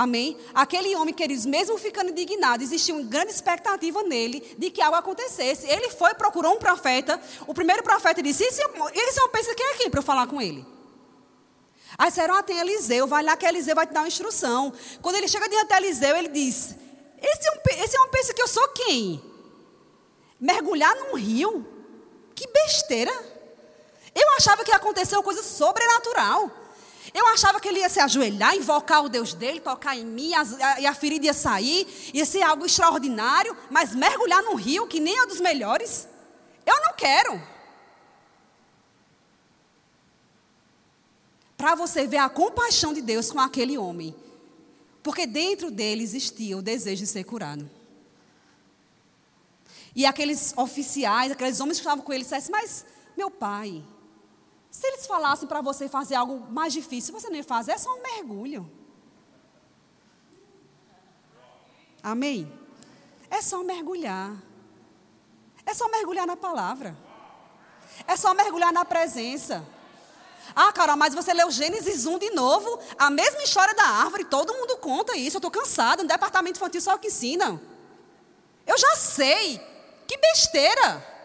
Amém? 0.00 0.34
Aquele 0.54 0.96
homem, 0.96 1.12
queridos, 1.12 1.44
mesmo 1.44 1.76
ficando 1.76 2.10
indignado, 2.10 2.62
existia 2.62 2.94
uma 2.94 3.02
grande 3.02 3.32
expectativa 3.32 4.02
nele 4.02 4.40
de 4.56 4.70
que 4.70 4.80
algo 4.80 4.96
acontecesse. 4.96 5.66
Ele 5.66 5.90
foi, 5.90 6.14
procurou 6.14 6.54
um 6.54 6.58
profeta. 6.58 7.20
O 7.46 7.52
primeiro 7.52 7.82
profeta 7.82 8.22
disse: 8.22 8.42
Esse, 8.42 8.62
esse 8.94 9.20
é 9.20 9.24
um 9.24 9.28
pensa 9.28 9.54
quem 9.54 9.66
é 9.66 9.74
quem 9.74 9.90
para 9.90 9.98
eu 9.98 10.02
falar 10.02 10.26
com 10.26 10.40
ele? 10.40 10.66
Aí 11.98 12.08
disseram: 12.08 12.34
Ah, 12.34 12.42
tem 12.42 12.58
Eliseu, 12.58 13.06
vai 13.06 13.22
lá 13.22 13.36
que 13.36 13.44
Eliseu 13.44 13.74
vai 13.74 13.86
te 13.86 13.92
dar 13.92 14.00
uma 14.00 14.08
instrução. 14.08 14.72
Quando 15.02 15.16
ele 15.16 15.28
chega 15.28 15.46
diante 15.50 15.68
de 15.68 15.74
Eliseu, 15.74 16.16
ele 16.16 16.28
diz: 16.28 16.74
esse 17.20 17.96
é, 17.96 18.00
um 18.00 18.08
pensa 18.08 18.32
que 18.32 18.40
eu 18.40 18.48
sou 18.48 18.66
quem? 18.68 19.22
Mergulhar 20.40 20.96
num 20.96 21.14
rio? 21.14 21.66
Que 22.34 22.46
besteira. 22.46 23.12
Eu 24.14 24.30
achava 24.38 24.64
que 24.64 24.72
uma 25.18 25.22
coisa 25.22 25.42
sobrenatural. 25.42 26.50
Eu 27.12 27.26
achava 27.26 27.60
que 27.60 27.68
ele 27.68 27.80
ia 27.80 27.88
se 27.88 28.00
ajoelhar, 28.00 28.54
invocar 28.54 29.04
o 29.04 29.08
Deus 29.08 29.34
dele, 29.34 29.60
tocar 29.60 29.96
em 29.96 30.04
mim, 30.04 30.32
e 30.78 30.86
a 30.86 30.94
ferida 30.94 31.26
ia 31.26 31.34
sair, 31.34 31.86
ia 32.14 32.24
ser 32.24 32.42
algo 32.42 32.64
extraordinário, 32.64 33.56
mas 33.70 33.94
mergulhar 33.94 34.42
num 34.42 34.54
rio 34.54 34.86
que 34.86 35.00
nem 35.00 35.18
é 35.18 35.26
dos 35.26 35.40
melhores, 35.40 36.08
eu 36.64 36.80
não 36.82 36.92
quero. 36.94 37.40
Para 41.56 41.74
você 41.74 42.06
ver 42.06 42.18
a 42.18 42.28
compaixão 42.28 42.92
de 42.94 43.02
Deus 43.02 43.30
com 43.30 43.40
aquele 43.40 43.76
homem. 43.76 44.14
Porque 45.02 45.26
dentro 45.26 45.70
dele 45.70 46.02
existia 46.02 46.56
o 46.56 46.62
desejo 46.62 47.02
de 47.02 47.06
ser 47.06 47.24
curado. 47.24 47.68
E 49.94 50.06
aqueles 50.06 50.54
oficiais, 50.56 51.32
aqueles 51.32 51.60
homens 51.60 51.78
que 51.78 51.82
estavam 51.82 52.04
com 52.04 52.12
ele, 52.12 52.22
disseram: 52.22 52.46
Mas, 52.50 52.84
meu 53.16 53.30
pai, 53.30 53.82
se 54.70 54.86
eles 54.86 55.06
falassem 55.06 55.48
para 55.48 55.60
você 55.60 55.88
fazer 55.88 56.14
algo 56.14 56.46
mais 56.50 56.72
difícil, 56.72 57.12
você 57.12 57.30
ia 57.32 57.44
fazer, 57.44 57.72
é 57.72 57.78
só 57.78 57.90
um 57.92 58.02
mergulho. 58.02 58.70
Amém? 62.02 62.50
É 63.28 63.42
só 63.42 63.62
mergulhar. 63.62 64.36
É 65.66 65.74
só 65.74 65.88
mergulhar 65.88 66.26
na 66.26 66.36
palavra. 66.36 66.96
É 68.06 68.16
só 68.16 68.32
mergulhar 68.32 68.72
na 68.72 68.84
presença. 68.84 69.66
Ah, 70.54 70.72
Carol, 70.72 70.96
mas 70.96 71.14
você 71.14 71.32
leu 71.32 71.50
Gênesis 71.50 72.06
1 72.06 72.18
de 72.18 72.30
novo, 72.30 72.78
a 72.98 73.10
mesma 73.10 73.42
história 73.42 73.74
da 73.74 73.84
árvore, 73.84 74.24
todo 74.24 74.54
mundo 74.54 74.76
conta 74.78 75.16
isso. 75.16 75.36
Eu 75.36 75.38
estou 75.38 75.50
cansada, 75.50 76.02
no 76.02 76.08
departamento 76.08 76.58
infantil 76.58 76.80
só 76.80 76.96
que 76.96 77.08
ensina. 77.08 77.60
Eu 78.66 78.78
já 78.78 78.96
sei. 78.96 79.60
Que 80.06 80.16
besteira. 80.16 81.19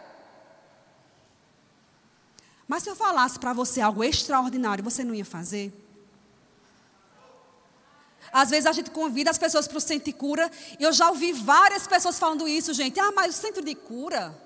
Mas 2.68 2.84
se 2.84 2.90
eu 2.90 2.96
falasse 2.96 3.40
para 3.40 3.54
você 3.54 3.80
algo 3.82 4.04
extraordinário, 4.04 4.84
você 4.84 5.04
não 5.04 5.14
ia 5.14 5.26
fazer? 5.26 5.72
Às 8.32 8.50
vezes 8.50 8.66
a 8.66 8.72
gente 8.72 8.92
convida 8.92 9.30
as 9.30 9.38
pessoas 9.38 9.68
para 9.68 9.78
o 9.78 9.82
centro 9.82 10.06
de 10.06 10.14
cura. 10.14 10.52
E 10.80 10.84
eu 10.84 10.92
já 10.92 11.10
ouvi 11.10 11.32
várias 11.32 11.88
pessoas 11.88 12.20
falando 12.20 12.48
isso, 12.48 12.74
gente. 12.74 13.00
Ah, 13.00 13.12
mas 13.12 13.38
o 13.38 13.40
centro 13.40 13.64
de 13.64 13.76
cura. 13.76 14.38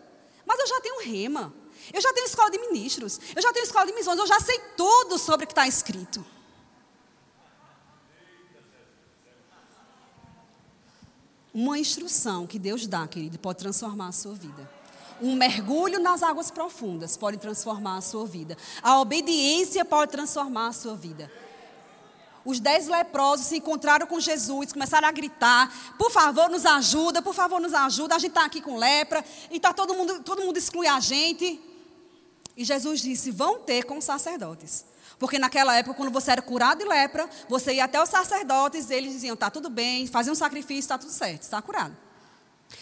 Mas 0.45 0.59
eu 0.59 0.67
já 0.67 0.81
tenho 0.81 1.03
rema. 1.03 1.53
Eu 1.93 2.01
já 2.01 2.13
tenho 2.13 2.27
escola 2.27 2.51
de 2.51 2.59
ministros. 2.59 3.19
Eu 3.35 3.41
já 3.41 3.53
tenho 3.53 3.63
escola 3.63 3.85
de 3.85 3.93
missões. 3.93 4.19
Eu 4.19 4.27
já 4.27 4.39
sei 4.39 4.59
tudo 4.75 5.17
sobre 5.17 5.45
o 5.45 5.47
que 5.47 5.53
está 5.53 5.67
escrito. 5.67 6.25
Uma 11.53 11.79
instrução 11.79 12.45
que 12.45 12.59
Deus 12.59 12.85
dá, 12.85 13.07
querido, 13.07 13.39
pode 13.39 13.57
transformar 13.59 14.09
a 14.09 14.11
sua 14.11 14.35
vida. 14.35 14.78
Um 15.21 15.35
mergulho 15.35 15.99
nas 15.99 16.23
águas 16.23 16.49
profundas 16.49 17.17
pode 17.17 17.37
transformar 17.37 17.97
a 17.97 18.01
sua 18.01 18.25
vida. 18.25 18.57
A 18.81 18.99
obediência 18.99 19.83
pode 19.83 20.11
transformar 20.11 20.67
a 20.67 20.73
sua 20.73 20.95
vida. 20.95 21.31
Os 22.45 22.59
dez 22.59 22.87
leprosos 22.87 23.47
se 23.47 23.57
encontraram 23.57 24.07
com 24.07 24.19
Jesus, 24.19 24.71
começaram 24.71 25.07
a 25.07 25.11
gritar: 25.11 25.95
por 25.97 26.09
favor, 26.09 26.49
nos 26.49 26.65
ajuda, 26.65 27.21
por 27.21 27.33
favor, 27.33 27.59
nos 27.59 27.73
ajuda. 27.73 28.15
A 28.15 28.19
gente 28.19 28.31
está 28.31 28.45
aqui 28.45 28.61
com 28.61 28.77
lepra 28.77 29.23
e 29.51 29.59
tá 29.59 29.73
todo 29.73 29.93
mundo, 29.93 30.23
todo 30.23 30.41
mundo 30.41 30.57
exclui 30.57 30.87
a 30.87 30.99
gente. 30.99 31.59
E 32.55 32.63
Jesus 32.63 33.01
disse: 33.01 33.29
vão 33.29 33.59
ter 33.59 33.83
com 33.83 33.97
os 33.97 34.05
sacerdotes. 34.05 34.85
Porque 35.19 35.37
naquela 35.37 35.75
época, 35.75 35.95
quando 35.95 36.11
você 36.11 36.31
era 36.31 36.41
curado 36.41 36.79
de 36.79 36.85
lepra, 36.85 37.29
você 37.49 37.73
ia 37.73 37.83
até 37.83 38.01
os 38.01 38.09
sacerdotes, 38.09 38.89
eles 38.89 39.11
diziam: 39.11 39.33
está 39.33 39.49
tudo 39.49 39.69
bem, 39.69 40.07
faziam 40.07 40.31
um 40.31 40.35
sacrifício, 40.35 40.79
está 40.79 40.97
tudo 40.97 41.11
certo, 41.11 41.43
está 41.43 41.61
curado. 41.61 41.95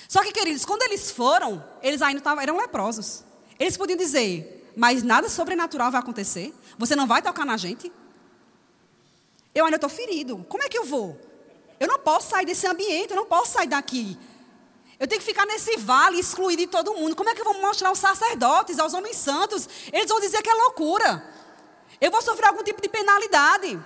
Só 0.07 0.21
que, 0.21 0.31
queridos, 0.31 0.65
quando 0.65 0.83
eles 0.83 1.11
foram, 1.11 1.63
eles 1.81 2.01
ainda 2.01 2.21
tavam, 2.21 2.41
eram 2.41 2.57
leprosos. 2.57 3.23
Eles 3.59 3.77
podiam 3.77 3.97
dizer: 3.97 4.71
mas 4.75 5.03
nada 5.03 5.29
sobrenatural 5.29 5.91
vai 5.91 5.99
acontecer, 5.99 6.53
você 6.77 6.95
não 6.95 7.07
vai 7.07 7.21
tocar 7.21 7.45
na 7.45 7.57
gente. 7.57 7.91
Eu 9.53 9.65
ainda 9.65 9.77
estou 9.77 9.89
ferido. 9.89 10.45
Como 10.47 10.63
é 10.63 10.69
que 10.69 10.77
eu 10.77 10.85
vou? 10.85 11.19
Eu 11.79 11.88
não 11.88 11.99
posso 11.99 12.29
sair 12.29 12.45
desse 12.45 12.67
ambiente, 12.67 13.11
eu 13.11 13.15
não 13.15 13.25
posso 13.25 13.53
sair 13.53 13.67
daqui. 13.67 14.17
Eu 14.99 15.07
tenho 15.07 15.19
que 15.19 15.25
ficar 15.25 15.45
nesse 15.45 15.77
vale 15.77 16.19
excluído 16.19 16.61
de 16.61 16.67
todo 16.67 16.93
mundo. 16.93 17.15
Como 17.15 17.29
é 17.29 17.35
que 17.35 17.41
eu 17.41 17.45
vou 17.45 17.61
mostrar 17.61 17.89
aos 17.89 17.99
sacerdotes, 17.99 18.79
aos 18.79 18.93
homens 18.93 19.15
santos? 19.15 19.67
Eles 19.91 20.09
vão 20.09 20.19
dizer 20.19 20.41
que 20.41 20.49
é 20.49 20.53
loucura. 20.53 21.23
Eu 22.01 22.11
vou 22.11 22.21
sofrer 22.21 22.47
algum 22.47 22.63
tipo 22.63 22.81
de 22.81 22.89
penalidade. 22.89 23.79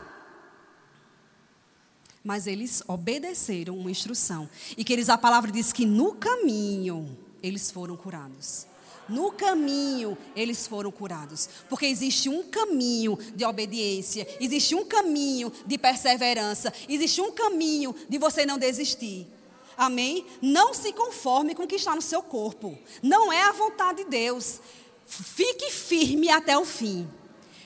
Mas 2.23 2.45
eles 2.47 2.83
obedeceram 2.87 3.77
uma 3.77 3.91
instrução. 3.91 4.49
E 4.77 4.83
que 4.83 4.93
eles, 4.93 5.09
a 5.09 5.17
palavra 5.17 5.51
diz 5.51 5.73
que 5.73 5.85
no 5.85 6.13
caminho 6.13 7.17
eles 7.41 7.71
foram 7.71 7.97
curados. 7.97 8.67
No 9.09 9.31
caminho 9.31 10.17
eles 10.35 10.67
foram 10.67 10.91
curados. 10.91 11.49
Porque 11.67 11.85
existe 11.85 12.29
um 12.29 12.43
caminho 12.43 13.17
de 13.35 13.43
obediência, 13.43 14.27
existe 14.39 14.75
um 14.75 14.85
caminho 14.85 15.51
de 15.65 15.77
perseverança, 15.77 16.73
existe 16.87 17.19
um 17.21 17.31
caminho 17.31 17.95
de 18.07 18.17
você 18.17 18.45
não 18.45 18.57
desistir. 18.57 19.27
Amém? 19.75 20.25
Não 20.41 20.73
se 20.73 20.93
conforme 20.93 21.55
com 21.55 21.63
o 21.63 21.67
que 21.67 21.75
está 21.75 21.95
no 21.95 22.01
seu 22.01 22.21
corpo. 22.21 22.77
Não 23.01 23.33
é 23.33 23.41
a 23.43 23.51
vontade 23.51 24.03
de 24.03 24.09
Deus. 24.09 24.61
Fique 25.07 25.71
firme 25.71 26.29
até 26.29 26.57
o 26.57 26.63
fim. 26.63 27.07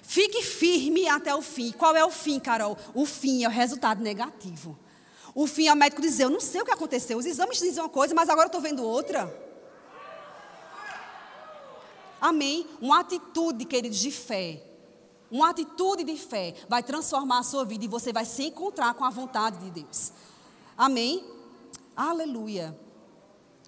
Fique 0.08 0.44
firme 0.44 1.08
até 1.08 1.34
o 1.34 1.42
fim. 1.42 1.72
Qual 1.72 1.96
é 1.96 2.06
o 2.06 2.12
fim, 2.12 2.40
Carol? 2.40 2.78
O 2.94 3.06
fim 3.06 3.44
é 3.44 3.48
o 3.48 3.52
resultado 3.52 4.02
negativo. 4.04 4.78
O 5.34 5.48
fim 5.48 5.68
é 5.68 5.74
o 5.74 5.76
médico 5.76 6.02
dizer: 6.02 6.24
Eu 6.24 6.30
não 6.30 6.40
sei 6.40 6.62
o 6.62 6.66
que 6.66 6.72
aconteceu. 6.72 7.18
Os 7.18 7.26
exames 7.26 7.58
dizem 7.58 7.82
uma 7.82 7.90
coisa, 7.90 8.14
mas 8.14 8.30
agora 8.30 8.46
eu 8.46 8.50
estou 8.50 8.62
vendo 8.62 8.84
outra. 8.84 9.34
Amém? 12.22 12.68
Uma 12.80 13.02
atitude, 13.02 13.66
queridos, 13.66 13.98
de 13.98 14.12
fé. 14.12 14.64
Uma 15.30 15.50
atitude 15.50 16.04
de 16.04 16.16
fé 16.16 16.54
vai 16.70 16.84
transformar 16.84 17.40
a 17.40 17.44
sua 17.44 17.66
vida 17.66 17.84
e 17.84 17.88
você 17.88 18.14
vai 18.14 18.26
se 18.26 18.44
encontrar 18.44 18.94
com 18.94 19.04
a 19.04 19.10
vontade 19.10 19.58
de 19.58 19.72
Deus. 19.72 20.14
Amém? 20.78 21.26
Aleluia. 21.96 22.78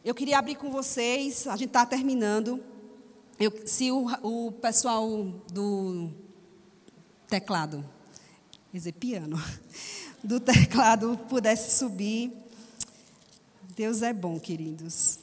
Eu 0.06 0.14
queria 0.14 0.38
abrir 0.38 0.56
com 0.56 0.70
vocês, 0.70 1.48
a 1.48 1.56
gente 1.56 1.70
está 1.70 1.86
terminando. 1.86 2.64
Eu, 3.40 3.52
se 3.66 3.92
o, 3.92 4.06
o, 4.24 4.52
pessoal 4.54 5.06
do 5.52 6.10
teclado, 7.28 7.84
dizer, 8.73 8.93
piano, 8.93 9.38
do 10.23 10.39
teclado 10.39 11.17
pudesse 11.30 11.78
subir. 11.78 12.32
Deus 13.75 14.01
é 14.01 14.13
bom, 14.13 14.39
queridos. 14.39 15.19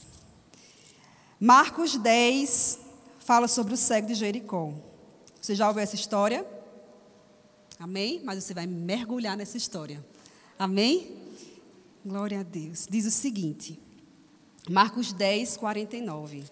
Marcos 1.40 1.96
10 1.96 2.78
fala 3.18 3.48
sobre 3.48 3.74
o 3.74 3.76
cego 3.76 4.06
de 4.06 4.14
Jericó. 4.14 4.72
Você 5.40 5.54
já 5.54 5.66
ouviu 5.68 5.82
essa 5.82 5.94
história? 5.94 6.46
Amém? 7.78 8.22
Mas 8.24 8.44
você 8.44 8.54
vai 8.54 8.66
mergulhar 8.66 9.36
nessa 9.36 9.56
história. 9.56 10.04
Amém? 10.58 11.16
Glória 12.04 12.40
a 12.40 12.42
Deus. 12.42 12.86
Diz 12.88 13.04
o 13.06 13.10
seguinte, 13.10 13.78
Marcos 14.70 15.12
10, 15.12 15.56
49. 15.56 16.44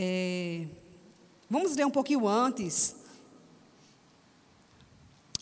É, 0.00 0.64
vamos 1.50 1.74
ler 1.74 1.84
um 1.84 1.90
pouquinho 1.90 2.28
antes. 2.28 2.94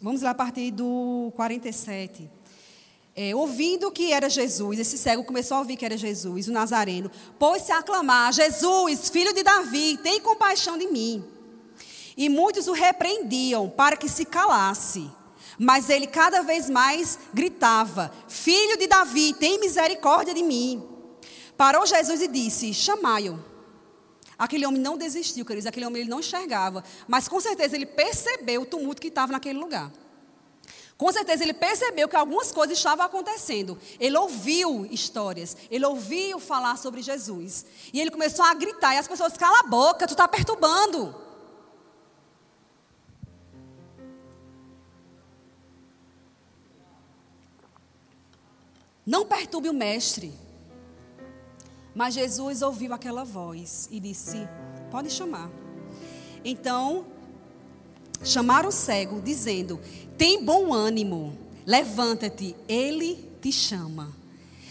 Vamos 0.01 0.23
lá 0.23 0.31
a 0.31 0.35
partir 0.35 0.71
do 0.71 1.31
47. 1.37 2.31
É, 3.15 3.37
ouvindo 3.37 3.91
que 3.91 4.13
era 4.13 4.31
Jesus, 4.31 4.79
esse 4.79 4.97
cego 4.97 5.25
começou 5.25 5.59
a 5.59 5.61
ouvir 5.61 5.77
que 5.77 5.85
era 5.85 5.97
Jesus, 5.97 6.49
o 6.49 6.53
Nazareno, 6.53 7.11
pôs-se 7.39 7.71
a 7.71 7.79
aclamar: 7.79 8.33
Jesus, 8.33 9.11
filho 9.11 9.35
de 9.35 9.43
Davi, 9.43 9.99
tem 10.03 10.23
compaixão 10.23 10.79
de 10.79 10.87
mim. 10.87 11.23
E 12.17 12.31
muitos 12.31 12.67
o 12.67 12.73
repreendiam 12.73 13.69
para 13.69 13.97
que 13.97 14.09
se 14.09 14.25
calasse. 14.25 15.11
Mas 15.59 15.91
ele 15.91 16.07
cada 16.07 16.41
vez 16.43 16.71
mais 16.71 17.19
gritava: 17.35 18.11
Filho 18.27 18.79
de 18.79 18.87
Davi, 18.87 19.35
tem 19.35 19.61
misericórdia 19.61 20.33
de 20.33 20.43
mim. 20.43 20.83
Parou 21.59 21.85
Jesus 21.85 22.23
e 22.23 22.29
disse: 22.29 22.73
Chamai-o. 22.73 23.56
Aquele 24.39 24.67
homem 24.67 24.81
não 24.81 24.99
desistiu, 24.99 25.45
queridos. 25.45 25.67
Aquele 25.67 25.87
homem 25.87 26.03
ele 26.03 26.11
não 26.11 26.21
enxergava. 26.21 26.85
Mas 27.09 27.27
com 27.29 27.41
certeza 27.41 27.75
ele 27.75 27.87
percebeu 27.87 28.63
o 28.63 28.67
tumulto 28.67 29.01
que 29.01 29.09
estava 29.09 29.33
naquele 29.33 29.59
lugar. 29.59 29.91
Com 30.99 31.13
certeza 31.13 31.43
ele 31.43 31.53
percebeu 31.53 32.09
que 32.09 32.17
algumas 32.17 32.51
coisas 32.51 32.77
estavam 32.77 33.05
acontecendo. 33.05 33.79
Ele 34.01 34.17
ouviu 34.17 34.87
histórias, 34.87 35.57
ele 35.71 35.85
ouviu 35.85 36.41
falar 36.41 36.77
sobre 36.79 37.03
Jesus. 37.03 37.67
E 37.93 38.01
ele 38.01 38.11
começou 38.11 38.45
a 38.45 38.55
gritar, 38.55 38.95
e 38.95 38.99
as 38.99 39.07
pessoas, 39.07 39.35
cala 39.37 39.61
a 39.61 39.65
boca, 39.65 40.07
tu 40.07 40.13
está 40.13 40.27
perturbando. 40.27 41.15
Não 49.05 49.25
perturbe 49.27 49.69
o 49.69 49.75
mestre. 49.75 50.46
Mas 51.97 52.13
Jesus 52.13 52.61
ouviu 52.61 52.93
aquela 52.93 53.25
voz 53.25 53.89
e 53.91 53.99
disse: 53.99 54.47
Pode 54.91 55.09
chamar. 55.09 55.51
Então, 56.45 57.07
chamaram 58.23 58.69
o 58.69 58.73
cego, 58.73 59.23
dizendo: 59.23 59.81
Tem 60.19 60.45
bom 60.45 60.75
ânimo, 60.75 61.33
levanta-te, 61.65 62.55
ele 62.69 63.31
te 63.41 63.51
chama. 63.51 64.13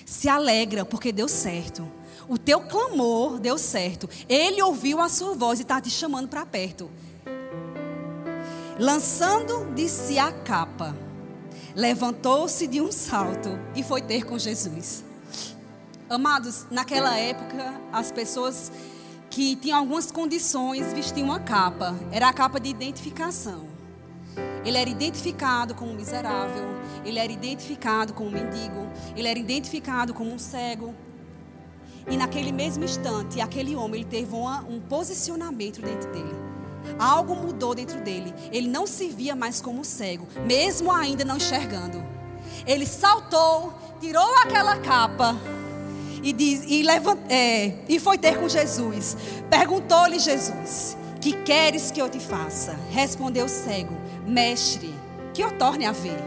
Se 0.06 0.30
alegra, 0.30 0.86
porque 0.86 1.12
deu 1.12 1.28
certo. 1.28 1.92
O 2.30 2.38
teu 2.38 2.62
clamor 2.62 3.40
deu 3.40 3.58
certo. 3.58 4.08
Ele 4.30 4.62
ouviu 4.62 5.02
a 5.02 5.10
sua 5.10 5.34
voz 5.34 5.58
e 5.58 5.64
está 5.64 5.82
te 5.82 5.90
chamando 5.90 6.28
para 6.28 6.46
perto. 6.46 6.92
Lançando 8.78 9.74
de 9.74 9.90
si 9.90 10.20
a 10.20 10.32
capa, 10.32 10.96
levantou-se 11.74 12.68
de 12.68 12.82
um 12.82 12.92
salto 12.92 13.50
e 13.76 13.82
foi 13.82 14.04
ter 14.04 14.26
com 14.26 14.38
Jesus. 14.38 15.05
Amados, 16.08 16.68
naquela 16.70 17.18
época, 17.18 17.82
as 17.92 18.12
pessoas 18.12 18.72
que 19.28 19.56
tinham 19.56 19.80
algumas 19.80 20.12
condições 20.12 20.94
vestiam 20.94 21.26
uma 21.26 21.40
capa. 21.40 21.96
Era 22.12 22.30
a 22.30 22.34
capa 22.34 22.60
de 22.60 22.70
identificação. 22.70 23.66
Ele 24.64 24.78
era 24.78 24.88
identificado 24.88 25.74
como 25.74 25.94
miserável, 25.94 26.64
ele 27.04 27.18
era 27.18 27.32
identificado 27.32 28.14
como 28.14 28.30
mendigo, 28.30 28.88
ele 29.16 29.28
era 29.28 29.40
identificado 29.40 30.14
como 30.14 30.32
um 30.32 30.38
cego. 30.38 30.94
E 32.08 32.16
naquele 32.18 32.52
mesmo 32.52 32.84
instante, 32.84 33.42
aquele 33.42 33.76
homem 33.76 34.02
ele 34.02 34.10
teve 34.10 34.36
uma, 34.36 34.60
um 34.62 34.80
posicionamento 34.80 35.82
dentro 35.82 36.12
dele. 36.12 36.36
Algo 37.00 37.36
mudou 37.36 37.74
dentro 37.74 38.00
dele. 38.02 38.32
Ele 38.52 38.68
não 38.68 38.86
se 38.86 39.08
via 39.10 39.36
mais 39.36 39.60
como 39.60 39.84
cego, 39.84 40.28
mesmo 40.46 40.92
ainda 40.92 41.26
não 41.26 41.38
enxergando. 41.38 42.04
Ele 42.68 42.86
saltou, 42.86 43.74
tirou 44.00 44.36
aquela 44.44 44.78
capa 44.78 45.36
e, 46.26 46.34
diz, 46.34 46.64
e, 46.68 46.82
levant, 46.82 47.20
é, 47.30 47.76
e 47.88 48.00
foi 48.00 48.18
ter 48.18 48.40
com 48.40 48.50
Jesus. 48.50 49.16
Perguntou-lhe 49.48 50.18
Jesus: 50.18 50.98
Que 51.22 51.34
queres 51.44 51.92
que 51.92 52.02
eu 52.02 52.10
te 52.10 52.20
faça? 52.20 52.76
Respondeu 52.90 53.46
o 53.46 53.50
cego: 53.50 53.96
Mestre, 54.26 54.92
que 55.36 55.44
eu 55.44 55.56
torne 55.56 55.86
a 55.86 55.92
ver. 55.92 56.18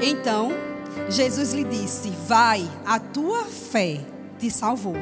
Então 0.00 0.52
Jesus 1.10 1.52
lhe 1.52 1.64
disse: 1.64 2.08
Vai, 2.26 2.66
a 2.86 2.98
tua 2.98 3.44
fé 3.44 4.00
te 4.38 4.50
salvou. 4.50 4.96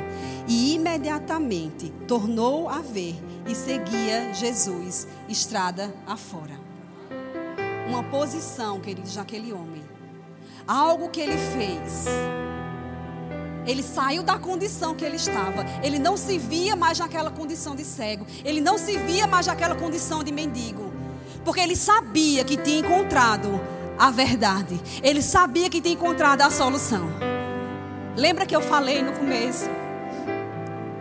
E 0.48 0.74
imediatamente 0.74 1.90
tornou 2.08 2.68
a 2.68 2.80
ver 2.80 3.14
e 3.46 3.54
seguia 3.54 4.34
Jesus 4.34 5.06
estrada 5.28 5.94
afora. 6.08 6.58
Uma 7.88 8.02
posição, 8.02 8.80
queridos, 8.80 9.14
daquele 9.14 9.52
homem. 9.52 9.83
Algo 10.66 11.08
que 11.08 11.20
ele 11.20 11.36
fez. 11.36 12.06
Ele 13.66 13.82
saiu 13.82 14.22
da 14.22 14.38
condição 14.38 14.94
que 14.94 15.04
ele 15.04 15.16
estava. 15.16 15.64
Ele 15.82 15.98
não 15.98 16.16
se 16.16 16.38
via 16.38 16.76
mais 16.76 16.98
naquela 16.98 17.30
condição 17.30 17.74
de 17.74 17.84
cego. 17.84 18.26
Ele 18.44 18.60
não 18.60 18.76
se 18.76 18.96
via 18.98 19.26
mais 19.26 19.46
naquela 19.46 19.74
condição 19.74 20.22
de 20.22 20.32
mendigo. 20.32 20.92
Porque 21.44 21.60
ele 21.60 21.76
sabia 21.76 22.44
que 22.44 22.56
tinha 22.56 22.80
encontrado 22.80 23.60
a 23.98 24.10
verdade. 24.10 24.80
Ele 25.02 25.22
sabia 25.22 25.70
que 25.70 25.80
tinha 25.80 25.94
encontrado 25.94 26.42
a 26.42 26.50
solução. 26.50 27.08
Lembra 28.16 28.46
que 28.46 28.54
eu 28.54 28.60
falei 28.60 29.02
no 29.02 29.12
começo? 29.12 29.68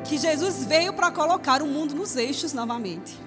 Que 0.03 0.17
Jesus 0.17 0.65
veio 0.65 0.93
para 0.93 1.11
colocar 1.11 1.61
o 1.61 1.67
mundo 1.67 1.95
nos 1.95 2.15
eixos 2.15 2.53
novamente 2.53 3.23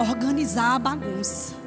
organizar 0.00 0.76
a 0.76 0.78
bagunça. 0.78 1.59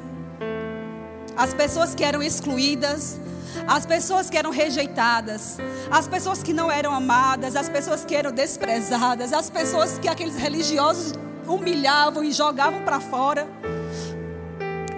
As 1.36 1.52
pessoas 1.52 1.94
que 1.94 2.04
eram 2.04 2.22
excluídas, 2.22 3.18
as 3.66 3.86
pessoas 3.86 4.28
que 4.28 4.36
eram 4.36 4.50
rejeitadas, 4.50 5.58
as 5.90 6.06
pessoas 6.06 6.42
que 6.42 6.52
não 6.52 6.70
eram 6.70 6.92
amadas, 6.92 7.56
as 7.56 7.68
pessoas 7.68 8.04
que 8.04 8.14
eram 8.14 8.32
desprezadas, 8.32 9.32
as 9.32 9.48
pessoas 9.50 9.98
que 9.98 10.08
aqueles 10.08 10.36
religiosos 10.36 11.12
humilhavam 11.46 12.24
e 12.24 12.32
jogavam 12.32 12.82
para 12.82 13.00
fora. 13.00 13.46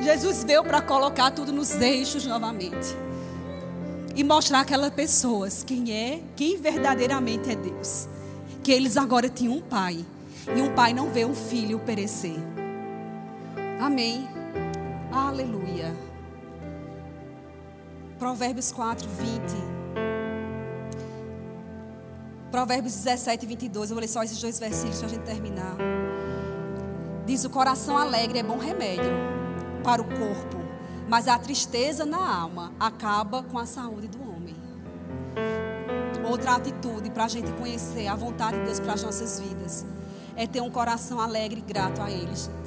Jesus 0.01 0.45
veio 0.45 0.63
para 0.63 0.81
colocar 0.81 1.31
tudo 1.31 1.53
nos 1.53 1.81
eixos 1.81 2.25
novamente 2.25 2.97
e 4.15 4.23
mostrar 4.23 4.61
aquelas 4.61 4.91
pessoas 4.91 5.65
quem 5.65 5.93
é, 5.93 6.21
quem 6.35 6.57
verdadeiramente 6.57 7.51
é 7.51 7.57
Deus. 7.57 8.09
Que 8.63 8.73
eles 8.73 8.97
agora 8.97 9.29
tinham 9.29 9.55
um 9.55 9.61
pai 9.61 10.05
e 10.55 10.61
um 10.61 10.75
pai 10.75 10.95
não 10.95 11.11
vê 11.11 11.25
um 11.25 11.35
filho 11.35 11.79
perecer. 11.81 12.37
Amém. 13.81 14.29
Aleluia. 15.13 16.06
Provérbios 18.19 18.73
4, 18.73 19.07
20. 19.07 19.43
Provérbios 22.51 22.95
17 22.95 23.45
e 23.45 23.49
22. 23.49 23.91
Eu 23.91 23.95
vou 23.95 24.01
ler 24.01 24.09
só 24.09 24.23
esses 24.23 24.41
dois 24.41 24.59
versículos 24.59 24.99
para 24.99 25.07
a 25.07 25.11
gente 25.11 25.25
terminar. 25.25 25.77
Diz: 27.27 27.45
O 27.45 27.51
coração 27.51 27.99
alegre 27.99 28.39
é 28.39 28.43
bom 28.43 28.57
remédio 28.57 29.13
para 29.85 30.01
o 30.01 30.05
corpo, 30.07 30.57
mas 31.07 31.29
a 31.29 31.39
tristeza 31.39 32.07
na 32.07 32.41
alma 32.41 32.73
acaba 32.81 33.43
com 33.43 33.59
a 33.59 33.67
saúde 33.67 34.09
do 34.09 34.23
homem. 34.23 34.57
Outra 36.27 36.57
atitude 36.57 37.11
para 37.11 37.27
a 37.27 37.29
gente 37.29 37.53
conhecer 37.53 38.07
a 38.07 38.15
vontade 38.15 38.59
de 38.59 38.65
Deus 38.65 38.81
para 38.81 38.95
as 38.95 39.03
nossas 39.03 39.39
vidas 39.39 39.85
é 40.35 40.47
ter 40.47 40.63
um 40.63 40.71
coração 40.71 41.21
alegre 41.21 41.61
e 41.61 41.63
grato 41.63 42.01
a 42.01 42.11
Ele, 42.11 42.35
gente. 42.35 42.67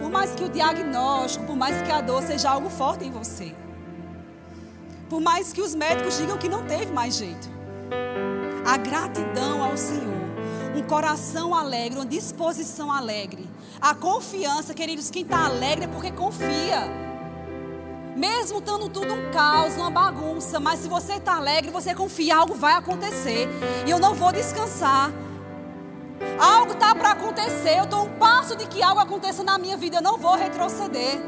Por 0.00 0.10
mais 0.10 0.34
que 0.34 0.44
o 0.44 0.48
diagnóstico, 0.48 1.44
por 1.44 1.56
mais 1.56 1.82
que 1.82 1.92
a 1.92 2.00
dor 2.00 2.22
seja 2.22 2.50
algo 2.50 2.70
forte 2.70 3.04
em 3.04 3.10
você, 3.10 3.54
por 5.12 5.20
mais 5.20 5.52
que 5.52 5.60
os 5.60 5.74
médicos 5.74 6.16
digam 6.16 6.38
que 6.38 6.48
não 6.48 6.64
teve 6.64 6.90
mais 6.90 7.16
jeito. 7.16 7.46
A 8.64 8.78
gratidão 8.78 9.62
ao 9.62 9.76
Senhor, 9.76 10.22
um 10.74 10.80
coração 10.84 11.54
alegre, 11.54 11.98
uma 11.98 12.06
disposição 12.06 12.90
alegre, 12.90 13.46
a 13.78 13.94
confiança, 13.94 14.72
queridos, 14.72 15.10
quem 15.10 15.20
está 15.20 15.44
alegre 15.44 15.84
é 15.84 15.88
porque 15.88 16.10
confia. 16.12 16.80
Mesmo 18.16 18.60
estando 18.60 18.88
tudo 18.88 19.12
um 19.12 19.30
caos, 19.30 19.76
uma 19.76 19.90
bagunça, 19.90 20.58
mas 20.58 20.80
se 20.80 20.88
você 20.88 21.16
está 21.16 21.36
alegre, 21.36 21.70
você 21.70 21.94
confia, 21.94 22.36
algo 22.36 22.54
vai 22.54 22.72
acontecer. 22.72 23.46
E 23.86 23.90
eu 23.90 23.98
não 23.98 24.14
vou 24.14 24.32
descansar. 24.32 25.12
Algo 26.40 26.72
está 26.72 26.94
para 26.94 27.10
acontecer. 27.10 27.78
Eu 27.78 27.84
estou 27.84 28.04
um 28.04 28.18
passo 28.18 28.56
de 28.56 28.66
que 28.66 28.82
algo 28.82 28.98
aconteça 28.98 29.44
na 29.44 29.58
minha 29.58 29.76
vida. 29.76 29.98
Eu 29.98 30.02
não 30.02 30.16
vou 30.16 30.34
retroceder. 30.36 31.20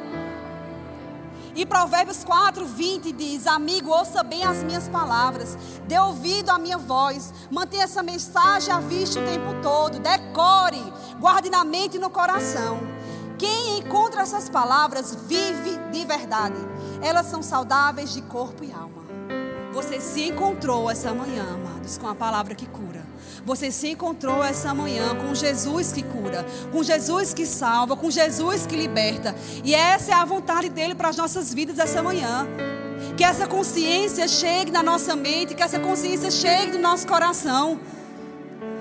E 1.57 1.65
Provérbios 1.65 2.25
4, 2.25 2.67
20 2.67 3.13
diz: 3.13 3.47
Amigo, 3.47 3.91
ouça 3.91 4.25
bem 4.25 4.43
as 4.43 4.63
minhas 4.65 4.89
palavras, 4.89 5.57
dê 5.87 5.99
ouvido 5.99 6.51
à 6.51 6.59
minha 6.59 6.77
voz, 6.77 7.33
mantenha 7.51 7.85
essa 7.85 8.03
mensagem 8.03 8.73
à 8.75 8.81
vista 8.81 9.21
o 9.21 9.25
tempo 9.25 9.63
todo, 9.63 10.01
decore, 10.01 10.83
guarde 11.21 11.49
na 11.51 11.65
mente 11.65 11.97
e 11.97 12.01
no 12.01 12.11
coração. 12.11 12.81
Quem 13.39 13.79
encontra 13.79 14.23
essas 14.23 14.49
palavras 14.49 15.15
vive 15.27 15.79
de 15.93 16.05
verdade, 16.05 16.57
elas 17.01 17.27
são 17.27 17.43
saudáveis 17.43 18.13
de 18.13 18.23
corpo 18.23 18.65
e 18.65 18.73
alma. 18.73 18.93
Você 19.75 20.01
se 20.01 20.29
encontrou 20.29 20.89
essa 20.89 21.12
manhã, 21.12 21.45
amados, 21.53 21.99
com 21.99 22.07
a 22.07 22.14
palavra 22.14 22.55
que 22.55 22.64
cura. 22.64 23.03
Você 23.45 23.72
se 23.72 23.89
encontrou 23.89 24.43
essa 24.43 24.72
manhã 24.72 25.16
com 25.16 25.35
Jesus 25.35 25.91
que 25.91 26.01
cura, 26.05 26.47
com 26.70 26.81
Jesus 26.81 27.35
que 27.35 27.45
salva, 27.45 27.97
com 27.97 28.09
Jesus 28.09 28.68
que 28.68 28.77
liberta. 28.77 29.35
E 29.64 29.75
essa 29.75 30.12
é 30.12 30.14
a 30.14 30.25
vontade 30.25 30.68
dele 30.68 30.95
para 30.95 31.09
as 31.09 31.16
nossas 31.16 31.53
vidas 31.53 31.81
essa 31.81 32.01
manhã. 32.01 32.47
Que 33.16 33.25
essa 33.25 33.49
consciência 33.49 34.29
chegue 34.29 34.70
na 34.70 34.83
nossa 34.83 35.16
mente, 35.16 35.57
que 35.57 35.62
essa 35.62 35.81
consciência 35.81 36.31
chegue 36.31 36.72
no 36.77 36.79
nosso 36.79 37.05
coração. 37.09 37.81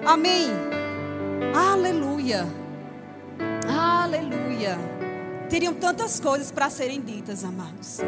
Amém. 0.06 0.48
Aleluia. 1.56 2.48
Aleluia. 3.68 4.78
Teriam 5.50 5.74
tantas 5.74 6.20
coisas 6.20 6.52
para 6.52 6.70
serem 6.70 7.02
ditas, 7.02 7.44
amados. 7.44 8.00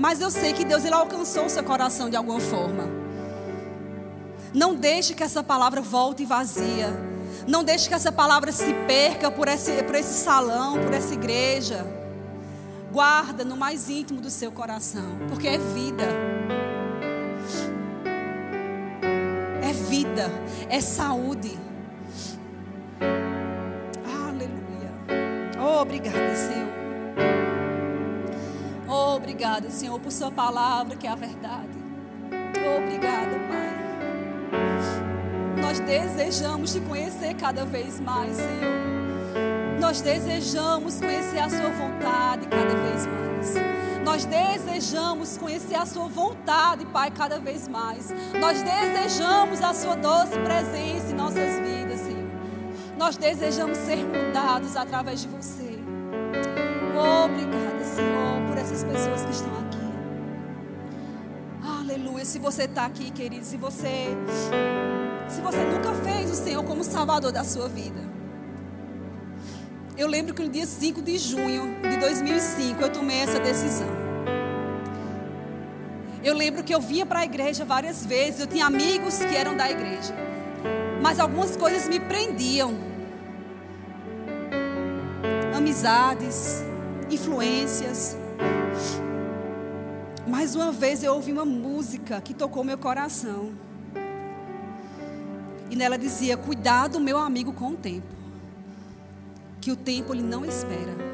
Mas 0.00 0.18
eu 0.18 0.30
sei 0.30 0.54
que 0.54 0.64
Deus 0.64 0.82
ele 0.82 0.94
alcançou 0.94 1.44
o 1.44 1.50
seu 1.50 1.62
coração 1.62 2.08
de 2.08 2.16
alguma 2.16 2.40
forma. 2.40 2.84
Não 4.54 4.74
deixe 4.74 5.12
que 5.12 5.22
essa 5.22 5.42
palavra 5.42 5.82
volte 5.82 6.24
vazia. 6.24 6.88
Não 7.46 7.62
deixe 7.62 7.86
que 7.86 7.94
essa 7.94 8.10
palavra 8.10 8.50
se 8.50 8.72
perca 8.86 9.30
por 9.30 9.46
esse, 9.46 9.82
por 9.82 9.94
esse 9.94 10.14
salão, 10.14 10.78
por 10.82 10.94
essa 10.94 11.12
igreja. 11.12 11.86
Guarda 12.90 13.44
no 13.44 13.58
mais 13.58 13.90
íntimo 13.90 14.22
do 14.22 14.30
seu 14.30 14.50
coração, 14.50 15.18
porque 15.28 15.46
é 15.46 15.58
vida. 15.58 16.08
É 19.62 19.70
vida, 19.70 20.30
é 20.70 20.80
saúde. 20.80 21.58
Aleluia. 24.08 25.60
Oh, 25.62 25.82
obrigada, 25.82 26.34
Senhor. 26.34 26.69
Obrigada, 29.14 29.70
Senhor, 29.70 29.98
por 29.98 30.12
Sua 30.12 30.30
palavra 30.30 30.96
que 30.96 31.06
é 31.06 31.10
a 31.10 31.16
verdade. 31.16 31.68
Obrigada, 32.78 33.38
Pai. 33.48 33.70
Nós 35.60 35.80
desejamos 35.80 36.72
te 36.72 36.80
conhecer 36.80 37.34
cada 37.34 37.64
vez 37.64 37.98
mais, 37.98 38.36
Senhor. 38.36 39.80
Nós 39.80 40.00
desejamos 40.00 41.00
conhecer 41.00 41.38
a 41.38 41.50
Sua 41.50 41.70
vontade 41.70 42.46
cada 42.46 42.76
vez 42.76 43.06
mais. 43.06 43.54
Nós 44.04 44.24
desejamos 44.24 45.36
conhecer 45.36 45.74
a 45.74 45.86
Sua 45.86 46.06
vontade, 46.06 46.86
Pai, 46.86 47.10
cada 47.10 47.40
vez 47.40 47.66
mais. 47.66 48.14
Nós 48.40 48.62
desejamos 48.62 49.60
a 49.60 49.74
Sua 49.74 49.96
doce 49.96 50.38
presença 50.38 51.10
em 51.10 51.14
nossas 51.14 51.58
vidas, 51.58 52.00
Senhor. 52.00 52.30
Nós 52.96 53.16
desejamos 53.16 53.76
ser 53.78 54.04
mudados 54.04 54.76
através 54.76 55.22
de 55.22 55.28
você. 55.28 55.78
Obrigada, 57.24 57.69
Senhor, 57.90 58.48
por 58.48 58.56
essas 58.56 58.84
pessoas 58.84 59.24
que 59.24 59.32
estão 59.32 59.52
aqui. 59.58 59.78
Aleluia. 61.80 62.24
Se 62.24 62.38
você 62.38 62.64
está 62.64 62.86
aqui, 62.86 63.10
querido, 63.10 63.44
se 63.44 63.56
você 63.56 64.16
se 65.28 65.40
você 65.40 65.58
nunca 65.58 65.92
fez 66.04 66.30
o 66.30 66.34
Senhor 66.34 66.64
como 66.64 66.82
Salvador 66.82 67.30
da 67.32 67.44
sua 67.44 67.68
vida. 67.68 68.00
Eu 69.96 70.08
lembro 70.08 70.34
que 70.34 70.42
no 70.42 70.48
dia 70.48 70.66
5 70.66 71.02
de 71.02 71.18
junho 71.18 71.76
de 71.82 71.96
2005 71.98 72.80
eu 72.80 72.90
tomei 72.90 73.20
essa 73.20 73.38
decisão. 73.38 73.88
Eu 76.22 76.34
lembro 76.34 76.62
que 76.62 76.74
eu 76.74 76.80
vinha 76.80 77.06
para 77.06 77.20
a 77.20 77.24
igreja 77.24 77.64
várias 77.64 78.04
vezes, 78.04 78.40
eu 78.40 78.46
tinha 78.46 78.66
amigos 78.66 79.18
que 79.18 79.36
eram 79.36 79.56
da 79.56 79.70
igreja. 79.70 80.14
Mas 81.00 81.18
algumas 81.18 81.56
coisas 81.56 81.88
me 81.88 82.00
prendiam. 82.00 82.74
Amizades, 85.54 86.64
influências. 87.10 88.16
Mais 90.26 90.54
uma 90.54 90.70
vez 90.70 91.02
eu 91.02 91.14
ouvi 91.14 91.32
uma 91.32 91.44
música 91.44 92.20
que 92.20 92.32
tocou 92.32 92.62
meu 92.62 92.78
coração. 92.78 93.52
E 95.70 95.76
nela 95.76 95.98
dizia: 95.98 96.36
Cuidado, 96.36 97.00
meu 97.00 97.18
amigo, 97.18 97.52
com 97.52 97.70
o 97.70 97.76
tempo. 97.76 98.06
Que 99.60 99.70
o 99.70 99.76
tempo 99.76 100.14
ele 100.14 100.22
não 100.22 100.44
espera. 100.44 101.10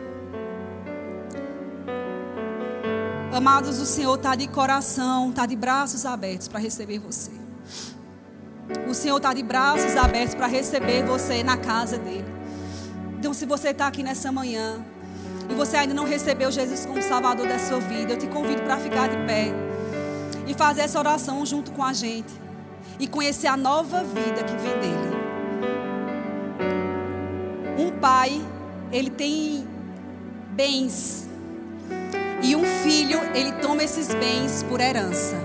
Amados, 3.33 3.81
o 3.81 3.87
Senhor 3.87 4.15
está 4.15 4.35
de 4.35 4.49
coração, 4.49 5.31
está 5.31 5.45
de 5.45 5.57
braços 5.57 6.07
abertos 6.07 6.49
para 6.49 6.59
receber 6.59 6.99
você. 6.99 7.33
O 8.89 8.95
Senhor 8.95 9.17
está 9.19 9.35
de 9.35 9.43
braços 9.43 9.95
abertos 9.97 10.35
para 10.35 10.47
receber 10.47 11.05
você 11.05 11.43
na 11.43 11.57
casa 11.57 11.99
dele. 11.99 12.25
Então, 13.19 13.35
se 13.35 13.45
você 13.45 13.71
está 13.71 13.87
aqui 13.87 14.03
nessa 14.03 14.33
manhã 14.33 14.85
e 15.49 15.55
você 15.55 15.77
ainda 15.77 15.95
não 15.95 16.05
recebeu 16.05 16.51
Jesus 16.51 16.85
como 16.85 17.03
Salvador 17.03 17.47
da 17.47 17.59
sua 17.59 17.79
vida, 17.81 18.13
eu 18.13 18.19
te 18.19 18.27
convido 18.27 18.63
para 18.63 18.79
ficar 18.79 19.09
de 19.09 19.17
pé 19.27 19.53
e 20.47 20.55
fazer 20.55 20.83
essa 20.83 20.99
oração 20.99 21.45
junto 21.45 21.73
com 21.73 21.83
a 21.83 21.93
gente 21.93 22.33
e 22.99 23.07
conhecer 23.07 23.47
a 23.47 23.57
nova 23.57 24.03
vida 24.03 24.43
que 24.45 24.57
vem 24.57 24.79
dele. 24.81 25.17
Um 27.79 27.91
pai, 28.01 28.41
ele 28.91 29.11
tem 29.11 29.67
bens. 30.51 31.29
E 32.43 32.55
um 32.55 32.65
filho, 32.65 33.19
ele 33.35 33.53
toma 33.53 33.83
esses 33.83 34.09
bens 34.15 34.63
por 34.63 34.81
herança. 34.81 35.37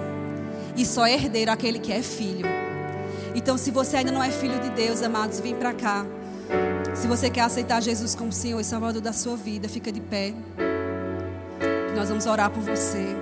E 0.76 0.86
só 0.86 1.06
é 1.06 1.14
herdeiro 1.14 1.52
aquele 1.52 1.80
que 1.80 1.92
é 1.92 2.02
filho. 2.02 2.46
Então, 3.36 3.58
se 3.58 3.72
você 3.72 3.98
ainda 3.98 4.12
não 4.12 4.24
é 4.24 4.30
filho 4.30 4.60
de 4.60 4.70
Deus, 4.70 5.02
amados, 5.02 5.40
vem 5.40 5.56
para 5.56 5.74
cá. 5.74 6.06
Se 6.94 7.08
você 7.08 7.30
quer 7.30 7.42
aceitar 7.42 7.82
Jesus 7.82 8.16
como 8.16 8.32
Senhor 8.32 8.60
e 8.60 8.64
Salvador 8.64 9.02
da 9.02 9.14
sua 9.14 9.36
vida, 9.36 9.68
fica 9.70 9.92
de 9.92 10.02
pé. 10.02 10.34
Nós 11.96 12.10
vamos 12.10 12.26
orar 12.26 12.50
por 12.52 12.62
você. 12.62 13.16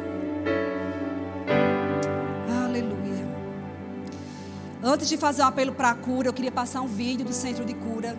Antes 4.81 5.09
de 5.09 5.17
fazer 5.17 5.41
um 5.41 5.45
apelo 5.45 5.73
para 5.73 5.91
a 5.91 5.95
cura, 5.95 6.29
eu 6.29 6.33
queria 6.33 6.51
passar 6.51 6.81
um 6.81 6.87
vídeo 6.87 7.25
do 7.25 7.33
centro 7.33 7.65
de 7.65 7.73
cura. 7.73 8.17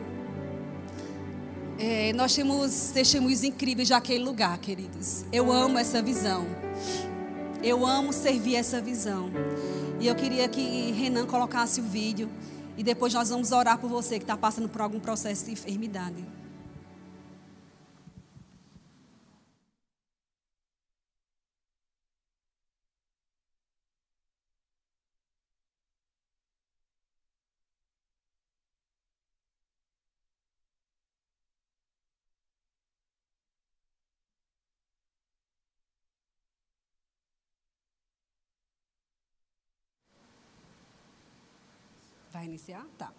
É, 1.78 2.12
nós 2.12 2.34
temos 2.34 2.90
testemunhos 2.92 3.42
incríveis 3.42 3.88
daquele 3.88 4.22
lugar, 4.22 4.58
queridos. 4.58 5.24
Eu 5.32 5.50
amo 5.50 5.78
essa 5.78 6.02
visão. 6.02 6.46
Eu 7.62 7.86
amo 7.86 8.12
servir 8.12 8.56
essa 8.56 8.80
visão. 8.80 9.30
E 9.98 10.06
eu 10.06 10.14
queria 10.14 10.46
que 10.48 10.92
Renan 10.92 11.26
colocasse 11.26 11.80
o 11.80 11.82
vídeo. 11.82 12.28
E 12.76 12.82
depois 12.82 13.12
nós 13.14 13.30
vamos 13.30 13.52
orar 13.52 13.78
por 13.78 13.88
você 13.88 14.18
que 14.18 14.24
está 14.24 14.36
passando 14.36 14.68
por 14.68 14.80
algum 14.80 15.00
processo 15.00 15.44
de 15.46 15.52
enfermidade. 15.52 16.24
Iniciar? 42.50 42.84
Tá. 42.98 43.12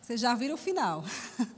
Vocês 0.00 0.20
já 0.20 0.32
viram 0.36 0.54
o 0.54 0.58
final. 0.58 1.04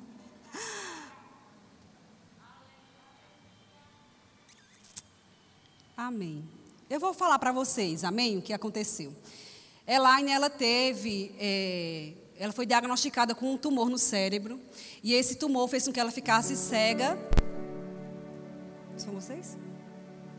amém. 5.95 6.49
Eu 6.89 6.99
vou 6.99 7.13
falar 7.13 7.39
para 7.39 7.53
vocês, 7.53 8.03
amém, 8.03 8.39
o 8.39 8.43
que 8.43 8.55
aconteceu. 8.55 9.15
Elaine, 9.87 10.31
ela 10.31 10.49
teve, 10.49 11.35
é, 11.39 12.15
ela 12.39 12.53
foi 12.53 12.67
diagnosticada 12.67 13.35
com 13.35 13.53
um 13.53 13.57
tumor 13.57 13.89
no 13.89 13.99
cérebro, 13.99 14.61
e 15.03 15.15
esse 15.15 15.37
tumor 15.37 15.69
fez 15.69 15.87
com 15.87 15.93
que 15.93 16.01
ela 16.01 16.11
ficasse 16.11 16.57
cega. 16.57 17.19
São 18.97 19.13
vocês? 19.13 19.57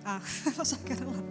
Ah, 0.03 0.21
eu 0.45 0.61
achava 0.61 0.83
que 0.83 0.93
era 0.93 1.05
lá. 1.05 1.23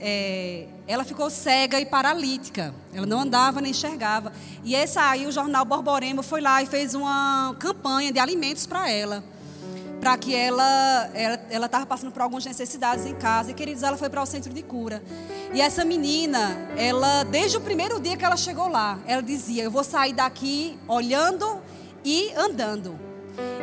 É, 0.00 0.68
ela 0.86 1.04
ficou 1.04 1.28
cega 1.28 1.80
e 1.80 1.86
paralítica. 1.86 2.74
Ela 2.92 3.06
não 3.06 3.20
andava 3.20 3.60
nem 3.60 3.72
enxergava. 3.72 4.32
E 4.62 4.74
esse 4.74 4.98
aí, 4.98 5.26
o 5.26 5.32
jornal 5.32 5.64
Borborema 5.64 6.22
foi 6.22 6.40
lá 6.40 6.62
e 6.62 6.66
fez 6.66 6.94
uma 6.94 7.54
campanha 7.58 8.12
de 8.12 8.18
alimentos 8.18 8.66
para 8.66 8.88
ela. 8.88 9.24
Para 10.00 10.16
que 10.16 10.34
ela 10.34 11.10
ela 11.50 11.66
estava 11.66 11.84
passando 11.84 12.12
por 12.12 12.22
algumas 12.22 12.44
necessidades 12.44 13.04
em 13.04 13.14
casa. 13.14 13.50
E, 13.50 13.54
queridos, 13.54 13.82
ela 13.82 13.96
foi 13.96 14.08
para 14.08 14.22
o 14.22 14.26
centro 14.26 14.52
de 14.52 14.62
cura. 14.62 15.02
E 15.52 15.60
essa 15.60 15.84
menina, 15.84 16.56
ela, 16.76 17.24
desde 17.24 17.56
o 17.56 17.60
primeiro 17.60 18.00
dia 18.00 18.16
que 18.16 18.24
ela 18.24 18.36
chegou 18.36 18.68
lá, 18.68 18.98
ela 19.06 19.22
dizia: 19.22 19.64
Eu 19.64 19.70
vou 19.70 19.82
sair 19.82 20.12
daqui 20.12 20.78
olhando 20.86 21.60
e 22.04 22.32
andando. 22.36 22.98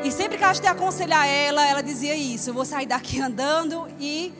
E 0.03 0.11
sempre 0.11 0.37
que 0.37 0.43
a 0.43 0.53
gente 0.53 0.67
aconselhar 0.67 1.27
ela, 1.27 1.65
ela 1.67 1.81
dizia 1.81 2.15
isso: 2.15 2.49
Eu 2.49 2.53
vou 2.53 2.65
sair 2.65 2.85
daqui 2.85 3.19
andando 3.21 3.87
e 3.99 4.33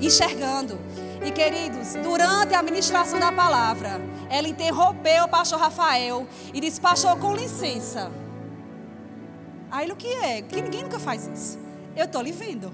enxergando. 0.00 0.78
E 1.24 1.30
queridos, 1.30 1.94
durante 2.02 2.54
a 2.54 2.62
ministração 2.62 3.18
da 3.18 3.30
palavra, 3.30 4.00
ela 4.30 4.48
interrompeu 4.48 5.24
o 5.24 5.28
pastor 5.28 5.58
Rafael 5.58 6.26
e 6.52 6.60
disse: 6.60 6.80
Pastor, 6.80 7.18
com 7.18 7.34
licença. 7.34 8.10
Aí 9.70 9.90
o 9.90 9.96
que 9.96 10.08
é? 10.08 10.42
Que 10.42 10.60
ninguém 10.60 10.82
nunca 10.82 10.98
faz 10.98 11.26
isso. 11.26 11.58
Eu 11.96 12.04
estou 12.06 12.22
lhe 12.22 12.32
vendo. 12.32 12.72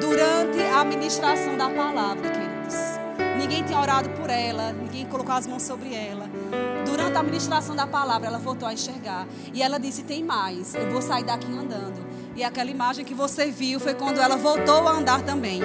Durante 0.00 0.60
a 0.60 0.84
ministração 0.84 1.56
da 1.56 1.68
palavra, 1.68 2.30
queridos. 2.30 3.00
Ninguém 3.38 3.64
tinha 3.64 3.80
orado 3.80 4.10
por 4.10 4.28
ela, 4.28 4.72
ninguém 4.72 5.06
colocou 5.06 5.34
as 5.34 5.46
mãos 5.46 5.62
sobre 5.62 5.94
ela. 5.94 6.28
Durante 6.84 7.16
a 7.16 7.22
ministração 7.22 7.74
da 7.74 7.86
palavra, 7.86 8.28
ela 8.28 8.38
voltou 8.38 8.68
a 8.68 8.72
enxergar. 8.72 9.26
E 9.52 9.62
ela 9.62 9.78
disse: 9.78 10.02
Tem 10.02 10.22
mais, 10.22 10.74
eu 10.74 10.90
vou 10.90 11.02
sair 11.02 11.24
daqui 11.24 11.46
andando. 11.46 12.06
E 12.36 12.44
aquela 12.44 12.70
imagem 12.70 13.04
que 13.04 13.14
você 13.14 13.50
viu 13.50 13.80
foi 13.80 13.94
quando 13.94 14.20
ela 14.20 14.36
voltou 14.36 14.86
a 14.86 14.92
andar 14.92 15.22
também. 15.22 15.60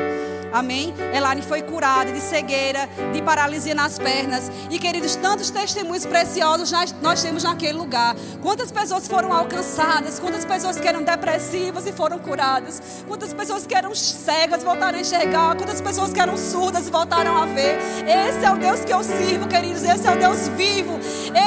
Amém? 0.51 0.93
Elaine 1.13 1.41
foi 1.41 1.61
curada 1.61 2.11
de 2.11 2.19
cegueira, 2.19 2.89
de 3.13 3.21
paralisia 3.21 3.75
nas 3.75 3.99
pernas. 3.99 4.51
E, 4.69 4.79
queridos, 4.79 5.15
tantos 5.15 5.49
testemunhos 5.49 6.05
preciosos 6.05 6.71
nós, 6.71 6.95
nós 7.01 7.21
temos 7.21 7.43
naquele 7.43 7.77
lugar. 7.77 8.15
Quantas 8.41 8.71
pessoas 8.71 9.07
foram 9.07 9.33
alcançadas, 9.33 10.19
quantas 10.19 10.45
pessoas 10.45 10.79
que 10.79 10.87
eram 10.87 11.03
depressivas 11.03 11.85
e 11.85 11.91
foram 11.91 12.19
curadas, 12.19 12.81
quantas 13.07 13.33
pessoas 13.33 13.65
que 13.65 13.75
eram 13.75 13.93
cegas 13.93 14.63
voltaram 14.63 14.97
a 14.97 15.01
enxergar, 15.01 15.55
quantas 15.55 15.81
pessoas 15.81 16.13
que 16.13 16.19
eram 16.19 16.37
surdas 16.37 16.89
voltaram 16.89 17.37
a 17.37 17.45
ver. 17.45 17.77
Esse 18.07 18.45
é 18.45 18.51
o 18.51 18.57
Deus 18.57 18.85
que 18.85 18.93
eu 18.93 19.03
sirvo, 19.03 19.47
queridos. 19.47 19.83
Esse 19.83 20.07
é 20.07 20.11
o 20.11 20.17
Deus 20.17 20.47
vivo. 20.49 20.99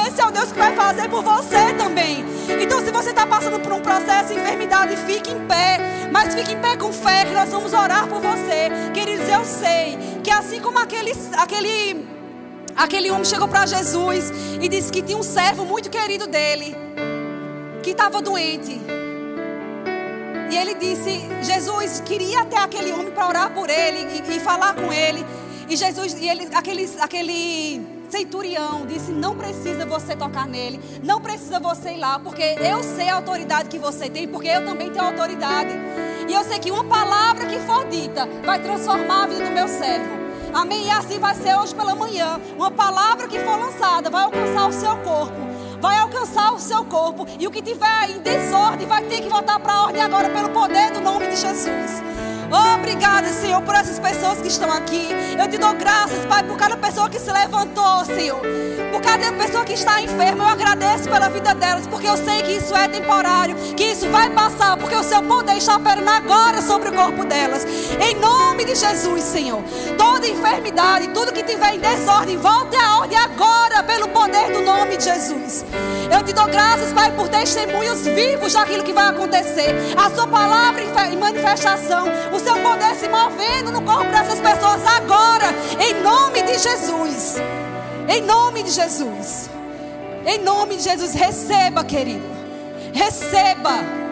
Esse 0.07 0.21
é 0.21 0.25
o 0.25 0.31
Deus 0.31 0.51
que 0.51 0.59
vai 0.59 0.75
fazer 0.75 1.09
por 1.09 1.23
você 1.23 1.73
também. 1.77 2.25
Então, 2.61 2.83
se 2.83 2.91
você 2.91 3.09
está 3.09 3.25
passando 3.25 3.59
por 3.59 3.73
um 3.73 3.81
processo 3.81 4.33
de 4.33 4.39
enfermidade, 4.39 4.95
fique 4.97 5.31
em 5.31 5.47
pé. 5.47 5.77
Mas 6.11 6.33
fique 6.33 6.53
em 6.53 6.59
pé 6.59 6.75
com 6.75 6.91
fé 6.91 7.25
que 7.25 7.33
nós 7.33 7.49
vamos 7.49 7.73
orar 7.73 8.07
por 8.07 8.19
você. 8.19 8.69
Queridos, 8.93 9.27
eu 9.29 9.45
sei 9.45 9.97
que 10.23 10.31
assim 10.31 10.59
como 10.59 10.79
aquele, 10.79 11.11
aquele, 11.37 12.05
aquele 12.75 13.11
homem 13.11 13.25
chegou 13.25 13.47
para 13.47 13.65
Jesus 13.65 14.31
e 14.59 14.67
disse 14.67 14.91
que 14.91 15.01
tinha 15.01 15.17
um 15.17 15.23
servo 15.23 15.63
muito 15.63 15.89
querido 15.89 16.27
dele, 16.27 16.75
que 17.83 17.91
estava 17.91 18.21
doente. 18.21 18.81
E 20.51 20.57
ele 20.57 20.73
disse: 20.75 21.21
Jesus 21.43 22.01
queria 22.05 22.41
até 22.41 22.57
aquele 22.57 22.91
homem 22.91 23.11
para 23.11 23.27
orar 23.27 23.53
por 23.53 23.69
ele 23.69 23.99
e, 23.99 24.37
e, 24.37 24.39
falar 24.39 24.73
com 24.73 24.91
ele. 24.91 25.25
E 25.69 25.75
Jesus, 25.75 26.13
e 26.13 26.27
ele, 26.27 26.49
aquele, 26.53 26.89
aquele 26.99 27.81
centurião 28.09 28.85
disse: 28.87 29.11
Não 29.11 29.35
precisa 29.35 29.85
você 29.85 30.15
tocar 30.15 30.47
nele, 30.47 30.79
não 31.03 31.21
precisa 31.21 31.59
você 31.59 31.91
ir 31.91 31.99
lá, 31.99 32.17
porque 32.17 32.41
eu 32.59 32.83
sei 32.83 33.09
a 33.09 33.15
autoridade 33.15 33.69
que 33.69 33.77
você 33.77 34.09
tem, 34.09 34.27
porque 34.27 34.47
eu 34.47 34.65
também 34.65 34.89
tenho 34.89 35.05
autoridade. 35.05 35.69
E 36.29 36.33
eu 36.33 36.43
sei 36.43 36.59
que 36.59 36.69
uma 36.69 36.83
palavra 36.83 37.47
que 37.47 37.57
for 37.61 37.87
dita 37.87 38.29
vai 38.45 38.59
transformar 38.59 39.23
a 39.23 39.27
vida 39.27 39.45
do 39.45 39.51
meu 39.51 39.67
servo. 39.67 40.19
Amém? 40.53 40.85
E 40.85 40.91
assim 40.91 41.17
vai 41.17 41.33
ser 41.33 41.55
hoje 41.57 41.73
pela 41.73 41.95
manhã. 41.95 42.39
Uma 42.55 42.69
palavra 42.69 43.27
que 43.27 43.39
for 43.39 43.57
lançada 43.57 44.11
vai 44.11 44.25
alcançar 44.25 44.67
o 44.67 44.71
seu 44.71 44.95
corpo. 44.97 45.33
Vai 45.81 45.97
alcançar 45.97 46.53
o 46.53 46.59
seu 46.59 46.85
corpo. 46.85 47.25
E 47.39 47.47
o 47.47 47.51
que 47.51 47.63
tiver 47.63 48.11
em 48.11 48.19
desordem 48.19 48.87
vai 48.87 49.01
ter 49.05 49.21
que 49.21 49.27
voltar 49.27 49.59
para 49.59 49.73
a 49.73 49.83
ordem 49.85 50.03
agora, 50.03 50.29
pelo 50.29 50.49
poder 50.49 50.91
do 50.91 51.01
nome 51.01 51.25
de 51.29 51.35
Jesus. 51.35 52.03
Obrigada, 52.51 53.31
Senhor, 53.31 53.61
por 53.61 53.75
essas 53.75 53.99
pessoas 53.99 54.41
que 54.41 54.47
estão 54.47 54.71
aqui. 54.71 55.09
Eu 55.37 55.47
te 55.47 55.57
dou 55.57 55.73
graças, 55.75 56.25
Pai, 56.25 56.43
por 56.43 56.57
cada 56.57 56.75
pessoa 56.75 57.09
que 57.09 57.19
se 57.19 57.31
levantou, 57.31 58.03
Senhor. 58.05 58.41
Por 58.91 59.01
cada 59.01 59.31
pessoa 59.33 59.63
que 59.63 59.73
está 59.73 60.01
enferma, 60.01 60.43
eu 60.43 60.47
agradeço 60.47 61.07
pela 61.09 61.29
vida 61.29 61.53
delas, 61.53 61.85
porque 61.87 62.07
eu 62.07 62.17
sei 62.17 62.41
que 62.41 62.53
isso 62.53 62.75
é 62.75 62.87
temporário, 62.87 63.55
que 63.75 63.83
isso 63.83 64.09
vai 64.09 64.29
passar, 64.31 64.75
porque 64.77 64.95
o 64.95 65.03
seu 65.03 65.21
poder 65.23 65.57
está 65.57 65.75
operando 65.75 66.09
agora 66.09 66.61
sobre 66.61 66.89
o 66.89 66.93
corpo 66.93 67.23
delas. 67.23 67.65
Em 68.01 68.15
nome 68.15 68.65
de 68.65 68.75
Jesus, 68.75 69.23
Senhor. 69.23 69.63
Toda 69.97 70.27
enfermidade, 70.27 71.09
tudo 71.09 71.31
que 71.31 71.43
tiver 71.43 71.75
em 71.75 71.79
desordem, 71.79 72.37
volte 72.37 72.75
à 72.77 72.97
ordem 72.97 73.17
agora, 73.17 73.83
pelo 73.83 74.07
poder 74.09 74.51
do 74.51 74.61
nome 74.61 74.97
de 74.97 75.03
Jesus. 75.03 75.65
Eu 76.11 76.23
te 76.23 76.33
dou 76.33 76.47
graças, 76.47 76.91
Pai, 76.93 77.11
por 77.11 77.27
testemunhos 77.29 78.05
vivos 78.05 78.53
daquilo 78.53 78.83
que 78.83 78.93
vai 78.93 79.09
acontecer. 79.09 79.75
A 79.97 80.09
sua 80.09 80.27
palavra 80.27 80.81
em 80.81 81.17
manifestação, 81.17 82.07
o 82.33 82.39
seu 82.39 82.55
poder 82.55 82.95
se 82.95 83.07
movendo 83.07 83.71
no 83.71 83.81
corpo 83.81 84.11
dessas 84.11 84.39
pessoas 84.39 84.81
agora, 84.85 85.47
em 85.79 86.01
nome 86.01 86.41
de 86.41 86.57
Jesus. 86.57 87.37
Em 88.07 88.21
nome 88.21 88.63
de 88.63 88.71
Jesus. 88.71 89.49
Em 90.25 90.39
nome 90.39 90.77
de 90.77 90.83
Jesus, 90.83 91.13
receba, 91.13 91.83
querido. 91.83 92.27
Receba. 92.93 94.08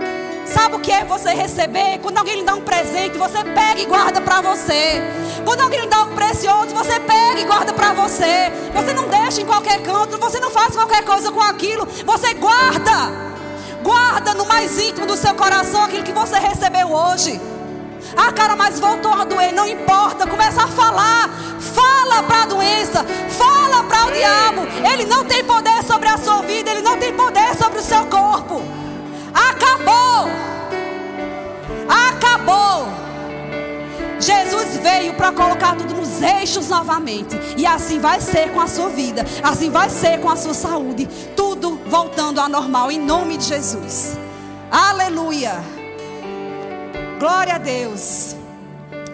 Sabe 0.54 0.76
o 0.76 0.80
que 0.80 0.92
é 0.92 1.04
você 1.04 1.34
receber? 1.34 2.00
Quando 2.02 2.18
alguém 2.18 2.38
lhe 2.38 2.44
dá 2.44 2.56
um 2.56 2.62
presente, 2.62 3.18
você 3.18 3.44
pega 3.44 3.82
e 3.82 3.86
guarda 3.86 4.22
para 4.22 4.42
você. 4.42 5.02
Quando 5.44 5.62
alguém 5.62 5.82
lhe 5.82 5.88
dá 5.88 5.98
algo 5.98 6.16
precioso, 6.16 6.74
você 6.74 7.00
pega 7.00 7.40
e 7.40 7.46
guarda 7.46 7.74
para 7.74 7.94
você. 7.94 8.52
Você 8.74 8.94
não 8.94 9.08
deixa 9.08 9.42
em 9.42 9.46
qualquer 9.46 9.82
canto, 9.84 10.18
você 10.18 10.40
não 10.40 10.50
faz 10.50 10.76
qualquer 10.76 11.04
coisa 11.04 11.32
com 11.32 11.42
aquilo, 11.42 11.86
você 12.06 12.34
guarda. 12.34 13.28
Guarda 13.84 14.34
no 14.34 14.46
mais 14.46 14.78
íntimo 14.78 15.06
do 15.06 15.16
seu 15.16 15.34
coração 15.36 15.84
aquilo 15.84 16.04
que 16.04 16.12
você 16.12 16.40
recebeu 16.40 16.92
hoje. 16.92 17.40
Ah, 18.16 18.32
cara, 18.32 18.56
mas 18.56 18.80
voltou 18.80 19.14
a 19.14 19.24
doer, 19.26 19.54
não 19.54 19.68
importa. 19.68 20.26
Começa 20.26 20.64
a 20.64 20.68
falar. 20.68 21.30
Fala 21.60 22.24
para 22.24 22.44
a 22.44 22.46
doença. 22.46 23.06
Fala 23.30 23.84
para 23.84 24.08
o 24.08 24.12
diabo. 24.12 24.62
Ele 24.92 25.06
não 25.06 25.26
tem 25.26 25.44
poder 25.44 25.84
sobre 25.84 26.08
a 26.08 26.18
sua 26.18 26.42
vida. 26.42 26.72
Ele 26.72 26.82
não 26.82 26.98
tem 26.98 27.14
poder 27.14 27.56
sobre 27.56 27.80
o 27.80 27.84
seu 27.84 28.06
corpo. 28.06 28.77
Acabou. 29.38 30.28
Acabou. 31.88 32.88
Jesus 34.20 34.78
veio 34.78 35.14
para 35.14 35.32
colocar 35.32 35.76
tudo 35.76 35.94
nos 35.94 36.22
eixos 36.22 36.70
novamente. 36.70 37.38
E 37.56 37.66
assim 37.66 38.00
vai 38.00 38.20
ser 38.20 38.52
com 38.52 38.60
a 38.60 38.68
sua 38.68 38.90
vida. 38.90 39.26
Assim 39.44 39.70
vai 39.70 39.90
ser 39.90 40.20
com 40.20 40.30
a 40.30 40.36
sua 40.36 40.54
saúde. 40.54 41.08
Tudo 41.36 41.80
voltando 41.86 42.40
ao 42.40 42.50
normal. 42.50 42.92
Em 42.92 43.00
nome 43.00 43.38
de 43.38 43.46
Jesus. 43.46 44.18
Aleluia. 44.72 45.54
Glória 47.20 47.56
a 47.56 47.58
Deus. 47.58 48.36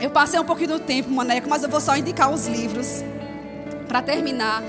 Eu 0.02 0.10
passei 0.10 0.40
um 0.40 0.44
pouquinho 0.44 0.70
do 0.70 0.80
tempo, 0.80 1.10
Maneco, 1.10 1.50
mas 1.50 1.64
eu 1.64 1.70
vou 1.70 1.80
só 1.80 1.96
indicar 1.96 2.30
os 2.30 2.48
livros 2.48 3.04
para 3.88 4.02
terminar. 4.02 4.62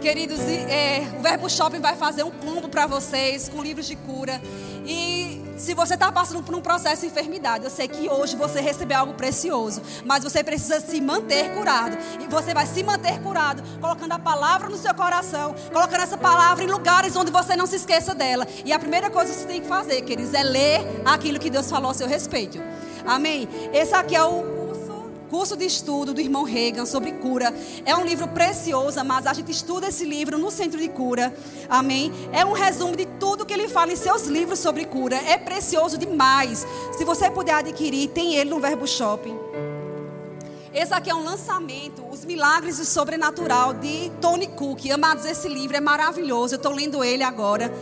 Queridos, 0.00 0.40
é, 0.40 1.06
o 1.16 1.22
Verbo 1.22 1.48
Shopping 1.48 1.78
vai 1.78 1.94
fazer 1.94 2.24
um 2.24 2.30
combo 2.30 2.68
para 2.68 2.86
vocês 2.86 3.48
com 3.48 3.62
livros 3.62 3.86
de 3.86 3.94
cura. 3.94 4.42
E 4.84 5.42
se 5.56 5.74
você 5.74 5.94
está 5.94 6.10
passando 6.10 6.42
por 6.42 6.54
um 6.54 6.60
processo 6.60 7.02
de 7.02 7.06
enfermidade, 7.06 7.64
eu 7.64 7.70
sei 7.70 7.86
que 7.86 8.08
hoje 8.08 8.34
você 8.34 8.60
recebeu 8.60 8.98
algo 8.98 9.14
precioso, 9.14 9.80
mas 10.04 10.24
você 10.24 10.42
precisa 10.42 10.80
se 10.80 11.00
manter 11.00 11.54
curado. 11.54 11.96
E 12.20 12.26
você 12.26 12.52
vai 12.52 12.66
se 12.66 12.82
manter 12.82 13.20
curado, 13.20 13.62
colocando 13.80 14.12
a 14.12 14.18
palavra 14.18 14.68
no 14.68 14.76
seu 14.76 14.94
coração, 14.94 15.54
colocando 15.72 16.02
essa 16.02 16.18
palavra 16.18 16.64
em 16.64 16.66
lugares 16.66 17.14
onde 17.14 17.30
você 17.30 17.54
não 17.54 17.66
se 17.66 17.76
esqueça 17.76 18.14
dela. 18.14 18.46
E 18.64 18.72
a 18.72 18.78
primeira 18.78 19.10
coisa 19.10 19.32
que 19.32 19.38
você 19.38 19.46
tem 19.46 19.60
que 19.60 19.68
fazer, 19.68 20.02
queridos, 20.02 20.34
é 20.34 20.42
ler 20.42 20.80
aquilo 21.04 21.38
que 21.38 21.50
Deus 21.50 21.70
falou 21.70 21.90
a 21.90 21.94
seu 21.94 22.08
respeito. 22.08 22.60
Amém? 23.06 23.48
Esse 23.72 23.94
aqui 23.94 24.16
é 24.16 24.24
o 24.24 24.51
curso 25.32 25.56
de 25.56 25.64
estudo 25.64 26.12
do 26.12 26.20
irmão 26.20 26.42
Reagan 26.42 26.84
sobre 26.84 27.10
cura. 27.12 27.54
É 27.86 27.96
um 27.96 28.04
livro 28.04 28.28
precioso, 28.28 29.02
mas 29.02 29.26
a 29.26 29.32
gente 29.32 29.50
estuda 29.50 29.88
esse 29.88 30.04
livro 30.04 30.36
no 30.36 30.50
Centro 30.50 30.78
de 30.78 30.90
Cura. 30.90 31.34
Amém? 31.70 32.12
É 32.32 32.44
um 32.44 32.52
resumo 32.52 32.94
de 32.94 33.06
tudo 33.18 33.46
que 33.46 33.54
ele 33.54 33.66
fala 33.66 33.90
em 33.94 33.96
seus 33.96 34.26
livros 34.26 34.58
sobre 34.58 34.84
cura. 34.84 35.16
É 35.16 35.38
precioso 35.38 35.96
demais. 35.96 36.66
Se 36.98 37.02
você 37.06 37.30
puder 37.30 37.54
adquirir, 37.54 38.08
tem 38.08 38.34
ele 38.34 38.50
no 38.50 38.60
Verbo 38.60 38.86
Shopping. 38.86 39.34
Esse 40.74 40.92
aqui 40.92 41.08
é 41.08 41.14
um 41.14 41.24
lançamento, 41.24 42.04
Os 42.10 42.26
Milagres 42.26 42.76
do 42.76 42.84
Sobrenatural, 42.84 43.72
de 43.72 44.12
Tony 44.20 44.48
Cook. 44.48 44.90
Amados, 44.90 45.24
esse 45.24 45.48
livro 45.48 45.74
é 45.74 45.80
maravilhoso. 45.80 46.54
Eu 46.54 46.58
estou 46.58 46.74
lendo 46.74 47.02
ele 47.02 47.22
agora. 47.22 47.72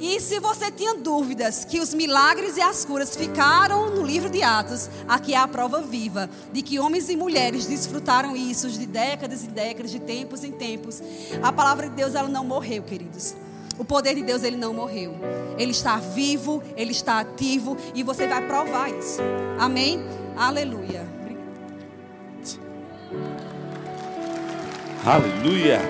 E 0.00 0.20
se 0.20 0.38
você 0.38 0.70
tinha 0.70 0.94
dúvidas 0.94 1.64
que 1.64 1.80
os 1.80 1.92
milagres 1.92 2.56
e 2.56 2.60
as 2.60 2.84
curas 2.84 3.16
ficaram 3.16 3.90
no 3.90 4.02
livro 4.02 4.30
de 4.30 4.42
Atos, 4.42 4.88
aqui 5.08 5.34
é 5.34 5.36
a 5.36 5.48
prova 5.48 5.80
viva 5.80 6.30
de 6.52 6.62
que 6.62 6.78
homens 6.78 7.08
e 7.08 7.16
mulheres 7.16 7.66
desfrutaram 7.66 8.36
isso 8.36 8.68
de 8.70 8.86
décadas 8.86 9.42
e 9.42 9.48
décadas, 9.48 9.90
de 9.90 9.98
tempos 9.98 10.44
em 10.44 10.52
tempos. 10.52 11.02
A 11.42 11.52
palavra 11.52 11.88
de 11.88 11.96
Deus 11.96 12.14
ela 12.14 12.28
não 12.28 12.44
morreu, 12.44 12.82
queridos. 12.84 13.34
O 13.76 13.84
poder 13.84 14.14
de 14.14 14.22
Deus 14.22 14.42
ele 14.44 14.56
não 14.56 14.72
morreu. 14.72 15.14
Ele 15.56 15.72
está 15.72 15.96
vivo, 15.96 16.62
ele 16.76 16.92
está 16.92 17.18
ativo 17.20 17.76
e 17.94 18.02
você 18.02 18.28
vai 18.28 18.46
provar 18.46 18.90
isso. 18.90 19.20
Amém? 19.58 20.00
Aleluia. 20.36 21.06
Aleluia. 25.04 25.80